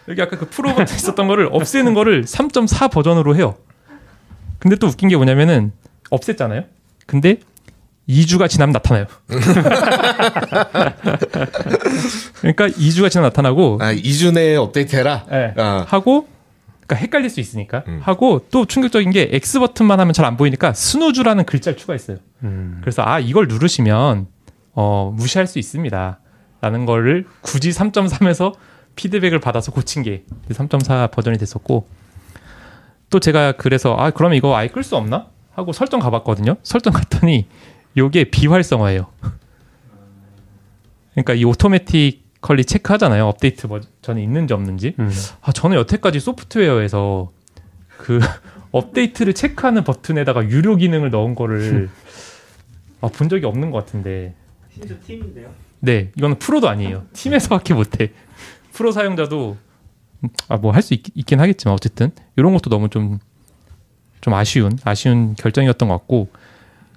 여기 0.09 0.23
아까 0.23 0.37
그 0.37 0.49
프로 0.49 0.75
버튼 0.75 0.95
있었던 0.97 1.27
거를 1.27 1.49
없애는 1.51 1.95
거를 1.95 2.25
3.4 2.25 2.91
버전으로 2.91 3.37
해요. 3.37 3.57
근데 4.59 4.77
또 4.77 4.87
웃긴 4.87 5.09
게 5.09 5.17
뭐냐면은 5.17 5.73
없앴잖아요. 6.11 6.67
근데 7.07 7.39
2주가 8.09 8.49
지나면 8.49 8.73
나타나요. 8.75 9.07
그러니까 12.41 12.69
2주가 12.69 13.11
지나면 13.11 13.29
나타나고 13.29 13.79
아, 13.81 13.95
2주 13.95 14.33
내에 14.33 14.57
업데이트 14.57 14.95
해라? 14.97 15.25
예. 15.33 15.55
아. 15.57 15.87
하고 15.89 16.29
그러니까 16.87 16.97
헷갈릴 16.97 17.31
수 17.31 17.41
있으니까 17.41 17.83
음. 17.89 18.01
하고 18.03 18.47
또 18.51 18.65
충격적인 18.67 19.11
게 19.11 19.29
X 19.33 19.59
버튼만 19.59 20.01
하면 20.01 20.13
잘 20.13 20.25
안 20.25 20.37
보이니까 20.37 20.73
스누즈라는 20.73 21.45
글자를 21.45 21.77
추가했어요. 21.77 22.19
음. 22.45 22.79
그래서 22.81 23.03
아 23.05 23.19
이걸 23.21 23.47
누르시면 23.49 24.27
어, 24.73 25.13
무시할 25.15 25.47
수 25.47 25.59
있습니다라는 25.59 26.87
거를 26.87 27.27
굳이 27.43 27.71
3.3에서 27.71 28.55
피드백을 28.97 29.41
받아서 29.41 29.71
고친 29.73 30.03
게 30.03 30.25
3.4 30.51 31.11
버전이 31.11 31.37
됐었고 31.39 31.87
또 33.11 33.21
제가 33.21 33.53
그래서 33.53 33.95
아 33.97 34.11
그럼 34.11 34.35
이거 34.35 34.57
아예 34.57 34.69
끌 34.69 34.83
수 34.83 34.97
없나 34.97 35.29
하고 35.53 35.73
설정 35.73 36.01
가봤거든요. 36.01 36.57
설정 36.63 36.93
갔더니 36.93 37.47
요게 37.97 38.25
비활성화예요. 38.31 39.07
그러니까 41.13 41.35
이 41.35 41.45
automatically 41.45 42.67
체크하잖아요. 42.67 43.27
업데이트 43.27 43.69
버전이 43.69 44.23
있는지 44.23 44.53
없는지. 44.53 44.95
음. 44.99 45.11
아, 45.41 45.51
저는 45.51 45.79
여태까지 45.79 46.21
소프트웨어에서 46.21 47.33
그 47.97 48.19
업데이트를 48.71 49.33
체크하는 49.33 49.83
버튼에다가 49.83 50.45
유료 50.51 50.77
기능을 50.77 51.09
넣은 51.09 51.35
거를 51.35 51.89
아, 53.01 53.09
본 53.09 53.31
적이 53.31 53.47
없는 53.47 53.71
것 53.71 53.79
같은데. 53.79 54.35
심지어 54.75 54.95
팀인데요. 55.07 55.49
네, 55.81 56.11
이거는 56.19 56.39
Pro도 56.39 56.69
아니에요. 56.69 57.07
팀에서밖에 57.17 57.73
못해. 57.73 58.13
프로 58.75 58.93
사용자도 58.93 59.57
아 60.49 60.57
뭐 60.59 60.71
할 60.73 60.83
수 60.83 60.93
있긴 61.15 61.41
하겠지만 61.41 61.73
어쨌든 61.75 62.11
이런 62.37 62.53
것도 62.53 62.69
너무 62.69 62.91
좀좀 62.91 63.21
아쉬운 64.35 64.79
아쉬운 64.85 65.35
결정이었던 65.35 65.89
것 65.89 65.95
같고 65.97 66.29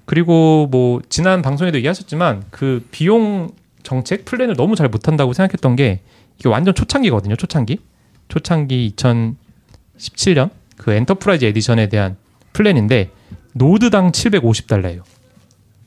그리고 0.05 0.67
뭐 0.69 1.01
지난 1.07 1.41
방송에도 1.41 1.77
얘기하셨지만 1.77 2.43
그 2.49 2.85
비용 2.91 3.51
정책 3.87 4.25
플랜을 4.25 4.57
너무 4.57 4.75
잘 4.75 4.89
못한다고 4.89 5.31
생각했던 5.31 5.77
게 5.77 6.01
이게 6.37 6.49
완전 6.49 6.75
초창기거든요. 6.75 7.37
초창기 7.37 7.79
초창기 8.27 8.95
2017년 8.97 10.49
그 10.75 10.91
Enterprise 10.91 11.45
Edition에 11.45 11.87
대한 11.87 12.17
플랜인데 12.51 13.11
노드당 13.53 14.11
750달러예요. 14.11 15.03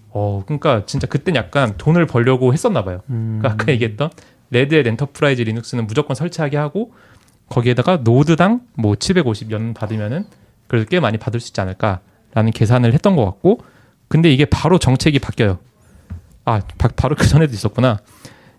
어, 0.09 0.42
그러니까 0.46 0.86
진짜 0.86 1.07
그땐 1.07 1.36
약간 1.36 1.74
돈을 1.76 2.07
벌려고 2.07 2.55
했었나 2.55 2.84
봐요. 2.84 3.03
음. 3.11 3.40
그러니까 3.42 3.62
아까 3.62 3.72
얘기했던 3.72 4.09
Red 4.49 4.68
Hat 4.68 4.86
Enterprise 4.86 5.43
Linux는 5.43 5.86
무조건 5.86 6.16
설치하게 6.16 6.57
하고 6.57 6.94
거기에다가 7.51 7.98
노드당 7.98 8.62
뭐 8.76 8.94
750연 8.94 9.74
받으면은 9.74 10.24
그래도 10.68 10.88
꽤 10.88 11.01
많이 11.01 11.18
받을 11.18 11.38
수 11.38 11.51
있지 11.51 11.61
않을까라는 11.61 12.53
계산을 12.55 12.94
했던 12.94 13.14
것 13.14 13.26
같고 13.26 13.61
근데 14.09 14.32
이게 14.32 14.46
바로 14.46 14.78
정책이 14.78 15.18
바뀌어요. 15.18 15.59
아 16.51 16.61
바, 16.78 16.88
바로 16.88 17.14
그 17.16 17.26
전에도 17.26 17.53
있었구나. 17.53 18.01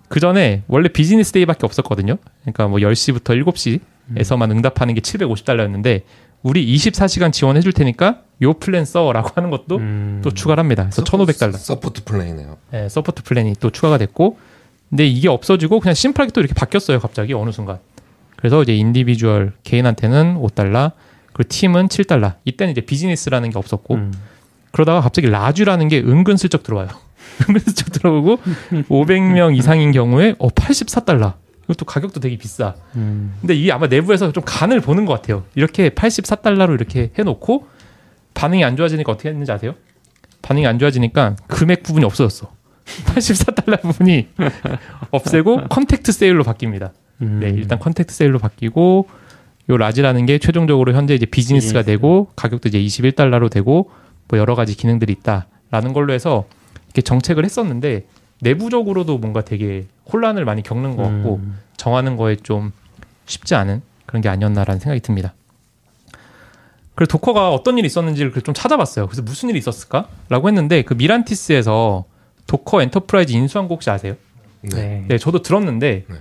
그 0.08 0.20
전에 0.20 0.64
원래 0.68 0.90
business 0.90 1.32
day밖에 1.32 1.66
없었거든요. 1.66 2.18
그러니까 2.42 2.68
뭐 2.68 2.80
10시부터 2.80 3.80
7시에서만 4.16 4.52
응답하는 4.52 4.94
게 4.94 5.02
750달러였는데 5.02 6.04
우리 6.44 6.66
24시간 6.76 7.32
지원해 7.32 7.62
줄 7.62 7.72
테니까 7.72 8.22
요 8.42 8.54
플랜 8.54 8.84
써라고 8.84 9.30
하는 9.36 9.52
것도 9.52 9.78
음. 9.78 10.22
또 10.24 10.32
추가를 10.32 10.62
합니다. 10.62 10.84
그래서 10.84 11.04
1,500달러. 11.04 11.56
support 11.58 12.04
plan이네요. 12.04 12.58
네, 12.72 12.90
support 12.90 13.24
plan이 13.24 13.56
또 13.60 13.70
추가가 13.70 13.98
됐고 13.98 14.38
근데 14.90 15.08
이게 15.08 15.30
없어지고 15.30 15.80
그냥 15.80 15.94
심플하게 15.94 16.32
또 16.34 16.42
이렇게 16.42 16.54
바뀌었어요 16.54 17.00
갑자기 17.00 17.34
어느 17.34 17.52
순간 17.52 17.80
그래서 18.36 18.62
이제 18.62 18.76
individual 18.76 19.54
개인한테는 19.64 20.36
5달러 20.42 20.92
그리고 21.32 21.48
팀은 21.48 21.88
7달러 21.88 22.34
이때는 22.44 22.72
이제 22.72 22.82
비즈니스라는 22.82 23.52
게 23.52 23.58
없었고 23.58 23.96
음. 23.96 24.14
그러다가 24.72 25.00
갑자기 25.02 25.30
large라는 25.30 25.88
게 25.88 26.00
은근슬쩍 26.00 26.64
들어와요 26.64 26.90
은근슬쩍 27.50 27.92
들어오고 27.92 28.38
500명 28.90 29.58
이상인 29.58 29.92
경우에 29.92 30.36
어 30.40 30.50
84달러 30.50 31.34
이것도 31.66 31.86
가격도 31.86 32.20
되게 32.20 32.38
비싸 32.38 32.76
음. 32.96 33.36
근데 33.42 33.54
이게 33.56 33.72
아마 33.72 33.88
내부에서 33.88 34.32
좀 34.32 34.44
간을 34.46 34.82
보는 34.82 35.06
것 35.06 35.14
같아요 35.14 35.44
이렇게 35.56 35.90
84달러로 35.90 36.74
이렇게 36.74 37.12
해놓고 37.18 37.68
반응이 38.34 38.64
안 38.64 38.76
좋아지니까 38.76 39.12
어떻게 39.12 39.30
했는지 39.30 39.52
아세요? 39.52 39.76
반응이 40.42 40.66
안 40.68 40.80
좋아지니까 40.80 41.36
금액 41.48 41.84
부분이 41.84 42.06
없어졌어 42.06 42.52
84달러 43.06 43.82
부분이 43.82 44.28
없애고 45.12 45.68
contact 45.70 46.12
sales로 46.12 46.44
바뀝니다. 46.44 46.92
음. 47.22 47.40
네, 47.42 47.50
일단 47.50 47.80
contact 47.80 48.14
sales로 48.14 48.40
바뀌고 48.40 49.08
요 49.70 49.78
large라는 49.78 50.26
게 50.26 50.40
최종적으로 50.40 50.94
현재 50.94 51.14
이제 51.14 51.26
비즈니스가 51.26 51.82
비즈니스. 51.82 51.86
되고 51.86 52.28
가격도 52.36 52.70
이제 52.70 52.80
21달러로 52.80 53.50
되고 53.50 53.92
뭐 54.28 54.40
여러 54.40 54.56
가지 54.56 54.76
기능들이 54.76 55.14
있다라는 55.14 55.94
걸로 55.94 56.14
해서 56.14 56.46
이렇게 56.92 57.02
정책을 57.02 57.46
했었는데 57.46 58.06
내부적으로도 58.42 59.18
뭔가 59.18 59.42
되게 59.42 59.86
혼란을 60.12 60.46
많이 60.46 60.62
겪는 60.62 60.96
것 60.98 61.04
같고 61.04 61.36
음. 61.38 61.58
정하는 61.78 62.18
거에 62.18 62.36
좀 62.36 62.72
쉽지 63.26 63.56
않은 63.56 63.82
그런 64.06 64.22
게 64.22 64.30
아니었나라는 64.30 64.80
생각이 64.80 65.00
듭니다. 65.02 65.34
그래서 66.96 67.10
Docker가 67.12 67.52
어떤 67.52 67.78
일이 67.78 67.86
있었는지를 67.86 68.34
좀 68.44 68.54
찾아봤어요. 68.54 69.08
그래서 69.08 69.22
무슨 69.22 69.50
일이 69.50 69.58
있었을까라고 69.60 70.48
했는데 70.50 70.82
그 70.82 70.94
Mirantis에서 70.94 72.06
Docker 72.48 72.82
Enterprise 72.82 73.32
인수한 73.32 73.68
거 73.68 73.76
혹시 73.76 73.90
아세요? 73.90 74.16
네. 74.62 75.06
네, 75.08 75.18
저도 75.18 75.42
들었는데 75.42 76.06
네. 76.08 76.16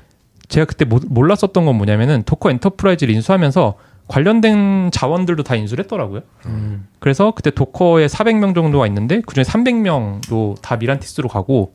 제가 0.48 0.66
그때 0.66 0.84
모- 0.84 1.00
몰랐었던 1.04 1.64
건 1.64 1.76
뭐냐면은 1.76 2.22
Docker 2.22 2.50
Enterprise를 2.52 3.12
인수하면서 3.14 3.74
관련된 4.10 4.90
자원들도 4.92 5.44
다 5.44 5.54
인수를 5.54 5.84
했더라고요. 5.84 6.22
음. 6.46 6.88
그래서 6.98 7.30
그때 7.30 7.50
Docker에 7.50 8.06
400명 8.08 8.54
정도가 8.54 8.86
있는데 8.88 9.20
그중에 9.20 9.44
300명도 9.44 10.60
다 10.60 10.76
Mirantis로 10.76 11.28
가고 11.28 11.74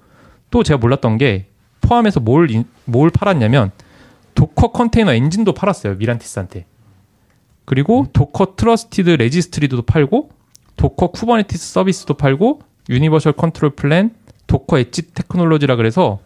또 0.51 0.61
제가 0.61 0.77
몰랐던 0.77 1.17
게 1.17 1.47
포함해서 1.81 2.19
뭘, 2.19 2.51
인- 2.51 2.65
뭘 2.83 3.09
팔았냐면 3.09 3.71
Docker 4.35 4.71
컨테이너 4.73 5.13
엔진도 5.13 5.53
팔았어요. 5.53 5.95
Mirantis한테. 5.95 6.65
그리고 7.63 8.07
Docker 8.11 8.55
Trusted 8.57 9.09
Registry도 9.11 9.83
팔고 9.83 10.29
Docker 10.75 11.07
Kubernetes 11.07 11.71
Service도 11.73 12.15
팔고 12.15 12.59
Universal 12.89 13.33
Control 13.33 13.71
Plane, 13.75 14.11
Docker 14.45 14.77
Edge 14.77 15.13
Technology라 15.13 15.75
그래서 15.77 16.19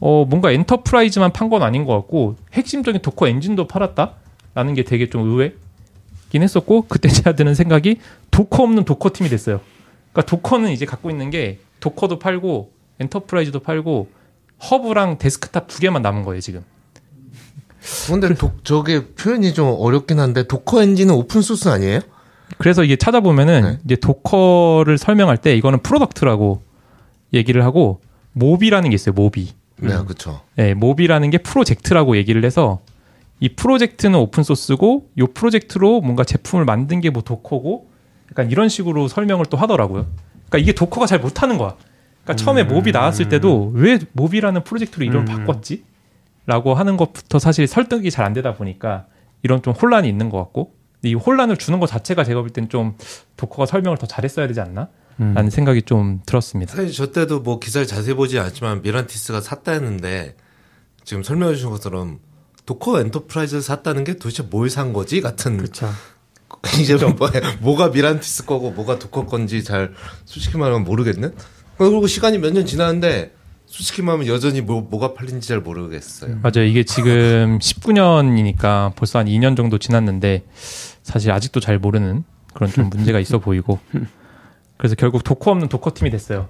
어 0.00 0.26
뭔가 0.28 0.50
Enterprise만 0.50 1.32
판 1.32 1.48
건 1.48 1.62
아닌 1.62 1.84
것 1.86 1.94
같고 1.94 2.34
핵심적인 2.52 3.00
Docker 3.00 3.28
엔진도 3.28 3.66
팔았다 3.68 4.14
라는 4.56 4.72
게 4.72 4.84
되게 4.84 5.10
좀 5.10 5.28
의외긴 5.28 6.42
했었고 6.42 6.86
그때 6.88 7.10
제가 7.10 7.36
드는 7.36 7.54
생각이 7.54 7.98
Docker 8.30 8.62
없는 8.62 8.84
Docker 8.86 9.10
팀이 9.12 9.28
됐어요. 9.28 9.60
그러니까 10.12 10.30
Docker는 10.30 10.72
이제 10.72 10.86
갖고 10.86 11.10
있는 11.10 11.28
게 11.28 11.58
Docker도 11.80 12.18
팔고 12.18 12.72
Enterprise도 12.98 13.60
팔고 13.60 14.08
Hub랑 14.70 15.18
Desktop 15.18 15.68
두 15.68 15.78
개만 15.78 16.00
남은 16.00 16.22
거예요 16.24 16.40
지금. 16.40 16.64
근데 18.08 18.32
도, 18.32 18.52
저게 18.64 19.06
표현이 19.08 19.52
좀 19.52 19.76
어렵긴 19.78 20.18
한데 20.18 20.44
Docker 20.44 20.82
엔진은 20.82 21.14
open 21.14 21.42
source 21.42 21.68
아니에요? 21.68 22.00
그래서 22.56 22.82
이게 22.82 22.96
찾아보면은 22.96 23.62
네. 23.62 23.78
이제 23.84 23.96
Docker를 23.96 24.96
설명할 24.96 25.36
때 25.36 25.54
이거는 25.54 25.80
product라고 25.82 26.62
얘기를 27.34 27.62
하고 27.62 28.00
Moby라는 28.32 28.88
게 28.88 28.94
있어요. 28.94 29.12
Moby. 29.12 29.52
네, 29.76 29.94
그렇죠. 30.04 30.40
네, 30.54 30.72
Moby라는 30.72 31.28
게 31.28 31.36
프로젝트라고 31.36 32.16
얘기를 32.16 32.42
해서 32.42 32.80
이 33.40 33.50
프로젝트는 33.50 34.18
open 34.18 34.42
source고 34.42 35.10
이 35.16 35.22
프로젝트로 35.34 36.00
뭔가 36.00 36.24
제품을 36.24 36.64
만든 36.64 37.00
게 37.00 37.10
뭐 37.10 37.22
Docker고 37.22 37.90
약간 38.30 38.50
이런 38.50 38.68
식으로 38.68 39.08
설명을 39.08 39.46
또 39.46 39.56
하더라고요. 39.56 40.06
그러니까 40.48 40.58
이게 40.58 40.72
Docker가 40.72 41.06
잘 41.06 41.20
못하는 41.20 41.58
거야. 41.58 41.76
그러니까 42.24 42.42
처음에 42.44 42.64
Moby 42.64 42.92
나왔을 42.92 43.28
때도 43.28 43.70
왜 43.74 43.98
Moby라는 44.12 44.64
프로젝트로 44.64 45.04
이름을 45.04 45.20
음. 45.20 45.24
바꿨지? 45.26 45.84
라고 46.46 46.74
하는 46.74 46.96
것부터 46.96 47.38
사실 47.38 47.66
설득이 47.66 48.10
잘 48.10 48.24
안 48.24 48.32
되다 48.32 48.54
보니까 48.54 49.06
이런 49.42 49.62
좀 49.62 49.74
혼란이 49.74 50.08
있는 50.08 50.30
것 50.30 50.38
같고 50.38 50.74
이 51.02 51.14
혼란을 51.14 51.56
주는 51.56 51.78
것 51.78 51.86
자체가 51.86 52.24
제가 52.24 52.40
볼땐좀 52.40 52.96
Docker가 53.36 53.66
설명을 53.66 53.98
더 53.98 54.06
잘했어야 54.06 54.46
되지 54.48 54.60
않나? 54.60 54.88
음. 55.20 55.34
라는 55.34 55.50
생각이 55.50 55.82
좀 55.82 56.20
들었습니다. 56.26 56.74
사실 56.74 56.92
저 56.92 57.12
때도 57.12 57.40
뭐 57.40 57.58
기사를 57.60 57.86
자세히 57.86 58.14
보지 58.14 58.38
않았지만 58.38 58.82
Mirantis가 58.82 59.40
샀다 59.40 59.72
했는데 59.72 60.34
지금 61.04 61.22
설명해 61.22 61.54
주신 61.54 61.70
것처럼 61.70 62.18
Docker 62.66 63.00
Enterprise를 63.00 63.62
샀다는 63.62 64.04
게 64.04 64.14
도대체 64.14 64.42
뭘 64.42 64.68
산 64.68 64.92
거지 64.92 65.20
같은 65.20 65.56
그렇죠. 65.56 65.88
이제 66.80 66.96
뭐, 66.96 67.28
뭐가 67.60 67.88
Mirantis 67.90 68.44
거고 68.44 68.70
뭐가 68.72 68.98
Docker 68.98 69.26
건지 69.26 69.62
잘 69.64 69.92
솔직히 70.24 70.58
말하면 70.58 70.84
모르겠는. 70.84 71.34
그리고 71.78 72.06
시간이 72.06 72.38
몇 72.38 72.52
년 72.52 72.66
지났는데 72.66 73.32
솔직히 73.66 74.02
말하면 74.02 74.26
여전히 74.28 74.60
뭐, 74.60 74.80
뭐가 74.80 75.14
팔린지 75.14 75.48
잘 75.48 75.60
모르겠어요. 75.60 76.38
맞아요. 76.42 76.64
이게 76.64 76.84
지금 76.84 77.58
19년이니까 77.60 78.94
벌써 78.96 79.18
한 79.18 79.26
2년 79.26 79.56
정도 79.56 79.78
지났는데 79.78 80.44
사실 81.02 81.30
아직도 81.32 81.60
잘 81.60 81.78
모르는 81.78 82.24
그런 82.54 82.70
좀 82.70 82.88
문제가 82.90 83.20
있어 83.20 83.38
보이고 83.38 83.78
그래서 84.76 84.94
결국 84.94 85.22
Docker 85.24 85.50
없는 85.50 85.68
Docker 85.68 85.92
팀이 85.94 86.10
됐어요. 86.10 86.48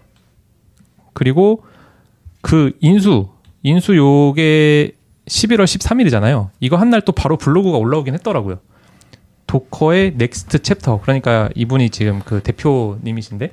그리고 1.14 1.64
그 2.42 2.72
인수 2.80 3.28
인수 3.62 3.96
요게 3.96 4.95
11월 5.26 5.64
13일이잖아요. 5.64 6.50
이거 6.60 6.76
한 6.76 6.90
날 6.90 7.00
또 7.02 7.12
바로 7.12 7.36
블로그가 7.36 7.78
올라오긴 7.78 8.14
했더라고요. 8.14 8.60
Docker의 9.46 10.14
next 10.16 10.62
chapter 10.62 11.00
그러니까 11.02 11.48
이분이 11.54 11.90
지금 11.90 12.20
그 12.24 12.42
대표님이신데 12.42 13.52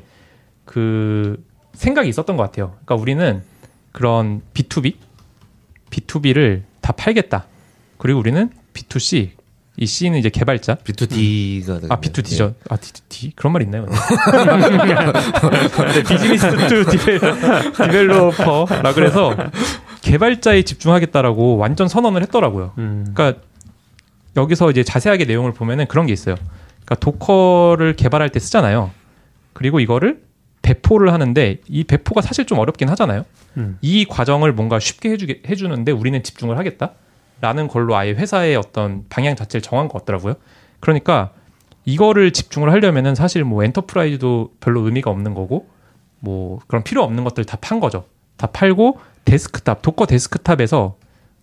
그 0.66 1.44
생각이 1.74 2.10
있었던 2.10 2.36
것 2.38 2.44
같아요. 2.44 2.76
그러니까 2.86 2.96
우리는 2.96 3.44
그런 3.92 4.42
B2B 4.54 4.96
B2B를 5.92 6.64
다 6.82 6.94
팔겠다. 6.94 7.46
그리고 7.98 8.20
우리는 8.20 8.50
B2C 8.74 9.32
이 9.76 9.88
C는 9.88 10.20
이제 10.20 10.30
개발자 10.30 10.76
B2D가 10.76 11.92
아 11.92 12.00
B2D죠. 12.00 12.54
아 12.70 12.78
D 13.10 13.32
그런 13.36 13.54
말 13.54 13.64
있나요? 13.64 13.86
네, 13.86 13.92
business 16.08 16.48
to 16.68 16.86
devel, 16.86 17.20
developer라 17.74 18.94
그래서 18.94 19.36
개발자에 20.02 20.62
집중하겠다라고 20.62 21.58
완전 21.58 21.88
선언을 21.88 22.22
했더라고요. 22.24 22.74
음. 22.78 23.12
그러니까 23.14 23.42
여기서 24.36 24.70
이제 24.70 24.84
자세하게 24.84 25.26
내용을 25.26 25.54
보면은 25.54 25.88
그런 25.88 26.06
게 26.06 26.14
있어요. 26.14 26.36
그러니까 26.86 26.96
Docker를 26.96 27.96
개발할 27.96 28.30
때 28.30 28.40
쓰잖아요. 28.40 28.92
그리고 29.54 29.80
이거를 29.80 30.22
배포를 30.62 31.14
하는데 31.14 31.58
이 31.68 31.84
배포가 31.84 32.22
사실 32.22 32.46
좀 32.46 32.60
어렵긴 32.60 32.90
하잖아요. 32.90 33.26
음. 33.58 33.78
이 33.82 34.06
과정을 34.06 34.54
뭔가 34.54 34.80
쉽게 34.80 35.10
해주게 35.12 35.44
해주는데 35.48 35.92
우리는 35.92 36.22
집중을 36.22 36.58
하겠다 36.58 36.92
라는 37.44 37.68
걸로 37.68 37.98
아예 37.98 38.12
회사의 38.12 38.56
어떤 38.56 39.04
방향 39.10 39.36
자체를 39.36 39.62
정한 39.62 39.90
것 39.90 40.00
같더라고요. 40.00 40.36
그러니까 40.80 41.32
이거를 41.84 42.32
집중을 42.32 42.72
하려면은 42.72 43.16
사실 43.16 43.44
뭐 43.44 43.66
enterprise도 43.66 44.52
별로 44.62 44.80
의미가 44.80 45.12
없는 45.12 45.34
거고 45.34 45.68
뭐 46.22 46.60
그런 46.68 46.86
필요 46.86 47.04
없는 47.04 47.26
것들 47.26 47.44
다 47.44 47.58
판 47.58 47.82
거죠. 47.82 48.06
다 48.38 48.48
팔고 48.48 48.98
Desktop 49.26 49.82
Docker 49.82 50.06
Desktop에서 50.06 50.96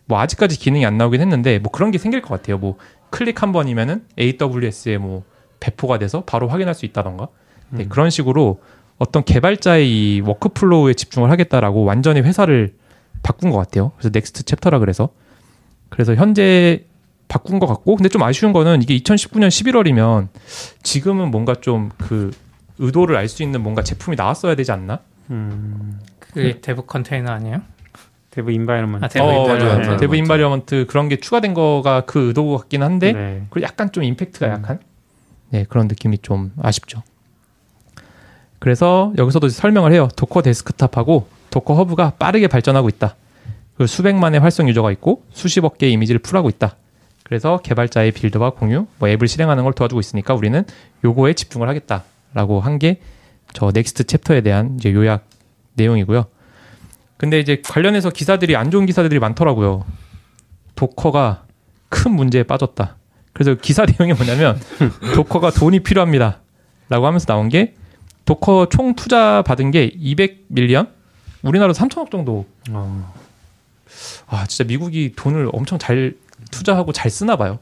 뭐 0.07 0.19
아직까지 0.21 0.59
기능이 0.59 0.87
안 0.87 0.97
나오긴 0.97 1.21
했는데 1.21 1.59
뭐 1.59 1.71
그런 1.71 1.91
게 1.91 1.99
생길 1.99 2.23
것 2.23 2.31
같아요. 2.31 2.57
뭐 2.57 2.79
클릭 3.11 3.43
한 3.43 3.53
번이면은 3.53 4.07
AWS에 4.19 4.97
뭐 4.97 5.25
배포가 5.61 5.99
돼서 5.99 6.23
바로 6.25 6.49
확인할 6.49 6.75
수 6.75 6.87
있다던가 6.87 7.29
네, 7.69 7.85
그런 7.85 8.09
식으로 8.09 8.63
어떤 8.97 9.23
개발자의 9.23 9.87
이 9.87 10.21
workflow에 10.23 10.95
집중을 10.95 11.31
하겠다라고 11.31 11.85
완전히 11.85 12.23
회사를 12.23 12.73
바꾼 13.23 13.51
것 13.51 13.59
같아요. 13.59 13.93
그래서 13.99 14.09
next 14.15 14.45
chapter라 14.45 14.79
그래서 14.79 15.11
그래서 15.91 16.15
현재 16.15 16.85
바꾼 17.29 17.59
것 17.61 17.67
같고 17.67 17.97
근데 17.97 18.09
좀 18.09 18.23
아쉬운 18.23 18.53
거는 18.53 18.83
이게 18.83 18.97
2019년 18.99 19.49
11월이면 19.49 20.29
지금은 20.83 21.31
뭔가 21.31 21.55
좀 21.55 21.91
그 21.99 22.31
의도를 22.83 23.17
알 23.17 23.29
수 23.29 23.43
있는 23.43 23.63
뭔가 23.63 23.83
제품이 23.83 24.17
나왔어야 24.17 24.55
되지 24.55 24.73
않나? 24.73 25.01
음, 25.31 26.01
그게 26.19 26.61
dev 26.61 26.87
container 26.87 27.31
아니에요? 27.31 27.61
dev 28.31 28.51
environment. 28.53 29.05
아, 29.05 29.09
dev 29.09 29.25
어, 29.25 29.29
environment. 29.33 29.65
맞아요. 29.67 29.85
맞아요. 29.85 29.97
dev 29.99 30.17
environment 30.17 30.87
그런 30.89 31.09
게 31.11 31.17
추가된 31.17 31.53
거가 31.53 32.03
그 32.07 32.29
의도 32.29 32.57
같긴 32.57 32.83
한데 32.83 33.13
네. 33.13 33.43
그리고 33.51 33.67
약간 33.67 33.93
좀 33.93 34.03
impact가 34.03 34.47
음. 34.47 34.53
약한 34.53 34.79
네 35.51 35.67
그런 35.69 35.89
느낌이 35.89 36.19
좀 36.19 36.53
아쉽죠. 36.63 37.03
그래서 38.59 39.13
여기서도 39.19 39.49
설명을 39.49 39.93
해요. 39.93 40.09
Docker 40.17 40.43
Desktop하고 40.43 41.29
Docker 41.51 41.75
Hub가 41.75 42.11
빠르게 42.19 42.47
발전하고 42.47 42.89
있다. 42.89 43.15
그 43.81 43.87
수백만의 43.87 44.41
활성 44.41 44.69
user가 44.69 44.93
있고 44.93 45.25
수십억 45.33 45.79
개의 45.79 45.95
이미지를 45.95 46.19
pull하고 46.19 46.51
있다. 46.51 46.77
그래서 47.25 47.57
개발자의 47.63 48.13
build와 48.13 48.51
공유, 48.51 48.87
뭐 48.99 49.09
앱을 49.09 49.27
실행하는 49.27 49.65
걸 49.65 49.73
도와주고 49.73 50.01
있으니까 50.01 50.35
우리는 50.35 50.65
요거에 51.03 51.33
집중을 51.33 51.67
하겠다라고 51.67 52.61
한 52.61 52.79
게 52.79 53.01
저 53.55 53.71
넥스트 53.73 54.05
챕터에 54.05 54.43
대한 54.43 54.77
이제 54.79 54.93
요약 54.93 55.25
내용이고요. 55.77 56.27
근데 57.17 57.41
이제 57.41 57.63
관련해서 57.65 58.11
기사들이 58.11 58.55
안 58.55 58.71
좋은 58.71 58.85
기사들이 58.85 59.19
많더라고요. 59.19 59.87
Docker가 60.75 61.45
큰 61.89 62.13
문제에 62.13 62.43
빠졌다. 62.43 62.97
그래서 63.33 63.55
기사 63.55 63.87
내용이 63.99 64.13
뭐냐면 64.13 64.61
Docker가 65.15 65.53
돈이 65.53 65.81
필요합니다. 65.81 66.41
라고 66.91 67.07
하면서 67.07 67.25
나온 67.25 67.49
게 67.49 67.77
Docker 68.27 68.69
총 68.69 68.95
투자 68.95 69.41
받은 69.41 69.71
게 69.71 69.89
200 69.91 70.18
million? 70.18 70.91
우리나라로 71.43 71.73
3천억 71.73 72.11
정도. 72.11 72.45
어, 72.71 73.20
아, 74.29 74.47
진짜 74.47 74.65
미국이 74.65 75.13
돈을 75.17 75.49
엄청 75.53 75.79
잘 75.79 76.15
투자하고 76.51 76.93
잘 76.93 77.11
쓰나 77.11 77.37
봐요. 77.37 77.59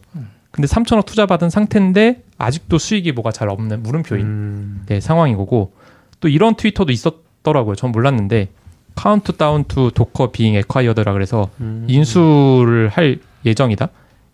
근데 0.51 0.67
3천억 0.67 1.05
투자 1.05 1.27
받은 1.27 1.51
상태인데 1.51 2.23
아직도 2.39 2.79
수익이 2.79 3.13
뭐가 3.13 3.33
잘 3.33 3.49
없는 3.49 3.83
물음표인 3.83 4.23
음, 4.25 4.83
네, 4.87 5.01
상황인 5.01 5.37
거고 5.37 5.73
또 6.21 6.29
이런 6.29 6.55
트위터도 6.57 6.91
있었더라고요. 6.93 7.75
전 7.77 7.93
몰랐는데 7.93 8.49
countdown 8.95 9.65
to 9.65 9.91
Docker 9.95 10.33
being 10.33 10.55
acquired라 10.57 11.13
그래서 11.13 11.51
음. 11.61 11.85
인수를 11.89 12.89
할 12.89 13.21
예정이다. 13.45 13.89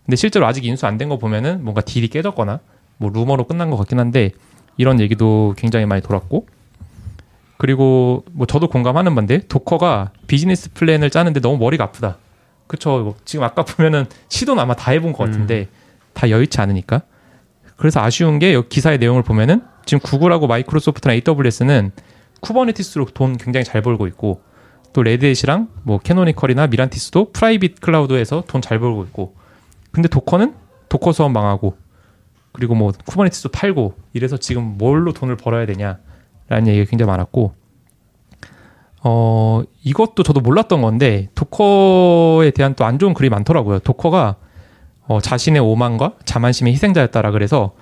근데 0.05 0.15
실제로 0.15 0.45
아직 0.47 0.65
인수 0.65 0.85
안 0.87 0.97
된 0.97 1.09
거 1.09 1.17
보면은 1.17 1.63
뭔가 1.63 1.81
deal이 1.81 2.07
깨졌거나 2.07 2.59
뭐 2.97 3.09
루머로 3.11 3.45
끝난 3.45 3.69
것 3.69 3.77
같긴 3.77 3.99
한데 3.99 4.31
이런 4.77 4.99
얘기도 4.99 5.53
굉장히 5.57 5.85
많이 5.85 6.01
돌았고 6.01 6.47
그리고 7.57 8.25
뭐 8.31 8.45
저도 8.45 8.67
공감하는 8.67 9.15
건데 9.15 9.41
Docker가 9.47 10.11
business 10.27 10.71
plan을 10.73 11.09
짜는데 11.09 11.39
너무 11.39 11.57
머리가 11.57 11.85
아프다. 11.85 12.17
그쵸. 12.67 12.99
뭐 12.99 13.15
지금 13.25 13.43
아까 13.45 13.63
보면은 13.65 14.05
시도는 14.29 14.61
아마 14.61 14.73
다 14.75 14.91
해본 14.91 15.13
것 15.13 15.23
같은데 15.25 15.67
다 16.13 16.29
여의치 16.29 16.59
않으니까. 16.59 17.01
그래서 17.77 18.01
아쉬운 18.01 18.39
게 18.39 18.53
여기 18.53 18.69
기사의 18.69 18.97
내용을 18.99 19.23
보면은 19.23 19.61
지금 19.85 19.99
Google하고 20.01 20.47
Microsoft나 20.47 21.13
AWS는 21.13 21.91
Kubernetes로 22.41 23.05
돈 23.13 23.37
굉장히 23.37 23.63
잘 23.63 23.81
벌고 23.81 24.07
있고 24.07 24.41
또 24.93 25.03
레드햇이랑 25.03 25.67
뭐 25.83 25.99
캐노니컬이나 25.99 26.67
미란티스도 26.67 27.31
프라이빗 27.33 27.81
클라우드에서 27.81 28.43
돈 28.47 28.61
잘 28.61 28.79
벌고 28.79 29.03
있고 29.05 29.35
근데 29.91 30.07
Docker는 30.07 30.55
Docker 30.89 31.11
Swarm 31.11 31.31
망하고 31.31 31.77
그리고 32.53 32.75
뭐 32.75 32.91
Kubernetes도 33.05 33.49
팔고 33.49 33.95
이래서 34.13 34.37
지금 34.37 34.77
뭘로 34.77 35.11
돈을 35.13 35.35
벌어야 35.35 35.65
되냐 35.65 35.97
라는 36.47 36.67
얘기가 36.67 36.89
굉장히 36.89 37.07
많았고 37.09 37.53
어 39.03 39.63
이것도 39.83 40.23
저도 40.23 40.41
몰랐던 40.41 40.81
건데 40.81 41.29
도커에 41.35 42.51
대한 42.51 42.73
또 42.75 42.83
안 42.85 42.97
좋은 42.99 43.13
글이 43.13 43.29
많더라고요. 43.29 43.79
도커가 43.79 44.35
어, 45.07 45.21
자신의 45.21 45.61
오만과 45.61 46.13
자만심의 46.25 46.73
희생자였다라 46.73 47.31
그래서 47.31 47.75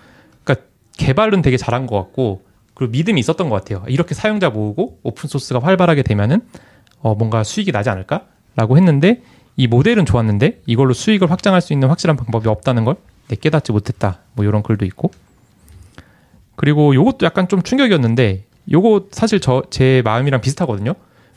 그러니까 0.44 0.68
개발은 0.98 1.42
되게 1.42 1.56
잘한 1.58 1.88
것 1.88 1.96
같고 1.98 2.42
그리고 2.74 2.92
믿음이 2.92 3.20
있었던 3.22 3.50
것 3.50 3.56
같아요. 3.56 3.84
이렇게 3.88 4.14
사용자 4.14 4.50
모으고 4.50 5.00
오픈 5.04 5.30
소스가 5.30 5.60
활발하게 5.60 6.04
되면은 6.04 6.42
어, 7.00 7.16
뭔가 7.16 7.44
수익이 7.44 7.72
나지 7.72 7.90
않을까 7.90 8.26
라고 8.56 8.76
했는데 8.78 9.22
이 9.56 9.68
모델은 9.68 10.06
좋았는데 10.06 10.62
이걸로 10.66 10.94
수익을 10.94 11.30
확장할 11.32 11.62
수 11.62 11.74
있는 11.74 11.88
확실한 11.90 12.18
방법이 12.18 12.50
없다는 12.50 12.84
걸 12.86 12.96
네, 13.30 13.36
깨닫지 13.40 13.72
못했다. 13.72 14.20
뭐 14.34 14.44
이런 14.46 14.64
글도 14.64 14.84
있고 14.86 15.12
그리고 16.56 16.94
요것도 16.94 17.26
약간 17.26 17.48
좀 17.48 17.62
충격이었는데 17.62 18.46
요거 18.72 19.08
사실 19.12 19.40
저 19.40 19.64
제 19.70 20.02
마음이랑 20.06 20.42
비슷하거든요. 20.42 20.94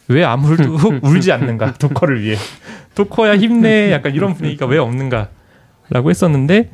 왜 0.09 0.25
아무도 0.25 0.77
울지 1.03 1.33
않는가 1.33 1.75
Docker를 1.75 2.23
위해 2.23 2.37
Docker야 2.95 3.37
힘내 3.37 3.91
약간 3.93 4.15
이런 4.15 4.35
분위기가 4.35 4.67
왜 4.67 4.79
없는가 4.79 5.29
라고 5.91 6.11
했었는데 6.11 6.71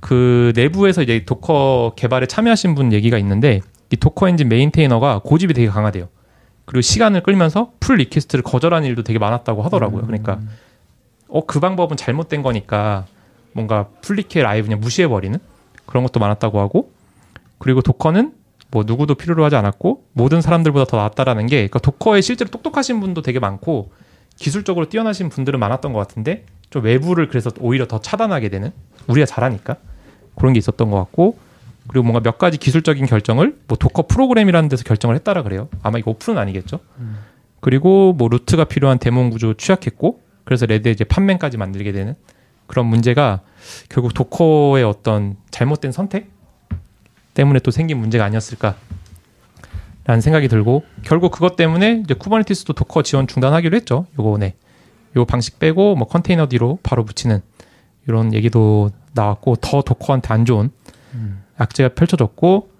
그 0.00 0.52
내부에서 0.54 1.02
이제 1.02 1.24
Docker 1.24 1.94
개발에 1.96 2.26
참여하신 2.26 2.74
분 2.76 2.92
얘기가 2.92 3.18
있는데 3.18 3.60
이 3.90 3.96
Docker 3.96 4.28
엔진 4.28 4.48
maintainer가 4.48 5.20
고집이 5.24 5.54
되게 5.54 5.66
강하대요. 5.68 6.08
그리고 6.66 6.82
시간을 6.82 7.22
끌면서 7.22 7.72
pull 7.80 7.96
request를 7.96 8.42
거절하는 8.44 8.86
일도 8.88 9.02
되게 9.02 9.18
많았다고 9.18 9.62
하더라고요. 9.62 10.02
그러니까 10.06 10.38
어 11.28 11.40
그 11.46 11.60
방법은 11.60 11.96
잘못된 11.96 12.42
거니까 12.42 13.06
뭔가 13.52 13.88
pull 14.02 14.18
req를 14.18 14.46
아예 14.48 14.62
그냥 14.62 14.78
무시해 14.80 15.08
버리는 15.08 15.38
그런 15.86 16.04
것도 16.04 16.20
많았다고 16.20 16.60
하고 16.60 16.92
그리고 17.58 17.80
Docker는 17.82 18.32
뭐 18.70 18.84
누구도 18.86 19.14
필요로 19.14 19.44
하지 19.44 19.56
않았고 19.56 20.04
모든 20.12 20.40
사람들보다 20.40 20.84
더 20.84 20.96
낫다라는 20.98 21.46
게 21.46 21.56
그러니까 21.56 21.78
Docker에 21.78 22.20
실제로 22.20 22.50
똑똑하신 22.50 23.00
분도 23.00 23.22
되게 23.22 23.38
많고 23.38 23.90
기술적으로 24.36 24.88
뛰어나신 24.88 25.30
분들은 25.30 25.58
많았던 25.58 25.92
것 25.92 25.98
같은데 25.98 26.44
좀 26.70 26.84
외부를 26.84 27.28
그래서 27.28 27.50
오히려 27.60 27.86
더 27.86 28.00
차단하게 28.00 28.50
되는 28.50 28.72
우리가 29.06 29.26
잘하니까 29.26 29.76
그런 30.36 30.52
게 30.52 30.58
있었던 30.58 30.90
것 30.90 30.98
같고 30.98 31.38
그리고 31.88 32.04
뭔가 32.04 32.20
몇 32.20 32.36
가지 32.38 32.58
기술적인 32.58 33.06
결정을 33.06 33.56
뭐 33.66 33.78
Docker 33.78 34.06
프로그램이라는 34.06 34.68
데서 34.68 34.84
결정을 34.84 35.16
했다라 35.16 35.42
그래요. 35.42 35.68
아마 35.82 35.98
이거 35.98 36.10
오픈은 36.10 36.38
아니겠죠. 36.38 36.80
그리고 37.60 38.12
뭐 38.12 38.28
root가 38.28 38.64
필요한 38.64 38.98
daemon 38.98 39.30
구조 39.30 39.54
취약했고 39.54 40.20
그래서 40.44 40.66
Red 40.66 40.77
Hat에 40.77 40.92
이제 40.92 41.04
Podman까지 41.04 41.56
만들게 41.56 41.92
되는 41.92 42.14
그런 42.66 42.86
문제가 42.86 43.40
결국 43.88 44.12
Docker의 44.14 44.84
어떤 44.84 45.36
잘못된 45.50 45.90
선택 45.90 46.30
때문에 47.38 47.60
또 47.60 47.70
생긴 47.70 47.98
문제가 47.98 48.24
아니었을까. 48.24 48.74
라는 50.04 50.20
생각이 50.20 50.48
들고 50.48 50.84
결국 51.02 51.30
그것 51.30 51.54
때문에 51.54 52.02
이제 52.04 52.14
Kubernetes도 52.14 52.72
Docker 52.72 53.02
지원 53.02 53.26
중단하기로 53.28 53.76
했죠. 53.76 54.06
요거 54.18 54.38
네. 54.38 54.54
요 55.16 55.24
방식 55.24 55.58
빼고 55.58 55.94
뭐 55.94 56.08
containerd로 56.08 56.78
바로 56.82 57.04
붙이는 57.04 57.40
이런 58.08 58.34
얘기도 58.34 58.90
나왔고 59.12 59.56
더 59.56 59.82
Docker한테 59.82 60.34
안 60.34 60.44
좋은 60.44 60.70
악재가 61.56 61.94
펼쳐졌고 61.94 62.70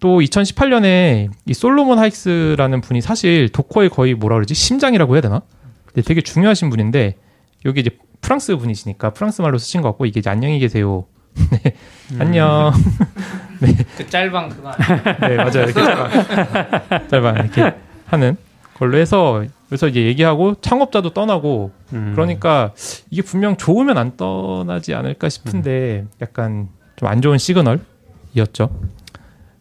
또 0.00 0.20
2018년에 0.20 1.30
이 1.46 1.54
Solomon 1.54 1.98
Hykes라는 1.98 2.80
분이 2.80 3.00
사실 3.00 3.48
Docker의 3.48 3.90
거의 3.90 4.14
뭐라 4.14 4.36
그러지 4.36 4.54
심장이라고 4.54 5.14
해야 5.14 5.22
되나? 5.22 5.42
근데 5.86 6.02
되게 6.02 6.20
중요하신 6.20 6.70
분인데 6.70 7.16
여기 7.64 7.80
이제 7.80 7.90
프랑스 8.20 8.56
분이시니까 8.56 9.10
프랑스 9.10 9.42
말로 9.42 9.58
쓰신 9.58 9.82
것 9.82 9.88
같고 9.88 10.06
이게 10.06 10.20
이제 10.20 10.30
안녕히 10.30 10.58
계세요. 10.60 11.06
네. 11.62 11.74
안녕. 12.18 12.72
그 13.96 14.08
짤방 14.08 14.48
그거 14.50 14.70
아니에요? 14.70 15.16
네 15.20 15.36
맞아요. 15.36 15.64
이렇게 15.64 15.72
짧아 17.08 17.30
이렇게 17.32 17.74
하는 18.06 18.36
걸로 18.74 18.98
해서 18.98 19.44
그래서 19.68 19.88
이제 19.88 20.02
얘기하고 20.04 20.54
창업자도 20.60 21.10
떠나고 21.10 21.72
음. 21.92 22.12
그러니까 22.14 22.72
이게 23.10 23.22
분명 23.22 23.56
좋으면 23.56 23.98
안 23.98 24.16
떠나지 24.16 24.94
않을까 24.94 25.28
싶은데 25.28 26.06
약간 26.22 26.68
좀 26.96 27.08
안 27.08 27.20
좋은 27.22 27.38
시그널이었죠. 27.38 28.70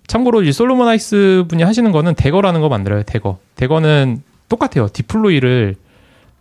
참고로 0.08 0.44
이 0.44 0.52
솔로몬 0.52 0.88
하이스 0.88 1.44
분이 1.50 1.64
하시는 1.64 1.92
거는 1.92 2.16
대거라는 2.16 2.62
거 2.62 2.70
만들어요. 2.70 3.04
대거. 3.04 3.40
대거는 3.56 4.22
똑같아요. 4.50 4.88
deploy를 4.88 5.76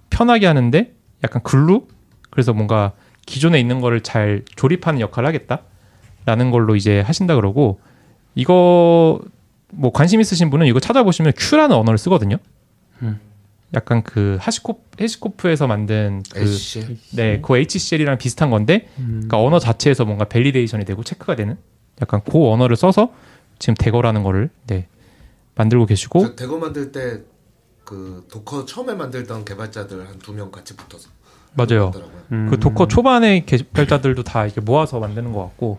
편하게 0.08 0.46
하는데 0.46 0.92
약간 1.24 1.42
glue? 1.42 1.82
그래서 2.30 2.52
뭔가 2.52 2.92
기존에 3.26 3.60
있는 3.60 3.80
거를 3.80 4.00
잘 4.00 4.42
조립하는 4.56 5.00
역할을 5.00 5.26
하겠다라는 5.28 6.50
걸로 6.50 6.76
이제 6.76 7.00
하신다 7.00 7.34
그러고 7.34 7.80
이거 8.34 9.20
뭐 9.72 9.92
관심 9.92 10.20
있으신 10.20 10.48
분은 10.50 10.66
이거 10.66 10.80
찾아보시면 10.80 11.32
CUE라는 11.36 11.76
언어를 11.76 11.98
쓰거든요. 11.98 12.36
음. 13.02 13.20
약간 13.74 14.02
그 14.04 14.38
HashiCo 14.40 14.80
HashiCorp에서 15.00 15.66
만든 15.66 16.22
그 16.32 16.40
HCL. 16.40 16.96
네, 17.12 17.40
그 17.42 17.56
HCL이랑 17.58 18.16
비슷한 18.16 18.48
건데, 18.48 18.88
음. 18.98 19.06
그러니까 19.26 19.42
언어 19.42 19.58
자체에서 19.58 20.04
뭔가 20.04 20.24
validation이 20.24 20.84
되고 20.84 21.02
체크가 21.02 21.34
되는 21.34 21.56
약간 22.00 22.20
그 22.24 22.48
언어를 22.48 22.76
써서 22.76 23.12
지금 23.58 23.74
Dagger라는 23.74 24.22
거를 24.22 24.50
네, 24.68 24.86
만들고 25.56 25.86
계시고, 25.86 26.20
저 26.20 26.36
Dagger 26.36 26.58
만들 26.58 26.92
때 26.92 27.20
그 27.84 28.26
Docker 28.28 28.66
처음에 28.66 28.94
만들던 28.94 29.44
개발자들 29.44 30.08
한 30.08 30.18
두 30.18 30.32
명 30.32 30.50
같이 30.50 30.74
붙어서 30.76 31.08
맞아요. 31.56 31.92
음. 32.32 32.48
그 32.50 32.58
Docker 32.58 32.88
초반에 32.88 33.44
개발자들도 33.44 34.22
다 34.24 34.44
이렇게 34.44 34.60
모아서 34.60 34.98
만드는 34.98 35.32
것 35.32 35.42
같고, 35.42 35.78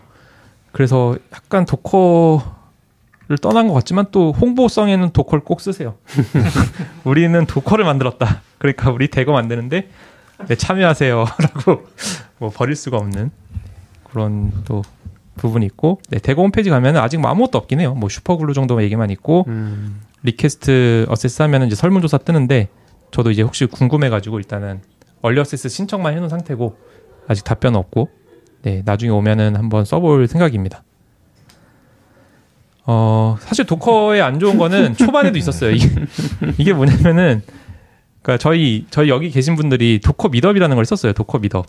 그래서 0.72 1.16
약간 1.32 1.64
Docker를 1.64 3.38
떠난 3.40 3.68
것 3.68 3.74
같지만 3.74 4.06
또 4.10 4.32
홍보성에는 4.32 5.10
Docker를 5.10 5.44
꼭 5.44 5.60
쓰세요. 5.60 5.96
우리는 7.04 7.46
Docker를 7.46 7.84
만들었다. 7.84 8.42
그러니까 8.58 8.90
우리 8.90 9.08
Dagger 9.08 9.32
만드는데 9.32 9.88
네, 10.46 10.54
참여하세요라고 10.54 11.86
뭐 12.38 12.50
버릴 12.50 12.76
수가 12.76 12.96
없는 12.98 13.30
그런 14.04 14.52
또 14.64 14.82
부분이 15.36 15.66
있고, 15.66 16.00
네, 16.08 16.18
Dagger 16.18 16.42
홈페이지 16.42 16.70
가면 16.70 16.96
아직 16.96 17.18
뭐 17.18 17.30
아무것도 17.30 17.58
없긴 17.58 17.80
해요. 17.80 17.94
뭐 17.94 18.08
superglue 18.08 18.54
정도 18.54 18.82
얘기만 18.82 19.10
있고, 19.10 19.44
음. 19.48 20.00
request 20.22 21.06
access 21.08 21.42
하면은 21.42 21.68
이제 21.68 21.76
설문조사 21.76 22.18
뜨는데 22.18 22.68
저도 23.12 23.30
이제 23.30 23.42
혹시 23.42 23.66
궁금해가지고 23.66 24.38
일단은 24.38 24.80
early 25.22 25.40
access 25.40 25.68
신청만 25.68 26.14
해놓은 26.14 26.28
상태고 26.28 26.76
아직 27.26 27.44
답변 27.44 27.76
없고 27.76 28.08
네 28.62 28.82
나중에 28.84 29.10
오면은 29.10 29.56
한번 29.56 29.84
써볼 29.84 30.26
생각입니다. 30.28 30.82
어 32.86 33.36
사실 33.40 33.66
Docker의 33.66 34.22
안 34.22 34.38
좋은 34.38 34.56
거는 34.56 34.94
초반에도 34.96 35.38
있었어요. 35.38 35.72
이게, 35.72 35.88
이게 36.58 36.72
뭐냐면은 36.72 37.42
그러니까 38.22 38.38
저희 38.38 38.86
저희 38.90 39.10
여기 39.10 39.30
계신 39.30 39.56
분들이 39.56 40.00
Docker 40.02 40.28
meetup이라는 40.28 40.74
걸 40.74 40.84
썼어요. 40.84 41.12
Docker 41.12 41.38
meetup, 41.38 41.66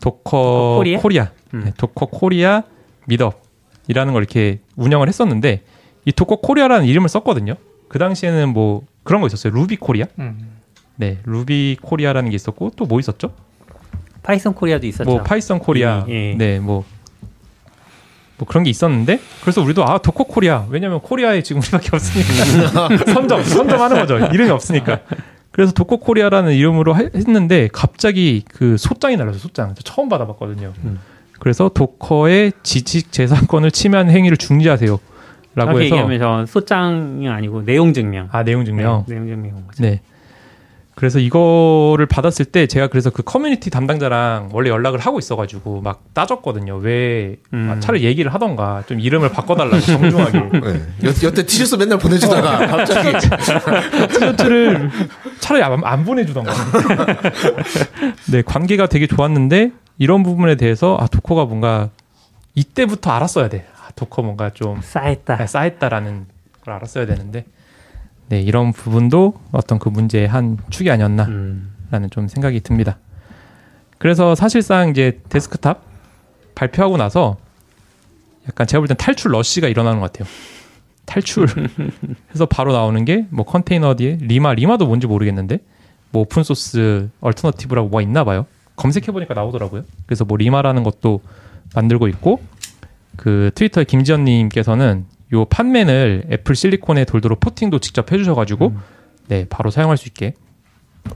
Docker 0.00 0.76
Korea? 0.78 1.00
Korea, 1.00 1.30
음. 1.54 1.62
네, 1.64 1.72
Docker 1.76 2.06
Korea 2.06 2.62
meetup이라는 3.06 4.12
걸 4.12 4.22
이렇게 4.22 4.60
운영을 4.76 5.08
했었는데 5.08 5.62
이 6.04 6.12
Docker 6.12 6.36
Korea라는 6.36 6.86
이름을 6.86 7.08
썼거든요. 7.08 7.54
그 7.88 7.98
당시에는 7.98 8.48
뭐 8.50 8.82
그런 9.02 9.20
거 9.20 9.26
있었어요. 9.26 9.52
Ruby 9.52 9.76
Korea. 9.76 10.06
음. 10.18 10.54
네, 10.96 11.18
Ruby 11.24 11.78
Korea라는 11.82 12.30
게 12.30 12.36
있었고 12.36 12.70
또 12.76 12.84
뭐 12.86 13.00
있었죠? 13.00 13.32
Python 14.22 14.54
Korea도 14.54 14.86
있었죠. 14.86 15.10
뭐 15.10 15.22
Python 15.22 15.58
Korea. 15.58 16.04
예, 16.08 16.30
예. 16.32 16.34
네, 16.36 16.58
뭐. 16.60 16.84
뭐 18.36 18.48
그런 18.48 18.64
게 18.64 18.70
있었는데 18.70 19.20
그래서 19.42 19.62
우리도 19.62 19.84
아 19.86 19.98
Docker 19.98 20.24
Korea 20.24 20.66
왜냐면 20.68 20.98
Korea에 21.00 21.42
지금 21.44 21.62
우리밖에 21.62 21.90
없으니까 21.92 23.04
선점 23.14 23.44
선점하는 23.44 23.96
거죠 24.00 24.18
이름이 24.26 24.50
없으니까 24.50 25.02
그래서 25.52 25.72
Docker 25.72 25.98
Korea라는 25.98 26.52
이름으로 26.52 26.94
하- 26.94 27.08
했는데 27.14 27.68
갑자기 27.72 28.42
그 28.48 28.76
소장이 28.76 29.16
날라서 29.16 29.38
소장 29.38 29.76
저 29.76 29.82
처음 29.82 30.08
받아봤거든요 30.08 30.72
음. 30.82 30.98
그래서 31.38 31.68
Docker의 31.72 32.54
지식 32.64 33.12
재산권을 33.12 33.70
침해한 33.70 34.10
행위를 34.10 34.36
중지하세요 34.36 34.98
라고 35.54 35.70
정확히 35.70 35.84
해서 35.84 35.94
얘기하면 35.94 36.18
저 36.18 36.46
소장이 36.52 37.28
아니고 37.28 37.64
내용 37.64 37.92
증명. 37.92 38.28
아 38.32 38.42
내용 38.42 38.64
증명 38.64 39.04
네, 39.06 39.14
내용 39.14 39.28
증명. 39.28 39.64
네. 39.78 40.00
그래서 40.94 41.18
이거를 41.18 42.06
받았을 42.06 42.44
때 42.44 42.66
제가 42.66 42.86
그래서 42.86 43.10
그 43.10 43.22
커뮤니티 43.22 43.68
담당자랑 43.68 44.50
원래 44.52 44.70
연락을 44.70 45.00
하고 45.00 45.18
있어가지고 45.18 45.80
막 45.80 46.02
따졌거든요. 46.14 46.76
왜 46.76 47.36
음. 47.52 47.68
아, 47.70 47.80
차라리 47.80 48.04
얘기를 48.04 48.32
하던가 48.32 48.84
좀 48.86 49.00
이름을 49.00 49.30
바꿔달라고 49.30 49.80
정중하게 49.82 50.38
네. 50.60 50.82
여, 51.04 51.08
여태 51.24 51.44
티셔츠 51.44 51.74
맨날 51.74 51.98
보내주다가 51.98 52.66
갑자기 52.66 53.18
티셔츠를 53.18 54.90
차라리 55.40 55.64
안, 55.64 55.84
안 55.84 56.04
보내주던가. 56.04 56.52
네 58.30 58.42
관계가 58.42 58.86
되게 58.86 59.08
좋았는데 59.08 59.72
이런 59.98 60.22
부분에 60.22 60.54
대해서 60.54 60.96
아 61.00 61.08
도커가 61.08 61.46
뭔가 61.46 61.90
이때부터 62.54 63.10
알았어야 63.10 63.48
돼. 63.48 63.66
아, 63.76 63.90
Docker 63.96 64.22
뭔가 64.22 64.50
좀 64.50 64.80
쎄하다. 64.80 65.42
아, 65.42 65.46
쎄하다라는 65.46 66.26
걸 66.64 66.74
알았어야 66.74 67.06
되는데 67.06 67.46
네 68.28 68.40
이런 68.40 68.72
부분도 68.72 69.34
어떤 69.52 69.78
그 69.78 69.88
문제의 69.88 70.26
한 70.28 70.58
축이 70.70 70.90
아니었나. 70.90 71.24
음. 71.24 71.70
라는 71.90 72.10
좀 72.10 72.26
생각이 72.28 72.60
듭니다. 72.60 72.98
그래서 73.98 74.34
사실상 74.34 74.88
이제 74.90 75.20
데스크탑 75.28 75.80
발표하고 76.54 76.96
나서 76.96 77.36
약간 78.48 78.66
제가 78.66 78.80
볼 78.80 78.88
땐 78.88 78.96
탈출 78.96 79.32
러쉬가 79.32 79.68
일어나는 79.68 80.00
것 80.00 80.12
같아요. 80.12 80.28
탈출 81.06 81.46
해서 82.32 82.46
바로 82.46 82.72
나오는 82.72 83.04
게 83.04 83.26
뭐 83.30 83.44
containerd에 83.44 84.18
Lima 84.20 84.54
Lima도 84.54 84.86
뭔지 84.86 85.06
모르겠는데 85.06 85.58
뭐 86.10 86.22
open 86.22 86.42
source 86.42 87.10
alternative라고 87.20 87.88
뭐가 87.88 88.02
있나 88.02 88.24
봐요. 88.24 88.46
검색해 88.76 89.06
보니까 89.12 89.34
나오더라고요. 89.34 89.84
그래서 90.06 90.24
뭐 90.24 90.36
Lima라는 90.36 90.82
것도 90.82 91.20
만들고 91.74 92.08
있고 92.08 92.40
그 93.16 93.50
트위터의 93.54 93.84
김지연 93.84 94.24
님께서는 94.24 95.04
요 95.34 95.44
Podman을 95.44 96.28
Apple 96.32 96.54
Silicon에 96.54 97.04
돌도록 97.04 97.40
porting도 97.40 97.80
직접 97.80 98.10
해 98.12 98.18
주셔 98.18 98.34
가지고 98.34 98.74
네, 99.28 99.46
바로 99.48 99.70
사용할 99.70 99.96
수 99.96 100.08
있게 100.08 100.34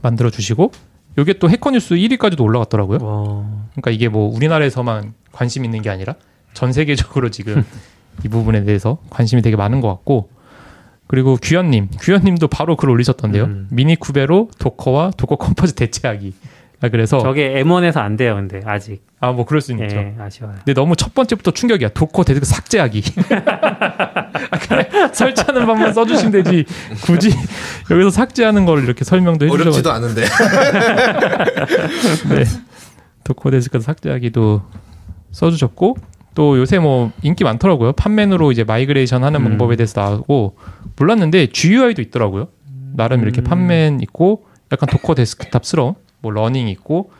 만들어 0.02 0.30
주시고 0.30 0.72
요게 1.16 1.34
또 1.34 1.48
Hacker 1.48 1.76
News 1.76 1.94
1위까지도 1.94 2.40
올라갔더라고요. 2.40 2.98
와. 3.00 3.46
그러니까 3.72 3.90
이게 3.90 4.08
뭐 4.08 4.34
우리나라에서만 4.34 5.14
관심 5.32 5.64
있는 5.64 5.82
게 5.82 5.90
아니라 5.90 6.14
전 6.52 6.72
세계적으로 6.72 7.30
지금 7.30 7.64
이 8.24 8.28
부분에 8.28 8.64
대해서 8.64 8.98
관심이 9.10 9.42
되게 9.42 9.56
많은 9.56 9.80
것 9.80 9.88
같고 9.88 10.30
그리고 11.06 11.38
규현님, 11.40 11.88
규현님도 11.98 12.48
바로 12.48 12.76
글 12.76 12.90
올리셨던데요. 12.90 13.44
음. 13.44 13.68
minikube로 13.70 14.50
Docker와 14.58 15.12
Docker 15.16 15.36
Compose 15.36 15.74
대체하기. 15.74 16.34
아, 16.80 16.88
그래서 16.90 17.18
저게 17.18 17.60
M1에서 17.64 17.96
안 17.98 18.16
돼요, 18.16 18.36
근데 18.36 18.60
아직. 18.64 19.02
아 19.20 19.32
뭐 19.32 19.44
그럴 19.44 19.60
수는 19.60 19.82
있죠. 19.84 19.96
예, 19.96 20.14
아쉬워요. 20.20 20.54
근데 20.58 20.74
너무 20.74 20.94
첫 20.94 21.12
번째부터 21.12 21.50
충격이야. 21.50 21.88
Docker 21.88 22.22
Desk 22.22 22.46
삭제하기. 22.46 23.02
아, 24.50 24.58
그래. 24.60 24.88
설치하는 25.12 25.66
방법만 25.66 25.92
써주시면 25.92 26.32
되지. 26.32 26.64
굳이 27.02 27.30
여기서 27.90 28.10
삭제하는 28.10 28.64
걸 28.64 28.84
이렇게 28.84 29.04
설명도 29.04 29.46
해주셔가지고. 29.46 29.70
어렵지도 29.70 29.92
않은데 29.92 30.22
네. 32.34 32.44
Docker 33.24 33.50
Desk 33.50 33.80
삭제하기도 33.80 34.62
써주셨고 35.32 35.96
또 36.34 36.58
요새 36.58 36.78
뭐 36.78 37.10
인기 37.22 37.42
많더라고요. 37.44 37.92
Podman으로 37.92 38.52
이제 38.52 38.62
migration 38.62 39.24
하는 39.24 39.40
음. 39.40 39.44
방법에 39.44 39.74
대해서 39.76 40.00
나오고 40.00 40.56
몰랐는데 40.96 41.48
GUI도 41.48 42.00
있더라고요. 42.02 42.48
나름 42.94 43.22
이렇게 43.22 43.40
음. 43.40 43.44
Podman 43.44 44.00
있고 44.02 44.44
약간 44.72 44.88
Docker 44.88 45.14
Desktop스러운 45.16 45.94
뭐 46.20 46.32
running 46.32 46.68
있고 46.68 47.10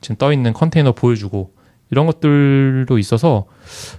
지금 0.00 0.16
떠 0.16 0.32
있는 0.32 0.52
컨테이너 0.52 0.92
보여주고 0.92 1.52
이런 1.90 2.06
것들도 2.06 2.98
있어서 2.98 3.46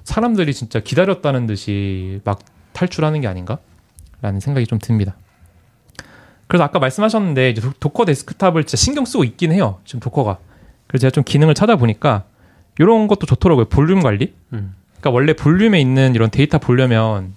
사람들이 0.03 0.53
진짜 0.53 0.80
기다렸다는 0.80 1.47
듯이 1.47 2.22
막 2.24 2.39
탈출하는 2.74 3.22
게 3.22 3.28
아닌가라는 3.28 4.39
생각이 4.39 4.68
좀 4.68 4.80
듭니다. 4.80 5.16
그래서 6.47 6.64
아까 6.64 6.80
말씀하셨는데 6.80 7.49
이제 7.51 7.62
Do- 7.61 7.73
Docker 7.80 8.05
Desktop을 8.05 8.63
진짜 8.64 8.78
신경 8.78 9.05
쓰고 9.05 9.24
있긴 9.24 9.51
해요. 9.51 9.80
지금 9.86 9.99
도커가. 9.99 10.38
그래서 10.88 11.01
제가 11.01 11.12
좀 11.12 11.24
기능을 11.24 11.53
찾아보니까 11.53 12.24
이런 12.80 13.07
것도 13.07 13.26
좋더라고요. 13.28 13.66
볼륨 13.66 14.01
관리. 14.01 14.34
음. 14.53 14.76
그러니까 14.99 15.12
원래 15.12 15.34
볼륨에 15.34 15.80
있는 15.80 16.16
이런 16.16 16.30
데이터 16.32 16.57
보려면 16.57 17.34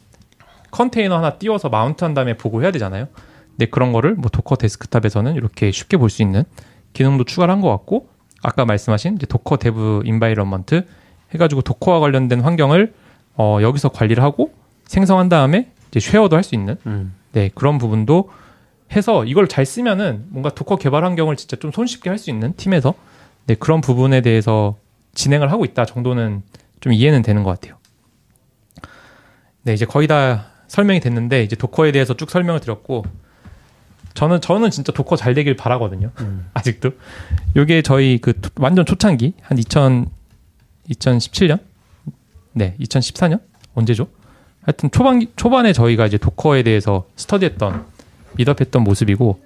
컨테이너 0.71 1.17
하나 1.19 1.35
띄워서 1.39 1.69
mount한 1.69 2.15
다음에 2.15 2.37
보고 2.37 2.63
해야 2.63 2.71
되잖아요. 2.71 3.09
근데 3.51 3.67
그런 3.67 3.93
거를 3.93 4.15
뭐 4.15 4.31
도커 4.31 4.57
데스크탑에서는 4.57 5.35
이렇게 5.35 5.71
쉽게 5.71 5.97
볼 5.99 6.09
수 6.09 6.23
있는 6.23 6.45
기능도 6.93 7.25
추가를 7.25 7.53
한 7.53 7.61
것 7.61 7.71
같고 7.71 8.09
아까 8.43 8.65
말씀하신 8.65 9.17
이제 9.17 9.27
도커 9.27 9.57
Dev 9.59 10.03
Environment 10.05 10.87
해가지고 11.35 11.63
도커와 11.63 12.01
관련된 12.01 12.41
환경을 12.41 12.93
어, 13.37 13.59
여기서 13.63 13.89
관리를 13.91 14.23
하고 14.23 14.53
생성한 14.87 15.29
다음에 15.29 15.71
이제 15.91 16.01
share도 16.01 16.37
할 16.37 16.43
수 16.43 16.55
있는 16.55 16.77
음. 16.87 17.15
네 17.33 17.51
그런 17.55 17.79
부분도 17.79 18.31
해서 18.95 19.25
이걸 19.25 19.49
잘 19.49 19.65
쓰면은 19.65 20.27
뭔가 20.29 20.51
도커 20.51 20.77
개발 20.77 21.05
환경을 21.05 21.37
진짜 21.37 21.57
좀 21.57 21.71
손쉽게 21.73 22.11
할 22.11 22.19
수 22.19 22.31
있는 22.31 22.55
팀에서 22.57 22.95
네 23.47 23.55
그런 23.55 23.81
부분에 23.81 24.21
대해서 24.21 24.77
진행을 25.15 25.51
하고 25.51 25.65
있다 25.65 25.85
정도는 25.87 26.43
좀 26.81 26.93
이해는 26.93 27.23
되는 27.23 27.43
것 27.43 27.51
같아요. 27.51 27.77
네 29.63 29.73
이제 29.75 29.87
거의 29.87 30.09
다 30.09 30.47
설명이 30.69 31.01
됐는데 31.01 31.43
이제 31.43 31.55
도커에 31.57 31.93
대해서 31.93 32.15
쭉 32.15 32.31
설명을 32.31 32.61
드렸고 32.61 33.05
저는 34.15 34.41
저는 34.41 34.71
진짜 34.71 34.93
도커 34.93 35.17
잘 35.17 35.35
되길 35.35 35.57
바라거든요. 35.57 36.11
음. 36.21 36.47
아직도 36.55 36.91
요게 37.57 37.83
저희 37.83 38.19
그 38.19 38.41
초- 38.41 38.51
완전 38.57 38.85
초창기 38.85 39.35
한 39.43 39.59
2000, 39.59 40.07
2017년 40.91 41.61
네 42.53 42.77
2014년 42.81 43.41
언제죠? 43.75 44.09
하여튼 44.63 44.91
초반 44.91 45.27
초반에 45.37 45.73
저희가 45.73 46.07
이제 46.07 46.19
도커에 46.19 46.63
대해서 46.63 47.07
스터디했던 47.17 47.85
meetup했던 48.37 48.83
모습이고 48.85 49.41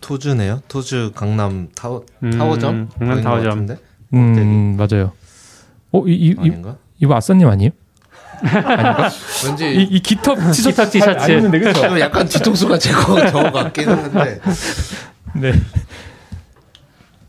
토즈네요. 0.00 0.62
토즈 0.68 1.12
강남 1.14 1.68
타워 1.74 2.04
음, 2.22 2.30
타워점 2.30 2.88
강남 2.98 3.20
타워점. 3.22 3.50
같은데? 3.50 3.78
음 4.14 4.76
맞아요. 4.76 5.12
어 5.92 6.06
이, 6.06 6.12
이, 6.14 6.28
이? 6.30 6.52
이거 7.00 7.14
아싸님 7.16 7.48
아니에요? 7.48 7.70
왠지 9.46 9.70
이, 9.74 9.82
이 9.82 10.00
깃허 10.00 10.34
티셔츠 10.52 10.90
티셔츠. 10.90 11.50
그죠? 11.50 11.72
좀 11.72 11.98
약간 12.00 12.26
뒤통수가 12.26 12.78
제거 12.78 13.26
저 13.30 13.50
같긴 13.52 13.88
한데 13.88 14.40
네. 15.34 15.52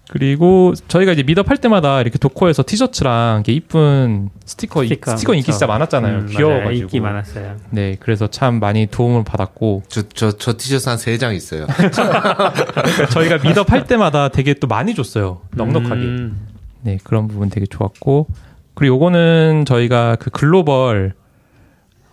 그리고 0.10 0.74
저희가 0.90 1.14
이제 1.14 1.24
meetup 1.24 1.50
할 1.50 1.56
때마다 1.56 2.02
이렇게 2.02 2.18
도커에서 2.18 2.64
티셔츠랑 2.68 3.36
이렇게 3.38 3.54
이쁜 3.54 4.30
스티커 4.44 4.84
스티커, 4.84 5.12
스티커, 5.12 5.34
인기 5.34 5.46
그쵸. 5.46 5.52
진짜 5.54 5.68
많았잖아요. 5.68 6.18
음. 6.20 6.26
귀여워가지고. 6.28 6.74
인기 6.74 7.00
많았어요. 7.00 7.56
네, 7.70 7.96
그래서 7.98 8.28
참 8.28 8.60
많이 8.60 8.88
도움을 8.88 9.24
받았고 9.24 9.84
저 9.88 10.02
저 10.10 10.32
저 10.34 10.58
티셔츠 10.58 10.90
한 10.90 10.98
세 10.98 11.18
장 11.18 11.34
있어요. 11.34 11.66
저희가 13.12 13.38
meetup 13.38 13.72
할 13.72 13.86
때마다 13.86 14.28
되게 14.28 14.54
또 14.54 14.68
많이 14.68 14.94
줬어요. 14.96 15.42
넉넉하게. 15.56 15.96
음, 16.02 16.48
네, 16.82 16.98
그런 17.06 17.30
부분 17.30 17.50
되게 17.50 17.66
좋았고. 17.66 18.28
그리고 18.74 18.96
요거는 18.96 19.66
저희가 19.66 20.18
그 20.20 20.30
글로벌 20.30 21.14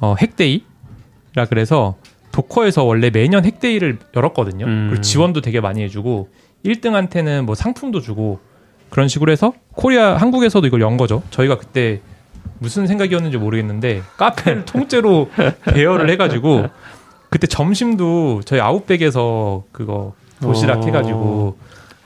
어, 0.01 0.15
핵데이라 0.19 1.47
그래서 1.49 1.97
도커에서 2.33 2.85
원래 2.85 3.11
매년 3.11 3.45
핵데이를 3.45 3.99
열었거든요. 4.15 4.67
음. 4.67 4.87
그리고 4.91 5.03
지원도 5.03 5.41
되게 5.41 5.61
많이 5.61 5.83
해주고 5.83 6.29
1등한테는 6.65 7.43
뭐 7.43 7.55
상품도 7.55 8.01
주고 8.01 8.41
그런 8.91 9.09
식으로 9.09 9.33
해서 9.33 9.53
코리아 9.73 10.17
한국에서도 10.17 10.67
이걸 10.67 10.81
연 10.81 10.97
거죠. 10.97 11.23
저희가 11.31 11.59
그때 11.59 12.01
무슨 12.59 12.87
생각이었는지 12.87 13.39
모르겠는데 13.39 14.03
카페를 14.17 14.65
통째로 14.67 15.31
대여를 15.65 16.11
해가지고 16.11 16.67
그때 17.31 17.47
점심도 17.47 18.43
저희 18.45 18.61
아웃백에서 18.61 19.65
그거 19.73 20.15
도시락 20.41 20.83
오. 20.83 20.87
해가지고 20.87 21.59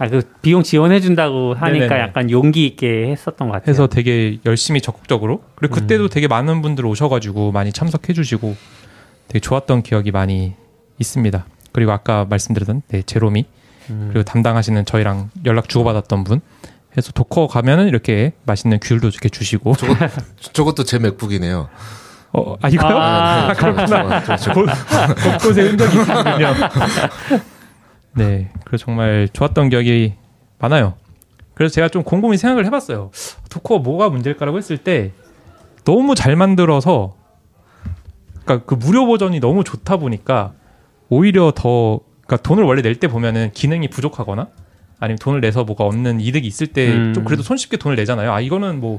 아, 0.03 0.09
그 0.09 0.23
비용 0.43 0.65
지원해 0.65 0.99
준다고 1.01 1.55
하니까 1.55 1.87
네네네. 1.87 2.01
약간 2.01 2.29
용기 2.31 2.67
있게 2.67 3.07
했었던 3.13 3.47
것 3.47 3.55
같아요. 3.55 3.71
해서 3.71 3.87
되게 3.87 4.39
열심히 4.45 4.81
적극적으로 4.81 5.45
그리고 5.55 5.77
그때도 5.77 6.09
되게 6.09 6.27
많은 6.27 6.61
분들 6.61 6.85
오셔가지고 6.85 7.53
많이 7.53 7.73
참석해 7.73 8.13
주시고 8.13 8.57
되게 9.29 9.39
좋았던 9.39 9.83
기억이 9.85 10.11
많이 10.11 10.55
있습니다. 10.99 11.45
그리고 11.71 11.93
아까 11.93 12.27
말씀드렸던 12.29 12.83
네, 12.89 13.03
제로미 13.03 13.47
음. 13.91 14.09
그리고 14.13 14.25
담당하시는 14.25 14.85
저희랑 14.87 15.31
연락 15.45 15.69
주고받았던 15.69 16.25
분 16.25 16.41
해서 16.97 17.13
도커 17.13 17.47
가면은 17.47 17.87
이렇게 17.87 18.33
맛있는 18.45 18.81
귤도 18.83 19.07
이렇게 19.07 19.29
주시고 19.29 19.77
저것 19.77 19.97
저것도 20.53 20.83
제 20.83 20.99
맥북이네요. 20.99 21.69
어, 22.33 22.57
아 22.61 22.69
이거요? 22.69 22.97
아, 22.99 23.51
아, 23.51 23.53
그렇구나. 23.53 24.25
저, 24.25 24.37
저, 24.37 24.53
곳- 24.53 24.67
곳곳에 25.23 25.63
흔적이 25.63 25.97
있군요. 25.99 26.55
네, 28.15 28.51
그래서 28.65 28.85
정말 28.85 29.29
좋았던 29.33 29.69
기억이 29.71 30.15
많아요. 30.59 30.95
그래서 31.55 31.75
제가 31.75 31.89
좀 31.89 32.03
곰곰이 32.03 32.37
생각을 32.37 32.65
해봤어요. 32.67 33.11
도커가 33.51 33.83
뭐가 33.83 34.09
문제일까라고 34.11 34.59
했을 34.59 34.79
때 34.79 35.13
너무 35.85 36.15
잘 36.15 36.37
만들어서, 36.37 37.15
그러니까 38.45 38.67
그 38.67 38.75
무료 38.75 39.07
버전이 39.07 39.41
너무 39.41 39.65
좋다 39.65 39.97
보니까 39.99 40.53
오히려 41.09 41.53
더, 41.55 42.01
그러니까 42.27 42.37
돈을 42.43 42.65
원래 42.65 42.83
낼 42.83 42.95
때 42.97 43.09
보면은 43.09 43.51
기능이 43.53 43.89
부족하거나 43.89 44.49
아니면 44.99 45.19
돈을 45.19 45.41
내서 45.41 45.65
뭐가 45.65 45.85
없는 45.85 46.21
이득이 46.21 46.47
있을 46.47 46.69
때좀 46.69 47.15
음. 47.19 47.25
그래도 47.25 47.43
손쉽게 47.43 47.77
돈을 47.77 47.97
내잖아요. 47.97 48.33
아 48.33 48.41
이거는 48.41 48.81
뭐 48.81 48.99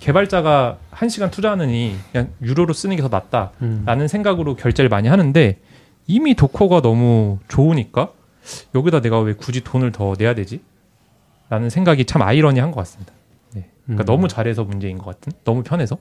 개발자가 0.00 0.78
한 0.90 1.08
시간 1.08 1.30
투자하느니 1.30 1.96
그냥 2.12 2.30
유료로 2.42 2.72
쓰는 2.72 2.96
게 2.96 3.02
더 3.02 3.08
낫다. 3.08 3.52
음. 3.62 3.82
라는 3.86 4.08
생각으로 4.08 4.56
결제를 4.56 4.88
많이 4.88 5.08
하는데 5.08 5.58
이미 6.06 6.34
도커가 6.34 6.80
너무 6.82 7.38
좋으니까 7.48 8.10
여기다 8.74 9.00
내가 9.00 9.20
왜 9.20 9.34
굳이 9.34 9.62
돈을 9.62 9.92
더 9.92 10.14
내야 10.18 10.34
되지? 10.34 10.60
라는 11.48 11.70
생각이 11.70 12.04
참 12.04 12.22
아이러니한 12.22 12.70
것 12.70 12.76
같습니다. 12.80 13.12
네. 13.54 13.68
그러니까 13.84 14.04
음. 14.04 14.06
너무 14.06 14.28
잘해서 14.28 14.64
문제인 14.64 14.98
것 14.98 15.04
같은? 15.06 15.32
너무 15.44 15.62
편해서? 15.62 15.98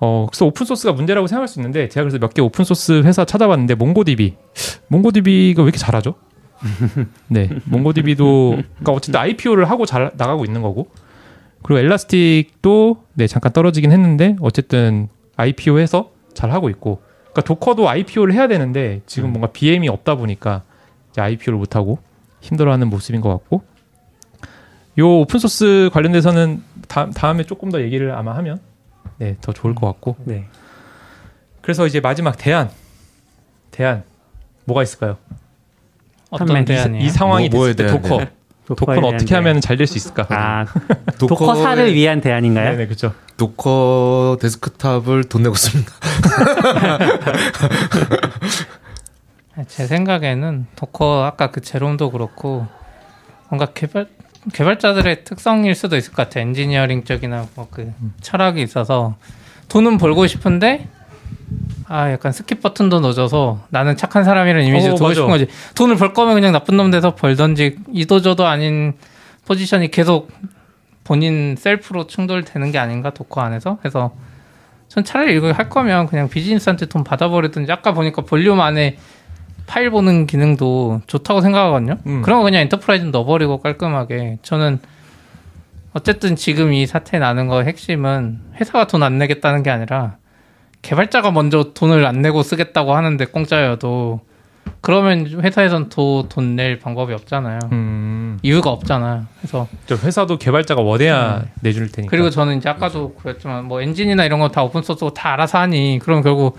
어, 0.00 0.26
그래서 0.28 0.46
오픈 0.46 0.66
소스가 0.66 0.92
문제라고 0.92 1.26
생각할 1.28 1.46
수 1.48 1.60
있는데 1.60 1.88
제가 1.88 2.02
그래서 2.04 2.18
몇 2.18 2.32
개 2.34 2.42
오픈 2.42 2.64
소스 2.64 3.02
회사 3.02 3.24
찾아봤는데 3.24 3.74
MongoDB. 3.76 4.34
MongoDB가 4.88 5.62
왜 5.62 5.66
이렇게 5.66 5.78
잘하죠? 5.78 6.14
네. 7.28 7.48
MongoDB도 7.66 8.50
그러니까 8.56 8.92
어쨌든 8.92 9.20
IPO를 9.20 9.70
하고 9.70 9.86
잘 9.86 10.10
나가고 10.16 10.44
있는 10.44 10.62
거고 10.62 10.88
그리고 11.62 11.78
Elastic도 11.80 13.04
네, 13.14 13.26
잠깐 13.28 13.52
떨어지긴 13.52 13.92
했는데 13.92 14.36
어쨌든 14.40 15.08
IPO해서 15.36 16.10
잘 16.34 16.50
하고 16.50 16.68
있고 16.70 17.02
그러니까 17.32 17.42
도커도 17.42 17.88
IPO를 17.88 18.34
해야 18.34 18.46
되는데 18.46 19.00
지금 19.06 19.30
뭔가 19.30 19.48
BM이 19.48 19.88
없다 19.88 20.14
보니까 20.16 20.62
이제 21.10 21.20
IPO를 21.20 21.58
못 21.58 21.76
하고 21.76 21.98
힘들어하는 22.40 22.88
모습인 22.88 23.20
것 23.20 23.30
같고 23.30 23.62
요 24.98 25.20
오픈 25.20 25.38
소스 25.40 25.88
관련돼서는 25.92 26.62
다, 26.88 27.08
다음에 27.10 27.44
조금 27.44 27.70
더 27.70 27.80
얘기를 27.80 28.12
아마 28.14 28.36
하면 28.36 28.60
네, 29.18 29.36
더 29.40 29.52
좋을 29.52 29.74
것 29.74 29.86
같고 29.86 30.16
네. 30.24 30.46
그래서 31.62 31.86
이제 31.86 32.00
마지막 32.00 32.36
대안 32.36 32.70
대안 33.70 34.02
뭐가 34.64 34.82
있을까요? 34.82 35.16
어떤 36.30 36.46
판매. 36.48 36.64
대안이에요? 36.64 37.04
이 37.04 37.08
상황이 37.08 37.48
뭐- 37.48 37.66
됐을 37.66 37.76
때 37.76 37.86
도커 37.86 38.26
도커는 38.66 39.04
어떻게. 39.04 39.34
하면 39.34 39.60
잘 39.60 39.76
될 39.76 39.86
수 39.86 39.96
있을까? 39.98 40.26
아, 40.30 40.64
도커의- 41.18 41.28
도커사를 41.28 41.94
위한 41.94 42.20
대안인가요? 42.20 42.70
네네 42.72 42.86
그렇죠. 42.86 43.12
도커 43.36 44.38
데스크탑을 44.40 45.24
돈 45.24 45.42
내고 45.42 45.54
씁니다. 45.54 45.92
제 49.68 49.86
생각에는 49.86 50.66
도커 50.76 51.24
아까 51.24 51.50
그 51.50 51.60
제롬도 51.60 52.10
그렇고 52.10 52.66
뭔가 53.48 53.66
개발 53.66 54.06
개발자들의 54.52 55.24
특성일 55.24 55.74
수도 55.74 55.96
있을 55.96 56.12
것 56.12 56.22
같아요. 56.28 56.42
엔지니어링 56.46 57.04
쪽이나 57.04 57.46
뭐 57.54 57.68
그 57.70 57.92
철학이 58.22 58.62
있어서 58.62 59.16
돈은 59.68 59.98
벌고 59.98 60.26
싶은데 60.26 60.88
아 61.88 62.10
약간 62.10 62.32
skip 62.32 62.62
버튼도 62.62 63.00
넣어줘서 63.00 63.60
나는 63.70 63.96
착한 63.96 64.24
사람이라는 64.24 64.66
이미지를 64.66 64.94
어, 64.94 64.96
두고 64.96 65.08
맞아. 65.08 65.14
싶은 65.14 65.28
거지. 65.28 65.46
돈을 65.74 65.96
벌 65.96 66.12
거면 66.12 66.34
그냥 66.34 66.52
나쁜 66.52 66.76
놈 66.76 66.90
돼서 66.90 67.14
벌던지 67.14 67.76
이도저도 67.92 68.46
아닌 68.46 68.94
포지션이 69.46 69.90
계속 69.90 70.30
본인 71.04 71.56
셀프로 71.58 72.06
충돌되는 72.06 72.70
게 72.72 72.78
아닌가 72.78 73.10
도커 73.10 73.40
안에서 73.40 73.78
그래서 73.80 74.12
전 74.88 75.04
차라리 75.04 75.36
이거 75.36 75.50
할 75.52 75.68
거면 75.68 76.06
그냥 76.06 76.28
비즈니스한테 76.28 76.86
돈 76.86 77.02
받아버리든지 77.04 77.70
아까 77.72 77.92
보니까 77.92 78.22
볼륨 78.22 78.60
안에 78.60 78.98
파일 79.66 79.90
보는 79.90 80.26
기능도 80.26 81.02
좋다고 81.06 81.40
생각하거든요. 81.40 81.96
음. 82.06 82.22
그런 82.22 82.38
거 82.40 82.44
그냥 82.44 82.60
enterprise 82.62 83.06
넣어버리고 83.06 83.58
깔끔하게 83.58 84.38
저는 84.42 84.80
어쨌든 85.94 86.36
지금 86.36 86.72
이 86.72 86.86
사태 86.86 87.18
나는 87.18 87.48
거 87.48 87.62
핵심은 87.62 88.40
회사가 88.60 88.86
돈 88.86 89.02
안 89.02 89.18
내겠다는 89.18 89.62
게 89.62 89.70
아니라 89.70 90.16
개발자가 90.82 91.30
먼저 91.30 91.70
돈을 91.74 92.04
안 92.06 92.22
내고 92.22 92.42
쓰겠다고 92.42 92.94
하는데 92.94 93.24
공짜여도 93.24 94.20
그러면 94.80 95.26
회사에선 95.26 95.88
또 95.90 96.17
돈 96.17 96.44
낼 96.44 96.80
방법이 96.80 97.12
없잖아요. 97.14 97.60
음, 97.70 98.38
이유가 98.42 98.70
없잖아요. 98.70 99.26
그래서 99.40 99.68
저 99.86 99.94
회사도 99.94 100.38
개발자가 100.38 100.82
원해야 100.82 101.44
내줄 101.60 101.90
테니까. 101.92 102.10
그리고 102.10 102.30
저는 102.30 102.56
이제 102.58 102.68
아까도 102.68 103.14
그랬지만 103.14 103.64
뭐 103.66 103.80
엔진이나 103.80 104.24
이런 104.24 104.40
거 104.40 104.48
다 104.48 104.62
오픈 104.64 104.82
소스고 104.82 105.14
다 105.14 105.32
알아서 105.34 105.58
하니 105.58 106.00
그럼 106.02 106.20
결국 106.22 106.58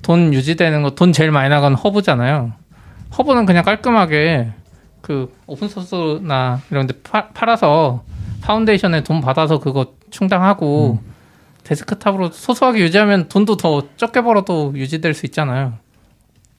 돈 0.00 0.32
유지되는 0.32 0.82
거 0.82 0.90
돈 0.94 1.12
제일 1.12 1.30
많이 1.30 1.50
나가는 1.50 1.76
허브잖아요. 1.76 2.52
허브는 3.18 3.44
그냥 3.44 3.64
깔끔하게 3.64 4.50
그 5.02 5.30
오픈 5.46 5.68
소스나 5.68 6.60
이런 6.70 6.86
데 6.86 6.94
파- 7.02 7.28
팔아서 7.28 8.02
foundation에 8.40 9.02
돈 9.02 9.20
받아서 9.20 9.58
그거 9.58 9.94
충당하고 10.10 11.00
데스크탑으로 11.66 12.30
소소하게 12.30 12.80
유지하면 12.80 13.28
돈도 13.28 13.56
더 13.56 13.82
적게 13.96 14.22
벌어도 14.22 14.72
유지될 14.76 15.14
수 15.14 15.26
있잖아요. 15.26 15.74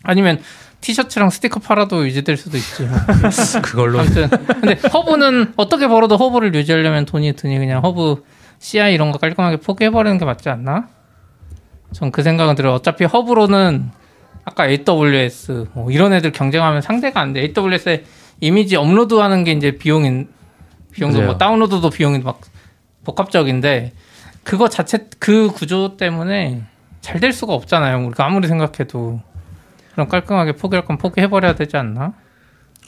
아니면 0.03 0.39
티셔츠랑 0.81 1.29
스티커 1.29 1.59
팔아도 1.59 2.05
유지될 2.05 2.37
수도 2.37 2.57
있지. 2.57 2.87
그걸로 3.63 3.99
아무튼 3.99 4.29
근데 4.29 4.75
허브는 4.93 5.53
어떻게 5.55 5.87
벌어도 5.87 6.17
허브를 6.17 6.53
유지하려면 6.53 7.05
돈이 7.05 7.33
드니 7.33 7.57
그냥 7.57 7.83
허브 7.83 8.23
CI 8.59 8.93
이런 8.93 9.11
거 9.11 9.17
깔끔하게 9.17 9.57
포기해버리는 9.57 10.17
게 10.17 10.25
맞지 10.25 10.49
않나? 10.49 10.87
전 11.93 12.11
그 12.11 12.21
생각은 12.21 12.55
들어요. 12.55 12.73
어차피 12.75 13.05
허브로는 13.05 13.89
아까 14.43 14.67
AWS 14.67 15.67
뭐 15.73 15.89
이런 15.89 16.13
애들 16.13 16.31
경쟁하면 16.31 16.81
상대가 16.81 17.21
안 17.21 17.33
돼. 17.33 17.41
AWS에 17.57 18.03
이미지 18.41 18.75
업로드하는 18.75 19.43
게 19.45 19.51
이제 19.53 19.71
비용인 19.71 20.27
비용도 20.91 21.17
맞아요. 21.19 21.27
뭐 21.31 21.37
다운로드도 21.37 21.89
비용이 21.91 22.19
막 22.19 22.41
복합적인데 23.05 23.93
그거 24.47 24.69
자체 24.69 25.09
그 25.19 25.49
구조 25.49 25.97
때문에 25.97 26.63
잘 27.01 27.19
될 27.19 27.31
수가 27.33 27.53
없잖아요. 27.53 28.05
우리가 28.07 28.25
아무리 28.25 28.47
생각해도 28.47 29.21
그럼 29.93 30.07
깔끔하게 30.07 30.53
포기할 30.53 30.85
건 30.85 30.97
포기해버려야 30.97 31.55
되지 31.55 31.75
않나? 31.77 32.13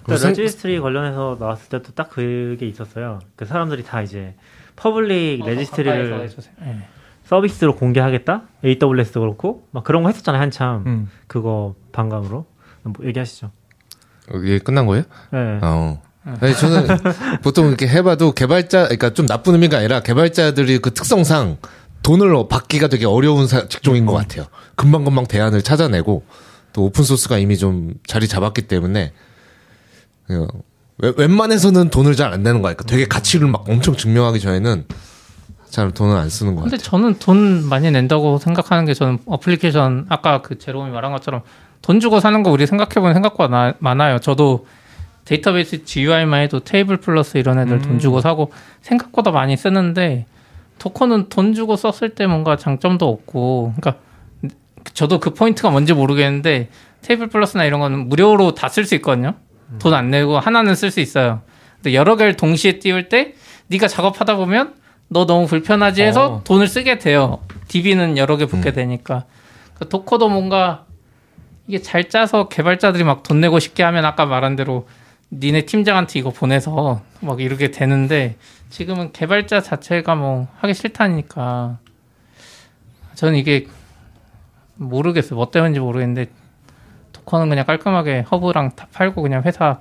그 0.05 0.11
무슨- 0.11 0.29
registry 0.29 0.79
관련해서 0.79 1.37
나왔을 1.39 1.69
때도 1.69 1.93
딱 1.93 2.09
그게 2.09 2.65
있었어요. 2.67 3.19
그 3.35 3.45
사람들이 3.45 3.83
다 3.83 4.01
이제 4.01 4.35
public 4.75 5.45
registry를 5.45 6.09
가까이서 6.11 6.21
해주세요. 6.21 6.55
예. 6.65 6.87
서비스로 7.25 7.75
공개하겠다. 7.75 8.41
AWS도 8.65 9.19
그렇고 9.19 9.67
막 9.71 9.83
그런 9.83 10.03
거 10.03 10.09
했었잖아요 10.09 10.41
한참. 10.41 10.83
음. 10.87 11.09
그거 11.27 11.75
반감으로 11.91 12.45
뭐 12.83 12.93
얘기하시죠. 13.05 13.51
이게 14.35 14.59
끝난 14.59 14.85
거예요? 14.85 15.03
네. 15.31 15.59
어. 15.61 16.01
아니, 16.23 16.53
저는 16.55 16.87
보통 17.41 17.67
이렇게 17.67 17.87
해봐도 17.87 18.33
개발자, 18.33 18.83
그러니까 18.83 19.11
좀 19.13 19.25
나쁜 19.25 19.53
의미가 19.53 19.77
아니라 19.77 20.01
개발자들이 20.01 20.79
그 20.79 20.93
특성상 20.93 21.57
돈을 22.03 22.47
받기가 22.49 22.87
되게 22.87 23.05
어려운 23.05 23.47
사- 23.47 23.67
직종인 23.67 24.05
것 24.05 24.13
같아요. 24.13 24.45
금방금방 24.75 25.27
대안을 25.27 25.61
찾아내고 25.61 26.23
또 26.73 26.83
오픈 26.85 27.03
소스가 27.03 27.37
이미 27.37 27.57
좀 27.57 27.93
자리 28.05 28.27
잡았기 28.27 28.63
때문에 28.63 29.13
어, 30.29 30.47
웬- 30.99 31.13
웬만해서는 31.17 31.89
돈을 31.89 32.15
잘 32.15 32.31
안 32.33 32.43
내는 32.43 32.61
거 32.61 32.67
같아요. 32.69 32.85
되게 32.85 33.05
가치를 33.05 33.47
막 33.47 33.67
엄청 33.69 33.95
증명하기 33.95 34.39
전에는 34.39 34.85
잘 35.69 35.91
돈을 35.91 36.15
안 36.17 36.29
쓰는 36.29 36.55
것 36.55 36.63
근데 36.63 36.77
같아요. 36.77 36.89
저는 36.89 37.19
돈 37.19 37.65
많이 37.67 37.89
낸다고 37.91 38.37
생각하는 38.39 38.85
게 38.85 38.93
저는 38.93 39.19
어플리케이션 39.25 40.05
아까 40.09 40.41
그 40.41 40.57
제롬이 40.57 40.91
말한 40.91 41.11
것처럼 41.11 41.41
돈 41.81 41.99
주고 41.99 42.19
사는 42.19 42.43
거 42.43 42.51
우리 42.51 42.65
생각해보면 42.67 43.13
생각보다 43.13 43.49
나- 43.49 43.73
많아요. 43.79 44.19
저도 44.19 44.65
데이터베이스 45.29 45.85
GUI만 45.85 46.41
해도 46.41 46.59
TablePlus 46.59 47.37
이런 47.37 47.59
애들 47.59 47.81
돈 47.83 47.99
주고 47.99 48.19
사고 48.19 48.51
생각보다 48.81 49.29
많이 49.29 49.55
쓰는데 49.55 50.25
도커는 50.79 51.29
돈 51.29 51.53
주고 51.53 51.75
썼을 51.75 52.15
때 52.15 52.25
뭔가 52.25 52.55
장점도 52.55 53.07
없고 53.07 53.73
그러니까 53.79 54.01
저도 54.95 55.19
그 55.19 55.35
포인트가 55.35 55.69
뭔지 55.69 55.93
모르겠는데 55.93 56.69
테이블 57.03 57.27
플러스나 57.27 57.63
이런 57.65 57.79
거는 57.79 58.09
무료로 58.09 58.55
다 58.55 58.69
쓸 58.69 58.85
수 58.85 58.95
있거든요. 58.95 59.35
돈 59.77 59.93
안 59.93 60.09
내고 60.09 60.39
하나는 60.39 60.73
쓸 60.73 60.89
수 60.89 60.99
있어요. 60.99 61.41
근데 61.75 61.93
여러 61.93 62.15
개를 62.15 62.35
동시에 62.35 62.79
띄울 62.79 63.07
때 63.07 63.35
네가 63.67 63.87
작업하다 63.87 64.35
보면 64.35 64.73
너 65.09 65.27
너무 65.27 65.45
불편하지 65.45 66.01
해서 66.01 66.25
어. 66.37 66.41
돈을 66.43 66.67
쓰게 66.67 66.97
돼요. 66.97 67.37
DB는 67.67 68.17
여러 68.17 68.35
개 68.35 68.47
붙게 68.47 68.73
되니까. 68.73 69.25
그 69.75 69.87
도커도 69.87 70.27
뭔가 70.29 70.85
이게 71.67 71.79
잘 71.83 72.09
짜서 72.09 72.47
개발자들이 72.47 73.03
막 73.03 73.21
돈 73.21 73.41
내고 73.41 73.59
싶게 73.59 73.83
하면 73.83 74.05
아까 74.05 74.25
말한 74.25 74.55
대로 74.55 74.87
니네 75.31 75.65
팀장한테 75.65 76.19
이거 76.19 76.31
보내서 76.31 77.01
막 77.21 77.39
이렇게 77.39 77.71
되는데 77.71 78.35
지금은 78.69 79.11
개발자 79.11 79.61
자체가 79.61 80.15
뭐 80.15 80.47
하기 80.57 80.73
싫다니까 80.73 81.77
저는 83.15 83.37
이게 83.37 83.67
모르겠어요. 84.75 85.35
뭐 85.35 85.51
때문인지 85.51 85.79
모르겠는데 85.79 86.31
도커는 87.11 87.49
그냥 87.49 87.65
깔끔하게 87.65 88.21
허브랑 88.31 88.75
다 88.75 88.87
팔고 88.91 89.21
그냥 89.21 89.43
회사 89.43 89.79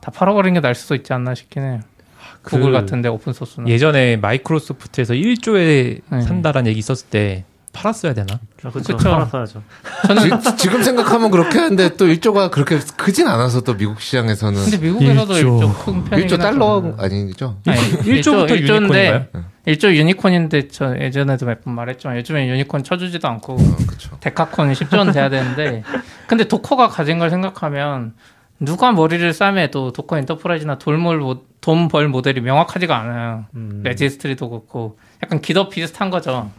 다 0.00 0.10
팔아버리는 0.10 0.54
게 0.54 0.60
나을 0.60 0.74
수도 0.74 0.94
있지 0.94 1.12
않나 1.12 1.34
싶긴 1.34 1.62
해요. 1.62 1.80
그 2.42 2.56
구글 2.56 2.72
같은데 2.72 3.08
오픈 3.08 3.32
소스는. 3.32 3.68
예전에 3.68 4.16
마이크로소프트에서 4.16 5.14
1조에 5.14 6.00
네. 6.10 6.20
산다라는 6.22 6.68
얘기 6.70 6.78
있었을 6.78 7.08
때 7.10 7.44
팔았어야 7.72 8.14
되나? 8.14 8.38
아. 8.64 8.70
그쵸. 8.70 8.96
팔았어야죠. 8.96 9.62
저는 10.06 10.40
지, 10.56 10.68
금 10.68 10.82
생각하면 10.82 11.30
그렇게 11.30 11.58
하는데 11.58 11.96
또 11.96 12.06
1조가 12.06 12.50
그렇게 12.50 12.78
크진 12.96 13.28
않아서 13.28 13.60
또 13.62 13.76
미국 13.76 14.00
시장에서는 14.00 14.60
근데 14.62 14.78
미국에서도 14.78 15.34
일조. 15.34 15.54
일조 15.56 15.74
큰 15.74 16.04
편이긴 16.04 16.36
1조 16.36 16.40
달러. 16.40 16.94
아니죠? 16.98 17.56
아니, 17.66 17.78
1조부터 17.80 18.50
일조- 18.50 18.54
일조인데 18.56 19.06
유니콘인가요? 19.08 19.44
일조 19.66 19.94
유니콘인데 19.94 20.68
저 20.68 20.96
예전에도 20.98 21.46
몇 21.46 21.60
번 21.62 21.74
말했지만 21.74 22.16
요즘엔 22.16 22.48
유니콘 22.48 22.82
쳐주지도 22.82 23.28
않고 23.28 23.52
어, 23.54 23.76
그렇죠. 23.86 24.16
데카콘이 24.20 24.72
10조는 24.74 25.12
돼야 25.12 25.28
되는데 25.28 25.82
근데 26.26 26.44
도커가 26.48 26.88
가진 26.88 27.18
걸 27.18 27.30
생각하면 27.30 28.14
누가 28.58 28.92
머리를 28.92 29.32
싸매도 29.32 29.92
Docker 29.92 30.18
Enterprise나 30.18 30.78
돈벌 31.60 32.08
모델이 32.08 32.40
명확하지가 32.40 32.96
않아요. 32.98 33.44
음. 33.54 33.80
registry도 33.84 34.48
그렇고 34.50 34.98
약간 35.22 35.40
GitHub 35.40 35.70
비슷한 35.70 36.10
거죠. 36.10 36.50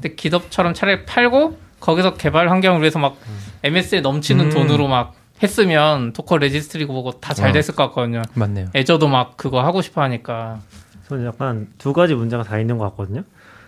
근데 0.00 0.14
GitHub처럼 0.14 0.74
차라리 0.74 1.04
팔고 1.04 1.58
거기서 1.80 2.14
개발 2.14 2.48
환경을 2.50 2.80
위해서 2.80 2.98
막 2.98 3.16
MS에 3.62 4.00
넘치는 4.00 4.46
음. 4.46 4.50
돈으로 4.50 4.88
막 4.88 5.14
했으면 5.42 6.12
Docker 6.12 6.38
registry고 6.38 6.92
뭐고 6.92 7.12
다 7.12 7.27
잘 7.27 7.50
어. 7.50 7.52
됐을 7.52 7.74
것 7.74 7.88
같거든요. 7.88 8.22
맞네요. 8.34 8.68
Azure도 8.74 9.08
막 9.08 9.36
그거 9.36 9.62
하고 9.62 9.82
싶어 9.82 10.02
하니까. 10.02 10.60
저는 11.08 11.26
약간 11.26 11.68
두 11.78 11.92
가지 11.92 12.14
문제가 12.14 12.42
다 12.42 12.58
있는 12.58 12.78
것 12.78 12.84
같거든요. 12.90 13.22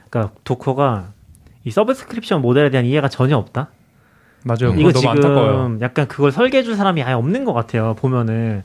그러니까 0.09 0.35
Docker가 0.45 1.13
이 1.65 1.71
subscription 1.71 2.43
모델에 2.43 2.71
대한 2.71 2.87
이해가 2.87 3.09
전혀 3.09 3.37
없다. 3.37 3.69
맞아요. 4.43 4.75
이거 4.77 4.91
너무 4.93 5.09
안타까워요. 5.09 5.53
지금 5.53 5.81
약간 5.83 6.09
그걸 6.09 6.33
설계해 6.33 6.63
줄 6.65 6.75
사람이 6.75 7.03
아예 7.03 7.15
없는 7.15 7.45
것 7.45 7.53
같아요. 7.53 7.95
보면은 7.95 8.63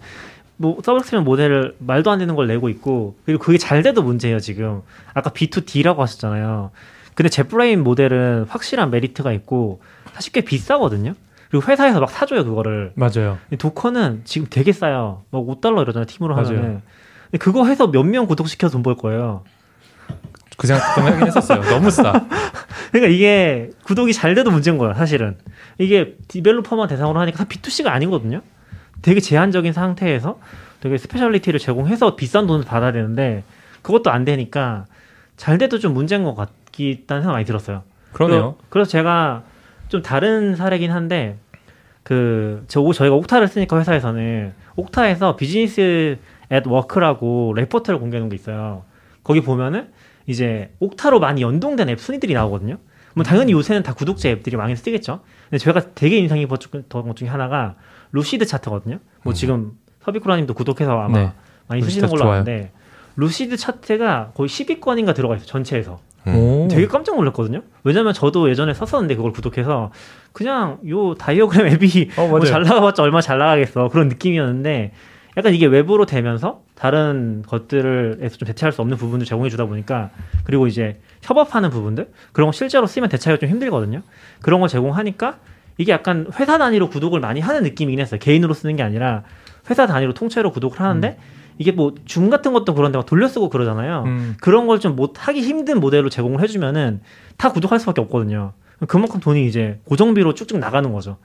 뭐 0.58 0.78
subscription 0.84 1.24
모델을 1.24 1.76
말도 1.80 2.10
안 2.10 2.20
되는 2.20 2.36
걸 2.36 2.48
내고 2.48 2.70
있고 2.70 3.16
그리고 3.26 3.44
그게 3.44 3.58
잘 3.58 3.84
돼도 3.84 4.02
문제예요 4.02 4.40
지금. 4.40 4.82
아까 5.14 5.30
B2D라고 5.30 5.98
하셨잖아요. 5.98 6.72
근데 7.16 7.30
제프레임 7.30 7.84
모델은 7.84 8.46
확실한 8.50 8.92
메리트가 8.92 9.32
있고 9.34 9.82
사실 10.14 10.32
꽤 10.34 10.42
비싸거든요. 10.42 11.14
그리고 11.50 11.66
회사에서 11.72 12.00
막 12.00 12.10
사줘요 12.10 12.44
그거를. 12.46 12.92
맞아요. 12.96 13.38
도커는 13.58 14.22
지금 14.26 14.48
되게 14.50 14.72
싸요. 14.74 15.24
막 15.32 15.40
5달러 15.46 15.82
이러잖아요 15.82 16.06
팀으로 16.06 16.36
맞아요. 16.36 16.48
하면은. 16.50 16.82
근데 17.32 17.38
그거 17.38 17.66
해서 17.66 17.88
몇 17.88 18.04
명 18.06 18.28
구독시켜서 18.28 18.74
돈 18.74 18.84
벌 18.84 18.96
거예요. 18.96 19.44
그 20.58 20.68
생각 20.68 20.96
좀 20.96 21.06
하긴 21.06 21.28
했었어요. 21.28 21.62
너무 21.64 21.90
싸. 21.92 22.28
그러니까 22.92 23.12
이게 23.14 23.72
구독이 23.84 24.14
잘 24.14 24.36
돼도 24.36 24.52
문제인 24.52 24.78
거야, 24.78 24.94
사실은. 24.94 25.38
이게 25.78 26.16
디벨로퍼만 26.30 26.88
대상으로 26.88 27.20
하니까 27.20 27.44
B2C가 27.46 27.88
아니거든요. 27.88 28.42
되게 29.02 29.20
제한적인 29.20 29.74
상태에서 29.74 30.40
되게 30.80 30.98
speciality를 30.98 31.60
제공해서 31.60 32.16
비싼 32.16 32.48
돈을 32.48 32.64
받아야 32.66 32.92
되는데 32.94 33.44
그것도 33.82 34.12
안 34.12 34.24
되니까 34.24 34.86
잘 35.36 35.58
돼도 35.58 35.80
좀 35.80 35.94
문제인 35.94 36.24
것 36.24 36.36
같다는 36.36 37.24
생각 37.24 37.34
많이 37.34 37.46
들었어요. 37.46 37.84
그러네요. 38.14 38.56
그래서, 38.70 38.90
제가 38.90 39.44
좀 39.90 40.02
다른 40.02 40.56
사례긴 40.56 40.92
한데 40.92 41.38
그 42.04 42.64
저, 42.68 42.82
저희가 42.92 43.16
Okta를 43.16 43.48
쓰니까 43.48 43.80
회사에서는 43.80 44.54
Okta에서 44.76 45.36
Businesses 45.36 46.18
at 46.50 46.68
Work라고 46.68 47.54
레포트를 47.56 48.00
공개하는 48.00 48.30
게 48.30 48.36
있어요. 48.36 48.84
거기 49.24 49.42
보면은 49.42 49.90
이제 50.28 50.72
Okta로 50.80 51.20
많이 51.20 51.42
연동된 51.42 51.90
앱 51.90 52.00
순위들이 52.00 52.34
나오거든요. 52.34 52.78
뭐 53.16 53.24
당연히 53.24 53.54
요새는 53.54 53.84
다 53.84 53.94
구독자 53.94 54.30
앱들이 54.30 54.58
많이 54.58 54.76
쓰겠죠. 54.76 55.22
근데 55.50 55.58
제가 55.58 55.94
되게 55.96 56.18
인상 56.18 56.38
깊었던 56.38 56.88
것 56.90 57.16
중에 57.16 57.28
하나가 57.28 57.76
루시드 58.12 58.46
차트거든요. 58.46 59.00
뭐 59.24 59.34
지금 59.34 59.72
서비쿠라님도 60.02 60.54
구독해서 60.54 61.00
아마 61.00 61.18
네. 61.18 61.32
많이 61.68 61.82
쓰시는 61.82 62.10
걸로 62.10 62.24
좋아요. 62.24 62.34
아는데 62.34 62.72
루시드 63.16 63.58
차트가 63.58 64.32
거의 64.36 64.50
10위권인가 64.50 65.16
들어가 65.16 65.36
있어요. 65.36 65.48
전체에서. 65.48 66.00
오. 66.34 66.68
되게 66.70 66.88
깜짝 66.88 67.16
놀랐거든요. 67.16 67.62
왜냐면 67.84 68.14
저도 68.14 68.50
예전에 68.50 68.74
썼었는데 68.74 69.16
그걸 69.16 69.32
구독해서 69.32 69.92
그냥 70.32 70.80
요 70.90 71.14
다이어그램 71.16 71.68
앱이 71.68 72.12
어, 72.18 72.28
뭐 72.28 72.40
맞아요. 72.40 72.46
잘 72.46 72.64
나가봤자 72.64 73.04
얼마 73.04 73.22
잘 73.22 73.38
나가겠어 73.38 73.90
그런 73.90 74.08
느낌이었는데 74.10 74.92
약간 75.38 75.54
이게 75.54 75.66
외부로 75.66 76.06
되면서 76.06 76.62
다른 76.76 77.44
것들에서 77.48 78.38
좀 78.38 78.48
대체할 78.48 78.72
수 78.72 78.82
없는 78.82 78.98
부분들 78.98 79.26
제공해 79.26 79.50
주다 79.50 79.66
보니까 79.66 80.10
그리고 80.46 80.68
이제 80.68 81.00
협업하는 81.22 81.70
부분들 81.70 82.10
그런 82.32 82.48
거 82.48 82.52
실제로 82.52 82.88
쓰면 82.88 83.10
대체하기가 83.10 83.46
좀 83.46 83.50
힘들거든요. 83.54 84.02
그런 84.42 84.60
걸 84.62 84.70
제공하니까 84.70 85.38
이게 85.78 85.92
약간 85.92 86.28
회사 86.40 86.58
단위로 86.58 86.90
구독을 86.90 87.20
많이 87.20 87.42
하는 87.42 87.64
느낌이긴 87.64 88.00
했어요. 88.00 88.20
개인으로 88.20 88.54
쓰는 88.54 88.76
게 88.78 88.84
아니라 88.84 89.24
회사 89.70 89.88
단위로 89.88 90.14
통째로 90.14 90.52
구독을 90.52 90.80
하는데 90.80 91.18
이게 91.58 91.72
뭐 91.72 91.94
줌 92.06 92.30
같은 92.30 92.54
것도 92.54 92.74
그런데 92.76 92.98
막 92.98 93.06
돌려 93.06 93.28
쓰고 93.28 93.50
그러잖아요. 93.50 94.04
음. 94.06 94.36
그런 94.42 94.68
걸 94.68 94.80
좀 94.80 94.96
못 94.96 95.28
하기 95.28 95.42
힘든 95.42 95.80
모델로 95.80 96.10
제공을 96.10 96.42
해주면은 96.42 97.02
다 97.38 97.52
구독할 97.52 97.80
수밖에 97.80 98.02
없거든요. 98.02 98.54
그만큼 98.88 99.20
돈이 99.22 99.48
이제 99.48 99.80
고정비로 99.86 100.34
쭉쭉 100.34 100.60
나가는 100.60 100.92
거죠. 100.92 101.18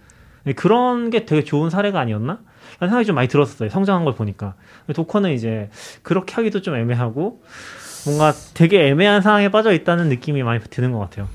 네, 0.45 0.53
그런 0.53 1.11
게 1.11 1.26
되게 1.26 1.43
좋은 1.45 1.68
사례가 1.68 1.99
아니었나? 2.01 2.39
라는 2.78 2.91
생각이 2.91 3.05
좀 3.07 3.16
많이 3.16 3.28
들었어요. 3.28 3.68
성장한 3.68 4.05
걸 4.05 4.14
보니까. 4.14 4.55
도커는 4.95 5.33
이제 5.33 5.68
그렇게 6.03 6.35
하기도 6.37 6.62
좀 6.62 6.76
애매하고 6.76 7.43
뭔가 8.07 8.33
되게 8.55 8.89
애매한 8.89 9.20
상황에 9.20 9.51
빠져 9.51 9.72
있다는 9.72 10.09
느낌이 10.09 10.43
많이 10.43 10.61
드는 10.70 10.93
것 10.93 10.99
같아요. 11.01 11.28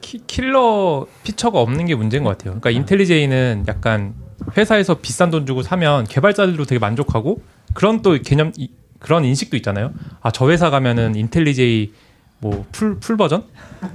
키- 0.00 0.20
killer 0.26 1.06
feature가 1.24 1.58
없는 1.58 1.86
게 1.86 1.94
문제인 1.96 2.22
것 2.22 2.30
같아요. 2.30 2.50
그러니까 2.60 2.70
IntelliJ는 2.70 3.64
약간 3.66 4.14
회사에서 4.56 4.98
비싼 5.00 5.30
돈 5.30 5.46
주고 5.46 5.62
사면 5.62 6.04
개발자들도 6.04 6.64
되게 6.66 6.78
만족하고 6.78 7.42
그런 7.74 8.02
또 8.02 8.18
개념 8.22 8.52
이- 8.56 8.70
그런 8.98 9.24
인식도 9.24 9.56
있잖아요. 9.58 9.92
아 10.22 10.30
저 10.30 10.50
회사 10.50 10.70
가면은 10.70 11.14
IntelliJ 11.14 11.92
뭐 12.40 12.69
full 12.69 12.98
full 13.00 13.16
버전 13.16 13.44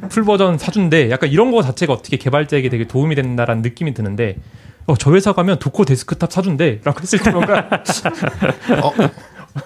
full 0.10 0.24
버전 0.26 0.58
사준대 0.58 1.10
약간 1.12 1.30
이런 1.30 1.52
거 1.52 1.62
자체가 1.62 1.94
어떻게 1.94 2.18
개발자에게 2.18 2.70
되게 2.70 2.88
도움이 2.88 3.16
된다라는 3.16 3.62
느낌이 3.62 3.94
드는데 3.94 4.38
어 4.88 4.96
저 4.98 5.14
회사 5.14 5.32
가면 5.34 5.60
Docker 5.60 5.86
Desktop 5.86 6.32
사준대라고 6.32 7.00
했을 7.02 7.20
때 7.20 7.30
뭔가 7.32 7.70
어? 8.84 8.92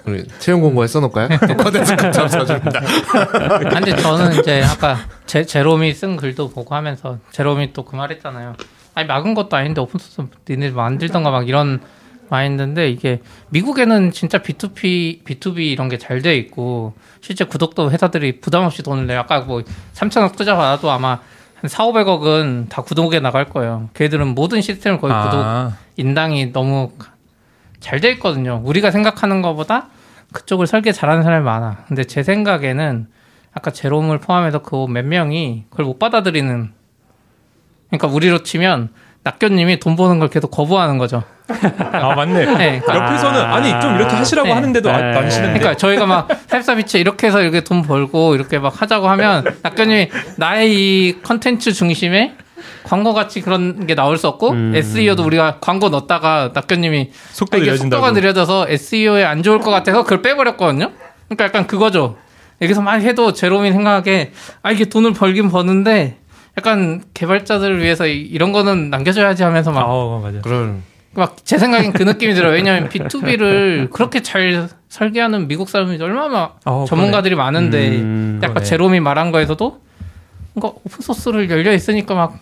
우리 0.05 0.25
채용 0.39 0.61
공고에 0.61 0.87
써놓을까요? 0.87 1.27
Docker 1.57 1.95
Desktop 2.11 2.27
써줍니다. 2.27 2.79
아, 2.79 3.59
근데 3.59 3.95
저는 3.95 4.39
이제 4.39 4.63
아까 4.63 4.97
제, 5.27 5.45
제롬이 5.45 5.93
쓴 5.93 6.17
글도 6.17 6.49
보고 6.49 6.73
하면서 6.75 7.19
제롬이 7.31 7.71
또 7.73 7.85
그 7.85 7.95
말했잖아요. 7.95 8.55
아니 8.95 9.07
막은 9.07 9.35
것도 9.35 9.55
아닌데 9.55 9.81
오픈소스 9.81 10.23
니네 10.49 10.71
만들던가 10.71 11.29
막 11.29 11.47
이런 11.47 11.81
마인드인데 12.30 12.89
이게 12.89 13.21
미국에는 13.49 14.11
진짜 14.11 14.39
B2P, 14.39 15.23
B2B 15.23 15.59
이런 15.71 15.89
게 15.89 15.97
잘 15.97 16.21
돼 16.21 16.36
있고 16.38 16.93
실제 17.21 17.43
구독도 17.45 17.91
회사들이 17.91 18.39
부담 18.39 18.63
없이 18.63 18.84
돈을 18.84 19.07
내요. 19.07 19.19
아까 19.19 19.41
뭐 19.41 19.61
3천억 19.93 20.36
투자 20.36 20.55
받아도 20.55 20.89
아마 20.91 21.19
한 21.55 21.69
4, 21.69 21.86
500억은 21.86 22.69
다 22.69 22.82
구독에 22.82 23.19
나갈 23.19 23.45
거예요. 23.45 23.89
걔들은 23.93 24.30
모든 24.36 24.61
시스템을 24.61 24.99
거의 24.99 25.13
구독 25.23 25.39
아, 25.39 25.78
인당이 25.97 26.51
너무 26.51 26.91
잘 27.80 27.99
돼 28.01 28.11
있거든요. 28.13 28.61
우리가 28.65 28.91
생각하는 28.91 29.41
것보다 29.41 29.89
그쪽을 30.34 30.67
설계 30.67 30.91
잘하는 30.91 31.23
사람이 31.23 31.45
많아. 31.45 31.86
근데 31.88 32.03
제 32.03 32.23
생각에는 32.23 33.07
아까 33.53 33.71
제롬을 33.71 34.19
포함해서 34.19 34.59
그 34.59 34.88
몇 34.88 35.05
명이 35.05 35.65
그걸 35.69 35.86
못 35.86 35.97
받아들이는 35.99 36.71
그러니까 37.89 38.07
우리로 38.07 38.43
치면 38.43 38.89
낙교님이 39.26 39.80
돈 39.80 39.95
버는 39.95 40.19
걸 40.19 40.30
계속 40.30 40.51
거부하는 40.51 40.99
거죠. 40.99 41.23
아 41.47 42.13
맞네. 42.15 42.45
네, 42.57 42.80
그러니까 42.80 42.95
옆에서는 42.95 43.41
아니 43.41 43.82
좀 43.82 43.95
이렇게 43.95 44.15
하시라고 44.15 44.47
네. 44.47 44.53
하는데도 44.53 44.91
안, 44.91 45.11
네. 45.11 45.17
안 45.17 45.30
쉬는데. 45.32 45.59
그러니까 45.59 45.78
저희가 45.78 46.05
막 46.05 46.28
탭사비치 46.47 46.99
이렇게 46.99 47.28
해서 47.28 47.41
이렇게 47.41 47.61
돈 47.61 47.82
벌고 47.82 48.36
이렇게 48.36 48.59
막 48.59 48.80
하자고 48.80 49.09
하면 49.09 49.43
낙견님이 49.63 50.09
나의 50.38 50.73
이 50.76 51.21
컨텐츠 51.23 51.73
중심에 51.73 52.36
광고 52.84 53.15
같이 53.15 53.41
그런 53.41 53.88
게 53.88 53.95
나올 53.95 54.17
수 54.17 54.28
없고 54.28 54.51
음. 54.51 54.73
SEO도 54.76 55.23
우리가 55.23 55.57
광고 55.59 55.89
넣었다가 55.89 56.51
낙견님이 56.53 57.09
속도 57.32 57.57
아, 57.57 57.59
이게 57.59 57.71
느려진다고. 57.71 58.01
속도가 58.03 58.19
느려져서 58.19 58.67
SEO에 58.69 59.23
안 59.26 59.41
좋을 59.41 59.57
것 59.57 59.71
같아서 59.71 60.03
그걸 60.03 60.21
빼버렸거든요. 60.21 60.91
그러니까 61.28 61.45
약간 61.45 61.65
그거죠. 61.65 62.15
여기서 62.61 62.82
막 62.82 63.01
해도 63.01 63.34
제롬이 63.34 63.71
생각하기에 63.71 64.32
아 64.61 64.71
이게 64.71 64.86
돈을 64.86 65.13
벌긴 65.13 65.49
버는데 65.49 66.17
약간 66.57 67.03
개발자들을 67.13 67.81
위해서 67.81 68.07
이- 68.07 68.21
이런 68.21 68.51
거는 68.51 68.89
남겨줘야지 68.89 69.43
하면서 69.43 69.71
막아 69.71 70.19
맞아. 70.21 70.39
그럴 70.41 70.75
막제 71.13 71.57
생각엔 71.57 71.93
그 71.93 72.03
느낌이 72.03 72.33
들어요. 72.33 72.53
왜냐하면 72.53 72.89
B2B를 72.89 73.89
그렇게 73.89 74.21
잘 74.21 74.67
설계하는 74.89 75.47
미국 75.47 75.69
사람이 75.69 76.01
얼마나 76.01 76.53
어, 76.65 76.85
전문가들이 76.87 77.35
많은데 77.35 77.99
음, 77.99 78.39
약간 78.43 78.55
그러네. 78.55 78.65
제롬이 78.65 78.99
말한 78.99 79.31
거에서도 79.31 79.81
뭔가 80.53 80.77
오픈 80.83 81.01
소스를 81.01 81.49
열려 81.49 81.73
있으니까 81.73 82.15
막 82.15 82.39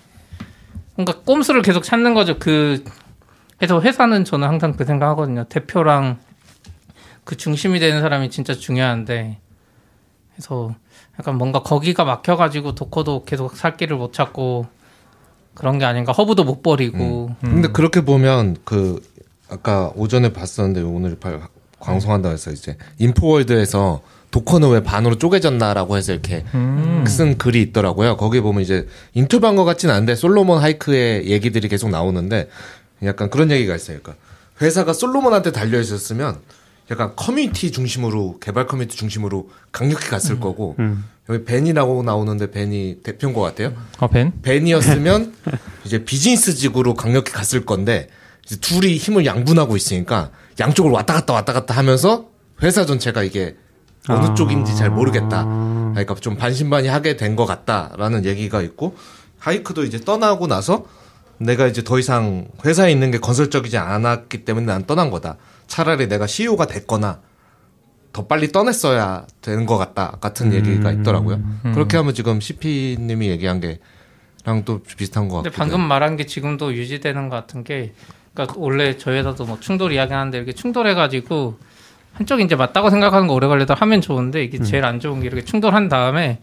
뭔가 0.95 1.14
꼼수를 1.26 1.61
계속 1.61 1.84
찾는 1.84 2.14
거죠. 2.14 2.38
그 2.39 2.84
그래서 3.57 3.80
회사는 3.82 4.26
저는 4.26 4.47
항상 4.47 4.74
그 4.74 4.86
생각하거든요. 4.86 5.45
대표랑 5.45 6.18
그 7.24 7.38
중심이 7.38 7.80
되는 7.80 8.01
사람이 8.01 8.30
진짜 8.32 8.53
중요한데 8.53 9.38
그래서 10.34 10.76
약간 11.20 11.38
뭔가 11.38 11.61
거기가 11.61 12.05
막혀가지고 12.05 12.76
도커도 12.76 13.26
계속 13.26 13.55
살 13.55 13.78
길을 13.78 13.97
못 13.97 14.14
찾고 14.14 14.66
그런 15.53 15.78
게 15.78 15.86
아닌가 15.86 16.11
허브도 16.11 16.43
못 16.43 16.64
버리고 16.64 17.32
근데 17.41 17.68
그렇게 17.68 18.01
보면 18.01 18.57
그 18.64 19.01
아까 19.49 19.91
오전에 19.95 20.34
봤었는데 20.34 20.82
오늘 20.82 21.16
발- 21.20 21.39
방송한다고 21.80 22.34
해서 22.34 22.49
이제 22.51 22.78
인포월드에서 22.97 24.01
Docker는 24.32 24.70
왜 24.72 24.82
반으로 24.82 25.20
쪼개졌나라고 25.20 25.95
해서 25.95 26.11
이렇게 26.14 26.43
음. 26.55 27.03
쓴 27.07 27.38
글이 27.38 27.61
있더라고요. 27.61 28.18
거기 28.18 28.41
보면 28.41 28.64
이제 28.64 28.88
인터뷰한 29.14 29.55
것 29.55 29.64
같진 29.64 29.91
않은데 29.91 30.16
솔로몬 30.16 30.59
하이크스의 30.60 31.28
얘기들이 31.30 31.68
계속 31.68 31.89
나오는데 31.91 32.49
약간 33.03 33.30
그런 33.30 33.51
얘기가 33.51 33.76
있어요. 33.76 33.99
그러니까 34.01 34.24
회사가 34.59 34.93
솔로몬한테 34.93 35.51
달려 35.51 35.80
있었으면 35.80 36.39
약간 36.92 37.14
커뮤니티 37.16 37.72
중심으로 37.72 38.40
개발 38.40 38.68
커뮤니티 38.68 38.98
중심으로 38.98 39.50
강력히 39.72 40.08
갔을 40.10 40.40
거고 40.40 40.76
음. 40.80 41.06
여기 41.30 41.46
벤이라고 41.46 42.04
나오는데 42.04 42.52
벤이 42.52 42.98
대표인 43.04 43.34
것 43.34 43.42
같아요. 43.42 43.74
어 44.00 44.08
벤? 44.08 44.34
벤이었으면 44.42 45.34
이제 45.86 46.04
비즈니스적으로 46.04 46.94
강력히 46.96 47.32
갔을 47.32 47.66
건데 47.66 48.10
이제 48.46 48.58
둘이 48.58 48.98
힘을 48.98 49.26
양분하고 49.26 49.78
있으니까 49.78 50.32
양쪽으로 50.60 50.94
왔다 50.94 51.14
갔다 51.14 51.34
왔다 51.34 51.54
갔다 51.54 51.74
하면서 51.76 52.26
회사 52.62 52.86
전체가 52.86 53.24
이게 53.24 53.56
어느 54.10 54.26
아. 54.26 54.34
쪽인지 54.34 54.76
잘 54.76 54.90
모르겠다. 54.90 55.46
그러니까 55.94 56.16
좀 56.16 56.36
반신반의하게 56.36 57.16
된 57.16 57.38
것 57.38 57.46
같다라는 57.46 58.26
얘기가 58.26 58.62
있고 58.62 58.96
하이크도 59.40 59.86
이제 59.86 60.00
떠나고 60.02 60.48
나서 60.48 60.86
내가 61.38 61.68
이제 61.68 61.84
더 61.84 61.98
이상 62.00 62.48
회사에 62.66 62.92
있는 62.92 63.12
게 63.12 63.20
건설적이지 63.20 63.78
않았기 63.78 64.44
때문에 64.44 64.66
난 64.66 64.86
떠난 64.86 65.10
거다. 65.10 65.38
차라리 65.68 66.07
내가 66.07 66.28
CEO가 66.28 66.68
됐거나 66.68 67.22
더 68.11 68.28
빨리 68.28 68.51
떠냈어야 68.51 69.26
되는 69.41 69.66
것 69.66 69.78
같다 69.78 70.18
같은 70.22 70.53
얘기가 70.53 70.91
있더라고요. 70.91 71.41
그렇게 71.74 71.97
하면 71.97 72.14
지금 72.14 72.39
CP님이 72.39 73.30
얘기한 73.30 73.59
게랑 73.59 74.66
또 74.66 74.84
비슷한 74.84 75.28
것 75.28 75.38
근데 75.38 75.49
같고. 75.49 75.59
방금 75.59 75.82
말한 75.88 76.16
게 76.16 76.26
지금도 76.26 76.76
유지되는 76.76 77.30
것 77.30 77.36
같은 77.36 77.64
게, 77.64 77.93
그러니까 78.34 78.55
원래 78.59 78.97
저희 78.97 79.18
회사도 79.18 79.45
뭐 79.45 79.59
충돌 79.59 79.91
이야기하는데 79.93 80.38
이렇게 80.38 80.53
충돌해가지고 80.53 81.57
한쪽이 82.14 82.43
이제 82.43 82.55
맞다고 82.55 82.91
생각하는 82.91 83.28
거 83.28 83.34
오래 83.34 83.47
걸려도 83.47 83.74
하면 83.74 83.99
좋은데 83.99 84.43
이게 84.43 84.59
제일 84.61 84.86
안 84.86 84.99
좋은 84.99 85.20
게 85.22 85.28
이렇게 85.28 85.43
충돌한 85.43 85.89
다음에 85.89 86.39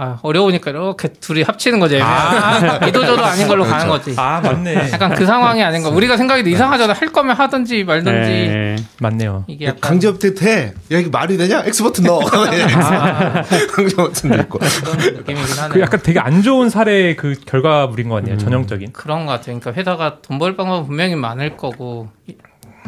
아 0.00 0.16
어려우니까 0.22 0.70
이렇게 0.70 1.08
둘이 1.08 1.42
합치는 1.42 1.80
거지. 1.80 1.98
아, 2.00 2.78
이도저도 2.86 3.24
아닌 3.24 3.48
걸로 3.48 3.64
가는 3.64 3.88
거지. 3.88 4.14
아 4.16 4.40
맞네. 4.40 4.92
약간 4.92 5.12
그 5.12 5.26
상황이 5.26 5.60
아닌가. 5.60 5.88
우리가 5.88 6.16
생각해도 6.16 6.48
이상하잖아. 6.48 6.92
할 6.92 7.08
거면 7.10 7.34
하든지 7.34 7.82
말든지 7.82 8.30
네. 8.30 8.76
맞네요. 9.00 9.44
이게 9.48 9.64
야, 9.64 9.68
약간 9.70 9.80
강제 9.80 10.06
업데이트 10.06 10.44
해. 10.44 10.66
야, 10.92 10.98
이게 11.00 11.08
말이 11.10 11.36
되냐? 11.36 11.64
X 11.66 11.82
버튼 11.82 12.04
넣어. 12.04 12.20
강제 13.74 13.96
버튼도 13.96 14.36
있고. 14.42 14.58
그런 14.60 14.96
느낌이긴 14.98 15.58
하네요. 15.58 15.68
그 15.72 15.80
약간 15.80 16.00
되게 16.00 16.20
안 16.20 16.42
좋은 16.42 16.70
사례의 16.70 17.16
그 17.16 17.34
결과물인 17.44 18.08
것 18.08 18.14
같네요. 18.16 18.38
전형적인. 18.38 18.92
그런 18.92 19.26
것 19.26 19.32
같아요. 19.32 19.58
그러니까 19.58 19.72
회사가 19.72 20.18
돈 20.22 20.38
벌 20.38 20.54
방법은 20.56 20.86
분명히 20.86 21.16
많을 21.16 21.56
거고 21.56 22.08
이- 22.28 22.36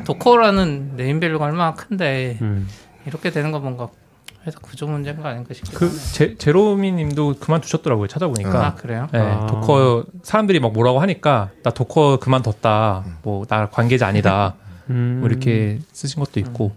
Docker라는 0.05 0.93
네임밸류가 0.97 1.45
얼마나 1.47 1.75
큰데 1.75 2.39
음. 2.43 2.69
이렇게 3.07 3.31
되는 3.31 3.51
거 3.51 3.59
뭔가 3.59 3.89
회사 4.47 4.59
구조 4.61 4.87
문제인 4.87 5.21
거 5.21 5.29
아닌가 5.29 5.53
싶기도 5.53 5.79
그 5.79 5.87
하네요. 5.87 6.01
제, 6.13 6.35
제롬님도 6.37 7.37
그만두셨더라고요. 7.41 8.09
찾아보니까. 8.09 8.67
아 8.67 8.75
그래요? 8.75 9.09
네, 9.13 9.19
아. 9.21 9.47
Docker 9.47 10.05
사람들이 10.23 10.61
막 10.61 10.73
뭐라고 10.73 11.01
하니까 11.01 11.51
나 11.63 11.71
Docker 11.71 12.19
그만뒀다. 12.21 13.05
뭐 13.23 13.45
나 13.47 13.69
관계자 13.69 14.07
아니다. 14.07 14.55
음. 14.91 15.19
뭐 15.21 15.29
이렇게 15.29 15.79
쓰신 15.93 16.21
것도 16.21 16.41
있고. 16.41 16.73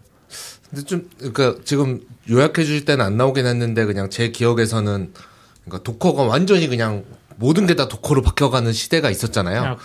근데 0.70 0.84
좀, 0.86 1.10
그러니까 1.20 1.56
지금 1.64 2.02
요약해 2.30 2.64
주실 2.64 2.86
때는 2.86 3.06
안 3.06 3.16
나오긴 3.18 3.46
했는데 3.46 3.86
그냥 3.86 4.10
제 4.10 4.30
기억에서는 4.30 5.14
그러니까 5.66 5.84
도커가 5.84 6.24
완전히 6.24 6.68
그냥 6.68 7.04
모든 7.38 7.66
게 7.68 7.76
다 7.76 7.88
도커로 7.88 8.22
바뀌어가는 8.24 8.74
시대가 8.74 9.10
있었잖아요. 9.10 9.60
그냥 9.62 9.78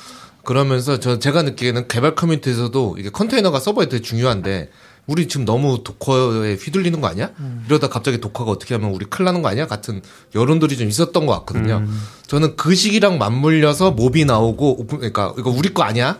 그러면서 0.45 0.99
저 0.99 1.19
제가 1.19 1.43
느끼기에는 1.43 1.89
개발 1.89 2.15
커뮤니티에서도 2.15 2.97
이게 2.99 3.11
컨테이너가 3.11 3.61
서버에 3.61 3.89
되게 3.89 4.03
중요한데 4.03 4.71
우리 5.09 5.27
지금 5.27 5.45
너무 5.47 5.83
도커에 5.83 6.55
휘둘리는 6.55 7.01
거 7.01 7.09
아니야? 7.09 7.31
이러다 7.67 7.89
갑자기 7.89 8.21
도커가 8.21 8.51
어떻게 8.53 8.75
하면 8.75 8.91
우리 8.91 9.07
큰일 9.07 9.25
나는 9.25 9.43
거 9.43 9.49
아니야? 9.49 9.67
같은 9.67 10.03
여론들이 10.35 10.77
좀 10.77 10.87
있었던 10.87 11.27
것 11.27 11.33
같거든요. 11.41 11.85
저는 12.27 12.55
그 12.57 12.75
시기랑 12.75 13.19
맞물려서 13.19 13.93
몹이 13.93 14.27
나오고 14.27 14.81
오픈 14.81 14.99
그러니까 14.99 15.35
이거 15.39 15.51
우리 15.51 15.73
거 15.75 15.83
아니야? 15.83 16.19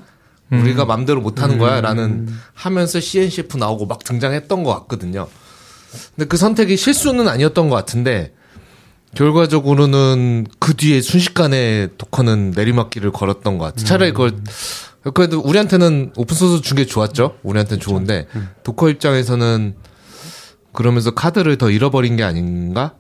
우리가 0.51 0.87
맘대로 0.87 1.21
못 1.21 1.43
하는 1.43 1.59
거야? 1.59 1.81
라는 1.83 2.29
하면서 2.55 2.99
CNCF 2.99 3.59
나오고 3.59 3.85
막 3.87 4.03
등장했던 4.03 4.65
것 4.65 4.73
같거든요. 4.81 5.29
근데 6.17 6.27
그 6.27 6.39
선택이 6.39 6.77
실수는 6.79 7.29
아니었던 7.29 7.69
것 7.69 7.77
같은데 7.77 8.33
결과적으로는 9.15 10.47
그 10.59 10.75
뒤에 10.75 11.01
순식간에 11.01 11.89
Docker는 11.99 12.53
내리막길을 12.53 13.11
걸었던 13.13 13.59
것 13.59 13.67
같아요. 13.67 13.85
차라리 13.85 14.13
그걸 14.13 14.33
그래도 15.13 15.41
우리한테는 15.41 16.13
오픈소스 16.17 16.63
준 16.63 16.77
게 16.77 16.85
좋았죠. 16.87 17.39
우리한테는 17.43 17.81
좋은데 17.81 18.27
Docker 18.63 18.89
입장에서는 18.91 19.77
그러면서 20.73 21.11
카드를 21.13 21.57
더 21.59 21.71
잃어버린 21.71 22.17
게 22.17 22.23
아닌가? 22.23 22.95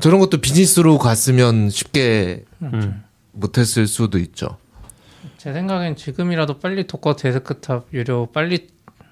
저런 0.00 0.20
것도 0.20 0.38
비즈니스로 0.40 0.98
갔으면 0.98 1.70
쉽게 1.70 2.44
음. 2.62 3.02
못했을 3.32 3.86
수도 3.86 4.18
있죠. 4.18 4.56
제 5.38 5.52
생각엔 5.52 5.96
지금이라도 5.96 6.58
빨리 6.58 6.86
Docker 6.86 7.16
Desktop 7.16 7.86
유료 7.92 8.26
빨리 8.32 8.68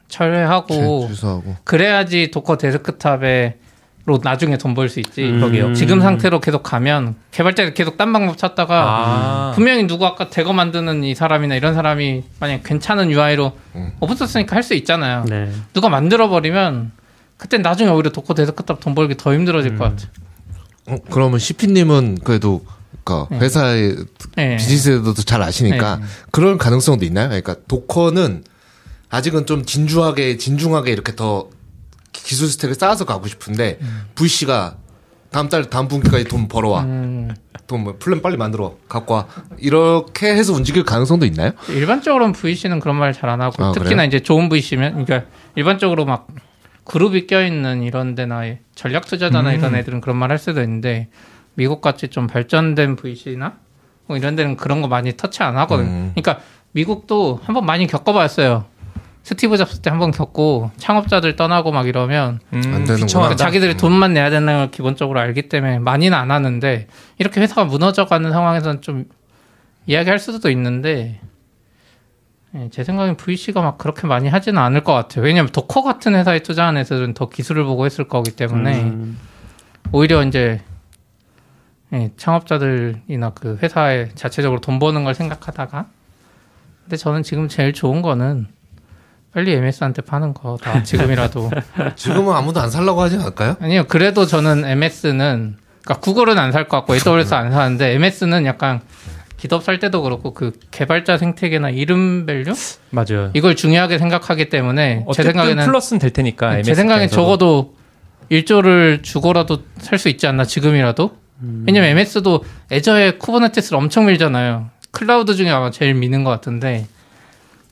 철회하고 0.08 1.06
취소하고. 1.08 1.56
그래야지 1.64 2.30
Docker 2.32 2.56
Desktop으로 2.58 4.18
나중에 4.22 4.58
돈 4.58 4.74
벌 4.74 4.88
수 4.88 4.98
있지. 4.98 5.22
음. 5.22 5.74
지금 5.74 6.00
상태로 6.00 6.40
계속 6.40 6.62
가면 6.64 7.14
개발자가 7.30 7.70
계속 7.74 7.96
딴 7.96 8.12
방법 8.12 8.36
찾다가 8.36 8.82
아. 8.84 9.52
분명히 9.54 9.86
누구 9.86 10.04
아까 10.04 10.28
Dagger 10.30 10.52
만드는 10.52 11.04
이 11.04 11.14
사람이나 11.14 11.54
이런 11.54 11.74
사람이 11.74 12.24
만약 12.40 12.62
괜찮은 12.64 13.10
UI로 13.10 13.52
음. 13.76 13.92
오픈 14.00 14.16
소스니까 14.16 14.56
할 14.56 14.62
수 14.64 14.74
있잖아요. 14.74 15.24
네. 15.28 15.50
누가 15.72 15.88
만들어 15.88 16.28
버리면 16.28 16.90
그때 17.36 17.56
나중에 17.58 17.88
오히려 17.90 18.10
Docker 18.10 18.34
Desktop 18.34 18.80
돈 18.80 18.94
벌기 18.94 19.16
더 19.16 19.32
힘들어질 19.32 19.76
것 19.78 19.84
같아. 19.84 20.08
어, 20.88 20.96
그러면 21.10 21.38
CP님은 21.38 22.18
그래도 22.24 22.64
그러니까 23.04 23.34
회사의 23.38 23.96
네. 24.36 24.56
비즈니스에도 24.56 25.14
잘 25.14 25.40
아시니까 25.42 25.96
네. 25.96 26.04
그런 26.32 26.58
가능성도 26.58 27.04
있나요? 27.04 27.28
그러니까 27.28 27.54
도커는 27.68 28.44
아직은 29.08 29.46
좀 29.46 29.64
진주하게 29.64 30.36
진중하게 30.36 30.92
이렇게 30.92 31.14
더 31.16 31.48
기술 32.12 32.48
스택을 32.48 32.74
쌓아서 32.74 33.04
가고 33.04 33.26
싶은데 33.26 33.78
VC가 34.14 34.76
다음 35.30 35.48
달 35.48 35.70
다음 35.70 35.86
분기까지 35.88 36.24
돈 36.24 36.48
벌어와 36.48 36.82
음, 36.82 37.32
돈뭐 37.68 37.96
플랜 38.00 38.20
빨리 38.20 38.36
만들어 38.36 38.76
갖고 38.88 39.14
와 39.14 39.26
이렇게 39.58 40.26
해서 40.34 40.52
움직일 40.52 40.84
가능성도 40.84 41.24
있나요? 41.26 41.52
일반적으로는 41.68 42.32
VC는 42.32 42.80
그런 42.80 42.96
말 42.96 43.12
잘 43.12 43.30
안 43.30 43.40
하고 43.40 43.64
아, 43.64 43.72
특히나 43.72 43.96
그래요? 43.96 44.06
이제 44.08 44.20
좋은 44.20 44.48
VC면 44.48 45.04
그러니까 45.04 45.30
일반적으로 45.54 46.04
막 46.04 46.26
그룹이 46.84 47.28
껴있는 47.28 47.82
이런 47.84 48.16
데나 48.16 48.42
전략 48.74 49.06
투자자나 49.06 49.50
음. 49.50 49.54
이런 49.54 49.74
애들은 49.76 50.00
그런 50.00 50.16
말 50.16 50.30
할 50.32 50.38
수도 50.38 50.60
있는데 50.62 51.08
미국 51.54 51.80
같이 51.80 52.08
좀 52.08 52.26
발전된 52.26 52.96
VC나 52.96 53.54
뭐 54.06 54.16
이런 54.16 54.34
데는 54.34 54.56
그런 54.56 54.82
거 54.82 54.88
많이 54.88 55.16
터치 55.16 55.44
안 55.44 55.56
하거든. 55.58 55.84
요 55.84 55.88
음. 55.88 56.12
그러니까 56.16 56.42
미국도 56.72 57.40
한번 57.44 57.66
많이 57.66 57.86
겪어봤어요. 57.86 58.64
스티브 59.22 59.56
잡스 59.56 59.80
때 59.80 59.90
한 59.90 59.98
번 59.98 60.10
겪고 60.12 60.70
창업자들 60.78 61.36
떠나고 61.36 61.72
막 61.72 61.86
이러면 61.86 62.40
음, 62.52 62.62
안. 62.74 62.84
귀청한다. 62.96 63.36
자기들이 63.36 63.76
돈만 63.76 64.14
내야 64.14 64.30
되는 64.30 64.46
걸 64.46 64.70
기본적으로 64.70 65.20
알기 65.20 65.48
때문에 65.48 65.78
많이는 65.78 66.16
안 66.16 66.30
하는데 66.30 66.86
이렇게 67.18 67.40
회사가 67.40 67.64
무너져가는 67.64 68.30
상황에서는 68.30 68.80
좀 68.82 69.04
이야기할 69.86 70.18
수도 70.18 70.50
있는데 70.50 71.20
예, 72.56 72.68
제 72.72 72.82
생각엔 72.82 73.16
VC가 73.16 73.60
막 73.62 73.78
그렇게 73.78 74.06
많이 74.08 74.28
하지는 74.28 74.60
않을 74.60 74.82
것 74.82 74.92
같아요. 74.92 75.24
왜냐하면 75.24 75.52
도커 75.52 75.82
같은 75.82 76.14
회사에 76.16 76.40
투자한 76.40 76.76
애들은 76.78 77.14
더 77.14 77.28
기술을 77.28 77.62
보고 77.64 77.84
했을 77.86 78.08
거기 78.08 78.32
때문에 78.32 78.80
음, 78.82 79.18
오히려 79.92 80.24
이제 80.24 80.60
예, 81.92 82.10
창업자들이나 82.16 83.30
그 83.34 83.58
회사에 83.62 84.08
자체적으로 84.14 84.60
돈 84.60 84.78
버는 84.78 85.04
걸 85.04 85.14
생각하다가 85.14 85.86
근데 86.84 86.96
저는 86.96 87.22
지금 87.22 87.48
제일 87.48 87.72
좋은 87.72 88.00
거는 88.02 88.48
빨리 89.32 89.52
MS한테 89.52 90.02
파는 90.02 90.34
거다 90.34 90.82
지금이라도 90.82 91.50
지금은 91.96 92.34
아무도 92.34 92.60
안 92.60 92.70
살라고 92.70 93.00
하지 93.00 93.16
않을까요? 93.16 93.56
아니요 93.60 93.84
그래도 93.88 94.26
저는 94.26 94.64
MS는 94.64 95.56
그러니까 95.82 96.00
구글은 96.00 96.38
안 96.38 96.52
살 96.52 96.66
것 96.68 96.78
같고 96.78 96.94
AWS 96.94 97.34
안 97.34 97.52
사는데 97.52 97.94
MS는 97.94 98.44
약간 98.46 98.80
기업 99.36 99.62
살 99.64 99.78
때도 99.78 100.02
그렇고 100.02 100.34
그 100.34 100.52
개발자 100.70 101.16
생태계나 101.16 101.70
이름 101.70 102.26
value 102.26 102.52
맞아요. 102.90 103.30
이걸 103.32 103.56
중요하게 103.56 103.96
생각하기 103.98 104.50
때문에 104.50 104.98
제 104.98 105.04
어쨌든 105.06 105.32
생각에는 105.32 105.64
플러스는 105.64 105.98
될 105.98 106.10
테니까. 106.10 106.60
제 106.62 106.72
입장에서도. 106.72 107.08
적어도 107.08 107.74
1조를 108.30 109.02
주고라도 109.02 109.62
살 109.78 109.98
수 109.98 110.08
있지 110.10 110.26
않나 110.26 110.44
지금이라도 110.44 111.12
왜냐면 111.66 111.88
MS도 111.90 112.44
Azure에 112.70 113.12
Kubernetes를 113.12 113.78
엄청 113.78 114.04
밀잖아요 114.06 114.68
클라우드 114.90 115.34
중에 115.36 115.48
아마 115.50 115.70
제일 115.70 115.94
미는 115.94 116.22
것 116.22 116.28
같은데 116.30 116.86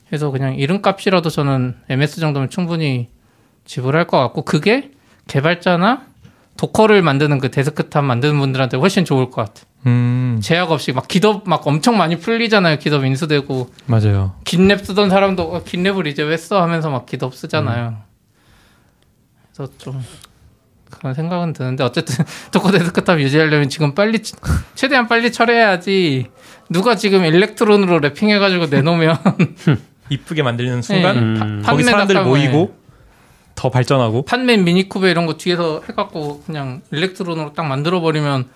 그래서 0.09 0.31
그냥 0.31 0.55
이름값이라도 0.55 1.29
저는 1.29 1.75
MS 1.87 2.19
정도면 2.19 2.49
충분히 2.49 3.09
지불할 3.65 4.07
것 4.07 4.17
같고 4.19 4.43
그게 4.43 4.91
개발자나 5.27 6.07
Docker를 6.57 7.01
만드는 7.01 7.39
그 7.39 7.51
데스크탑 7.51 8.03
만드는 8.03 8.37
분들한테 8.39 8.77
훨씬 8.77 9.05
좋을 9.05 9.29
것 9.29 9.45
같아 9.45 9.63
음, 9.85 10.39
제약 10.41 10.71
없이 10.71 10.91
막 10.91 11.07
GitHub 11.07 11.47
막 11.47 11.65
엄청 11.65 11.97
많이 11.97 12.17
풀리잖아요. 12.17 12.79
GitHub 12.79 13.05
인수되고. 13.05 13.69
맞아요. 13.85 14.35
GitLab 14.43 14.83
쓰던 14.83 15.09
사람도 15.09 15.43
어, 15.43 15.63
GitLab을 15.63 16.07
이제 16.07 16.23
왜 16.23 16.35
써? 16.35 16.61
하면서 16.61 16.89
막 16.89 17.05
GitHub 17.05 17.33
쓰잖아요. 17.33 17.95
그래서 19.53 19.71
좀 19.77 20.03
그런 20.89 21.13
생각은 21.13 21.53
드는데 21.53 21.83
어쨌든 21.83 22.25
Docker 22.51 22.71
Desktop 22.71 23.21
유지하려면 23.21 23.69
지금 23.69 23.95
빨리 23.95 24.21
최대한 24.75 25.07
빨리 25.07 25.31
철회해야지. 25.31 26.27
누가 26.69 26.95
지금 26.95 27.23
Electron으로 27.25 27.99
wrapping해가지고 28.01 28.69
내놓으면 28.69 29.17
이쁘게 30.09 30.43
만들는 30.43 30.81
순간 30.81 31.15
네. 31.15 31.21
음. 31.21 31.61
파- 31.63 31.71
거기 31.71 31.83
판매 31.83 31.91
사람들 31.91 32.23
모이고 32.23 32.77
더 33.55 33.69
발전하고 33.69 34.23
Podman 34.23 34.63
minikube 34.63 35.11
이런 35.11 35.25
거 35.25 35.35
뒤에서 35.37 35.81
해갖고 35.87 36.43
그냥 36.45 36.81
Electron으로 36.91 37.53
딱 37.53 37.63
만들어 37.63 37.99
버리면 38.01 38.47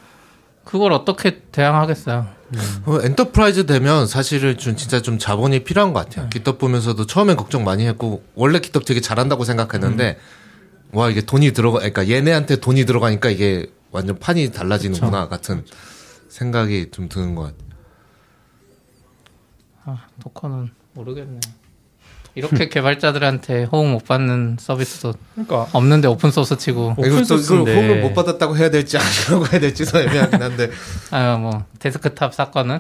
그걸 0.64 0.94
어떻게 0.94 1.42
대항하겠어요? 1.52 2.26
어, 2.86 3.00
엔터프라이즈 3.04 3.66
되면 3.66 4.08
사실은 4.08 4.58
좀 4.58 4.76
진짜 4.78 5.02
좀 5.02 5.18
자본이 5.18 5.64
필요한 5.64 5.92
것 5.92 6.06
같아요. 6.06 6.30
GitHub 6.30 6.58
보면서도 6.60 7.06
처음엔 7.06 7.36
걱정 7.36 7.64
많이 7.64 7.86
했고 7.86 8.24
원래 8.36 8.60
GitHub 8.60 8.86
되게 8.86 9.02
잘한다고 9.02 9.44
생각했는데 9.44 10.18
와 10.92 11.10
이게 11.10 11.22
돈이 11.22 11.52
들어가, 11.52 11.80
그러니까 11.80 12.08
얘네한테 12.08 12.58
돈이 12.58 12.86
들어가니까 12.86 13.30
이게 13.30 13.66
완전 13.92 14.18
판이 14.20 14.52
달라지는구나 14.52 15.28
같은 15.28 15.66
생각이 16.30 16.92
좀 16.92 17.10
드는 17.10 17.36
것 17.36 17.44
같아요. 17.44 17.64
아, 19.86 20.06
Docker는 20.22 20.70
모르겠네. 20.94 21.40
이렇게 22.36 22.68
개발자들한테 22.68 23.66
호응 23.66 23.92
못 23.92 24.06
받는 24.06 24.58
서비스도 24.60 25.14
그러니까 25.34 25.68
없는데 25.72 26.08
오픈 26.08 26.32
소스 26.32 26.58
치고 26.58 26.96
또 26.98 27.06
이걸 27.06 27.24
소스인데. 27.24 27.76
호응을 27.76 28.02
못 28.02 28.14
받았다고 28.16 28.58
해야 28.58 28.72
될지 28.72 28.98
아니라고 28.98 29.46
해야 29.52 29.60
될지도 29.60 30.00
애매하긴 30.00 30.42
한데 30.42 30.72
아뭐 31.12 31.66
데스크탑 31.78 32.34
사건은 32.34 32.80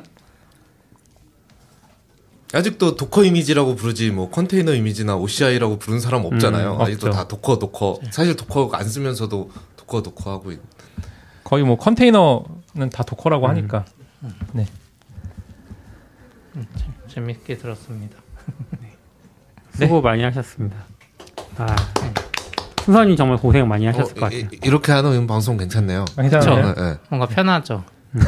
아직도 2.51 2.95
Docker 2.95 3.23
이미지라고 3.25 3.75
부르지 3.75 4.09
뭐 4.11 4.29
컨테이너 4.31 4.73
이미지나 4.73 5.15
OCI라고 5.17 5.77
부르는 5.79 5.99
사람 5.99 6.23
없잖아요. 6.25 6.75
음, 6.75 6.81
아직도. 6.81 7.09
다 7.09 7.27
Docker 7.27 7.57
Docker. 7.57 7.99
사실 8.11 8.35
Docker 8.35 8.69
안 8.73 8.87
쓰면서도 8.87 9.51
Docker 9.75 10.03
Docker 10.03 10.31
하고 10.31 10.51
있. 10.51 10.59
거의 11.43 11.63
뭐 11.63 11.77
컨테이너는 11.77 12.89
다 12.91 13.03
도커라고 13.03 13.47
하니까 13.49 13.85
네. 14.53 14.67
재밌게 17.17 17.57
들었습니다. 17.57 18.17
수고 19.77 20.01
많이 20.01 20.23
하셨습니다. 20.23 20.75
아, 21.57 21.75
순선이 22.83 23.15
정말 23.15 23.37
고생 23.37 23.67
많이 23.67 23.85
하셨을 23.85 24.15
것 24.15 24.23
어, 24.25 24.29
이, 24.29 24.41
같아요. 24.43 24.59
이 24.63 24.69
렇게 24.69 24.91
하는 24.91 25.27
방송 25.27 25.57
괜찮네요. 25.57 26.05
괜찮아요. 26.15 26.73
네, 26.73 26.81
네. 26.81 26.97
뭔가 27.09 27.27
편하죠. 27.27 27.83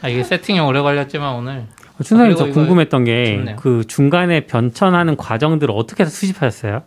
아 0.00 0.08
이게 0.08 0.22
세팅이 0.22 0.60
오래 0.60 0.80
걸렸지만 0.80 1.34
오늘 1.34 1.66
춘선님 2.02 2.34
아, 2.34 2.36
저 2.36 2.46
궁금했던 2.46 3.04
게. 3.04 3.56
그 3.58 3.84
중간에 3.86 4.46
변천하는 4.46 5.16
과정들을 5.16 5.74
어떻게 5.74 6.04
해서 6.04 6.12
수집하셨어요? 6.12 6.82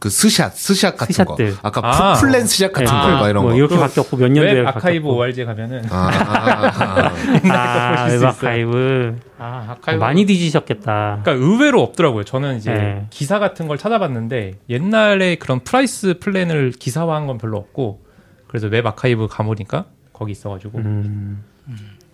그 0.00 0.08
스샷 0.08 0.54
스샷 0.56 0.96
같은 0.96 1.12
스샷들. 1.12 1.52
거. 1.52 1.58
아까 1.62 1.80
아. 1.84 2.14
프- 2.14 2.20
플랜 2.22 2.46
스샷 2.46 2.72
같은 2.72 2.88
아, 2.92 3.02
거 3.02 3.20
막 3.20 3.28
이런 3.28 3.42
뭐 3.42 3.52
거. 3.52 3.56
이렇게 3.58 3.74
그 3.76 3.80
바뀌었고 3.80 4.16
몇 4.16 4.28
년도에 4.32 4.52
web 4.54 4.66
archive.org에 4.66 5.44
가면은 5.44 5.84
아, 5.90 6.08
아, 6.08 7.12
아. 7.52 8.04
아, 8.04 8.08
수 8.08 8.16
web 8.20 8.24
archive 8.28 9.20
아 9.38 9.66
아카이브 9.70 10.00
많이 10.00 10.24
뒤지셨겠다. 10.24 11.20
그러니까 11.22 11.32
의외로 11.32 11.82
없더라고요. 11.82 12.24
저는 12.24 12.56
이제 12.56 12.72
네. 12.72 13.06
기사 13.10 13.38
같은 13.38 13.68
걸 13.68 13.76
찾아봤는데 13.78 14.54
옛날에 14.70 15.34
그런 15.36 15.60
price 15.60 16.18
plan을 16.18 16.72
기사화한 16.72 17.26
건 17.26 17.36
별로 17.38 17.58
없고 17.58 18.00
그래서 18.48 18.66
web 18.68 18.86
archive 18.86 19.28
가보니까 19.28 19.84
거기 20.14 20.32
있어가지고 20.32 20.78
음, 20.78 21.44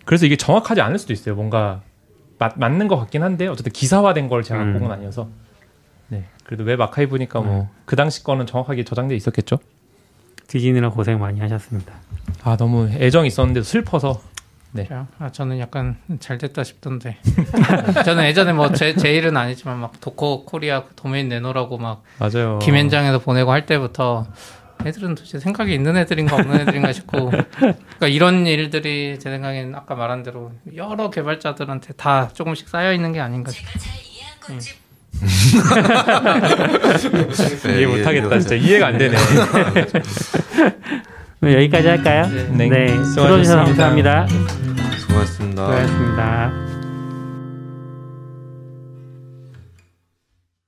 그래서 0.05 0.25
이게 0.25 0.35
정확하지 0.35 0.81
않을 0.81 0.99
수도 0.99 1.13
있어요. 1.13 1.35
뭔가 1.35 1.81
맞, 2.37 2.53
맞는 2.59 2.87
것 2.89 2.97
같긴 2.97 3.23
한데 3.23 3.47
어쨌든 3.47 3.71
기사화된 3.71 4.27
걸 4.27 4.43
제가 4.43 4.61
음. 4.61 4.73
본건 4.73 4.91
아니어서 4.91 5.23
네 5.23 5.29
그래도 6.47 6.63
web 6.63 6.79
archive니까 6.79 7.41
뭐 7.41 7.67
그 7.85 7.95
당시 7.95 8.23
거는 8.23 8.45
정확하게 8.45 8.83
저장돼 8.83 9.15
있었겠죠. 9.15 9.59
뒤지느라 10.47 10.89
고생 10.89 11.19
많이 11.19 11.39
하셨습니다. 11.39 11.93
아 12.43 12.57
너무 12.57 12.89
애정이 12.89 13.27
있었는데 13.27 13.63
슬퍼서 13.63 14.21
아, 15.19 15.29
저는 15.31 15.59
약간 15.59 15.97
잘 16.19 16.37
됐다 16.37 16.63
싶던데. 16.63 17.17
저는 18.05 18.25
예전에 18.25 18.51
뭐 18.53 18.69
제 18.73 18.93
제 18.95 19.13
일은 19.13 19.35
아니지만 19.37 19.79
막 19.79 19.99
Docker 20.01 20.43
Korea 20.45 20.83
그 20.83 20.93
도메인 20.95 21.29
내놓으라고 21.29 21.77
막 21.77 22.03
맞아요. 22.19 22.59
김앤장에서 22.59 23.19
보내고 23.19 23.51
할 23.51 23.65
때부터 23.65 24.27
애들은 24.85 25.15
도대체 25.15 25.39
생각이 25.39 25.73
있는 25.73 25.95
애들인가 25.97 26.35
없는 26.35 26.59
애들인가 26.61 26.91
싶고 26.93 27.31
그러니까 27.57 28.07
이런 28.07 28.45
일들이 28.45 29.17
제 29.19 29.29
생각엔 29.31 29.73
아까 29.75 29.95
말한 29.95 30.23
대로 30.23 30.51
여러 30.75 31.09
개발자들한테 31.09 31.93
다 31.93 32.27
조금씩 32.33 32.67
쌓여 32.69 32.93
있는 32.93 33.11
게 33.13 33.19
아닌가 33.19 33.51
싶어요. 33.51 33.73
네, 34.49 34.59
이해 37.75 37.85
못하겠다. 37.85 38.39
진짜 38.39 38.55
이해가 38.55 38.87
안 38.87 38.97
되네. 38.97 39.17
그럼 41.39 41.53
여기까지 41.55 41.87
할까요? 41.87 42.27
네. 42.51 42.67
네, 42.69 42.87
수고하셨습니다. 42.87 43.23
들어주셔서 43.27 43.63
감사합니다. 43.65 44.27
수고하셨습니다. 44.97 45.63
수고하셨습니다. 45.65 46.76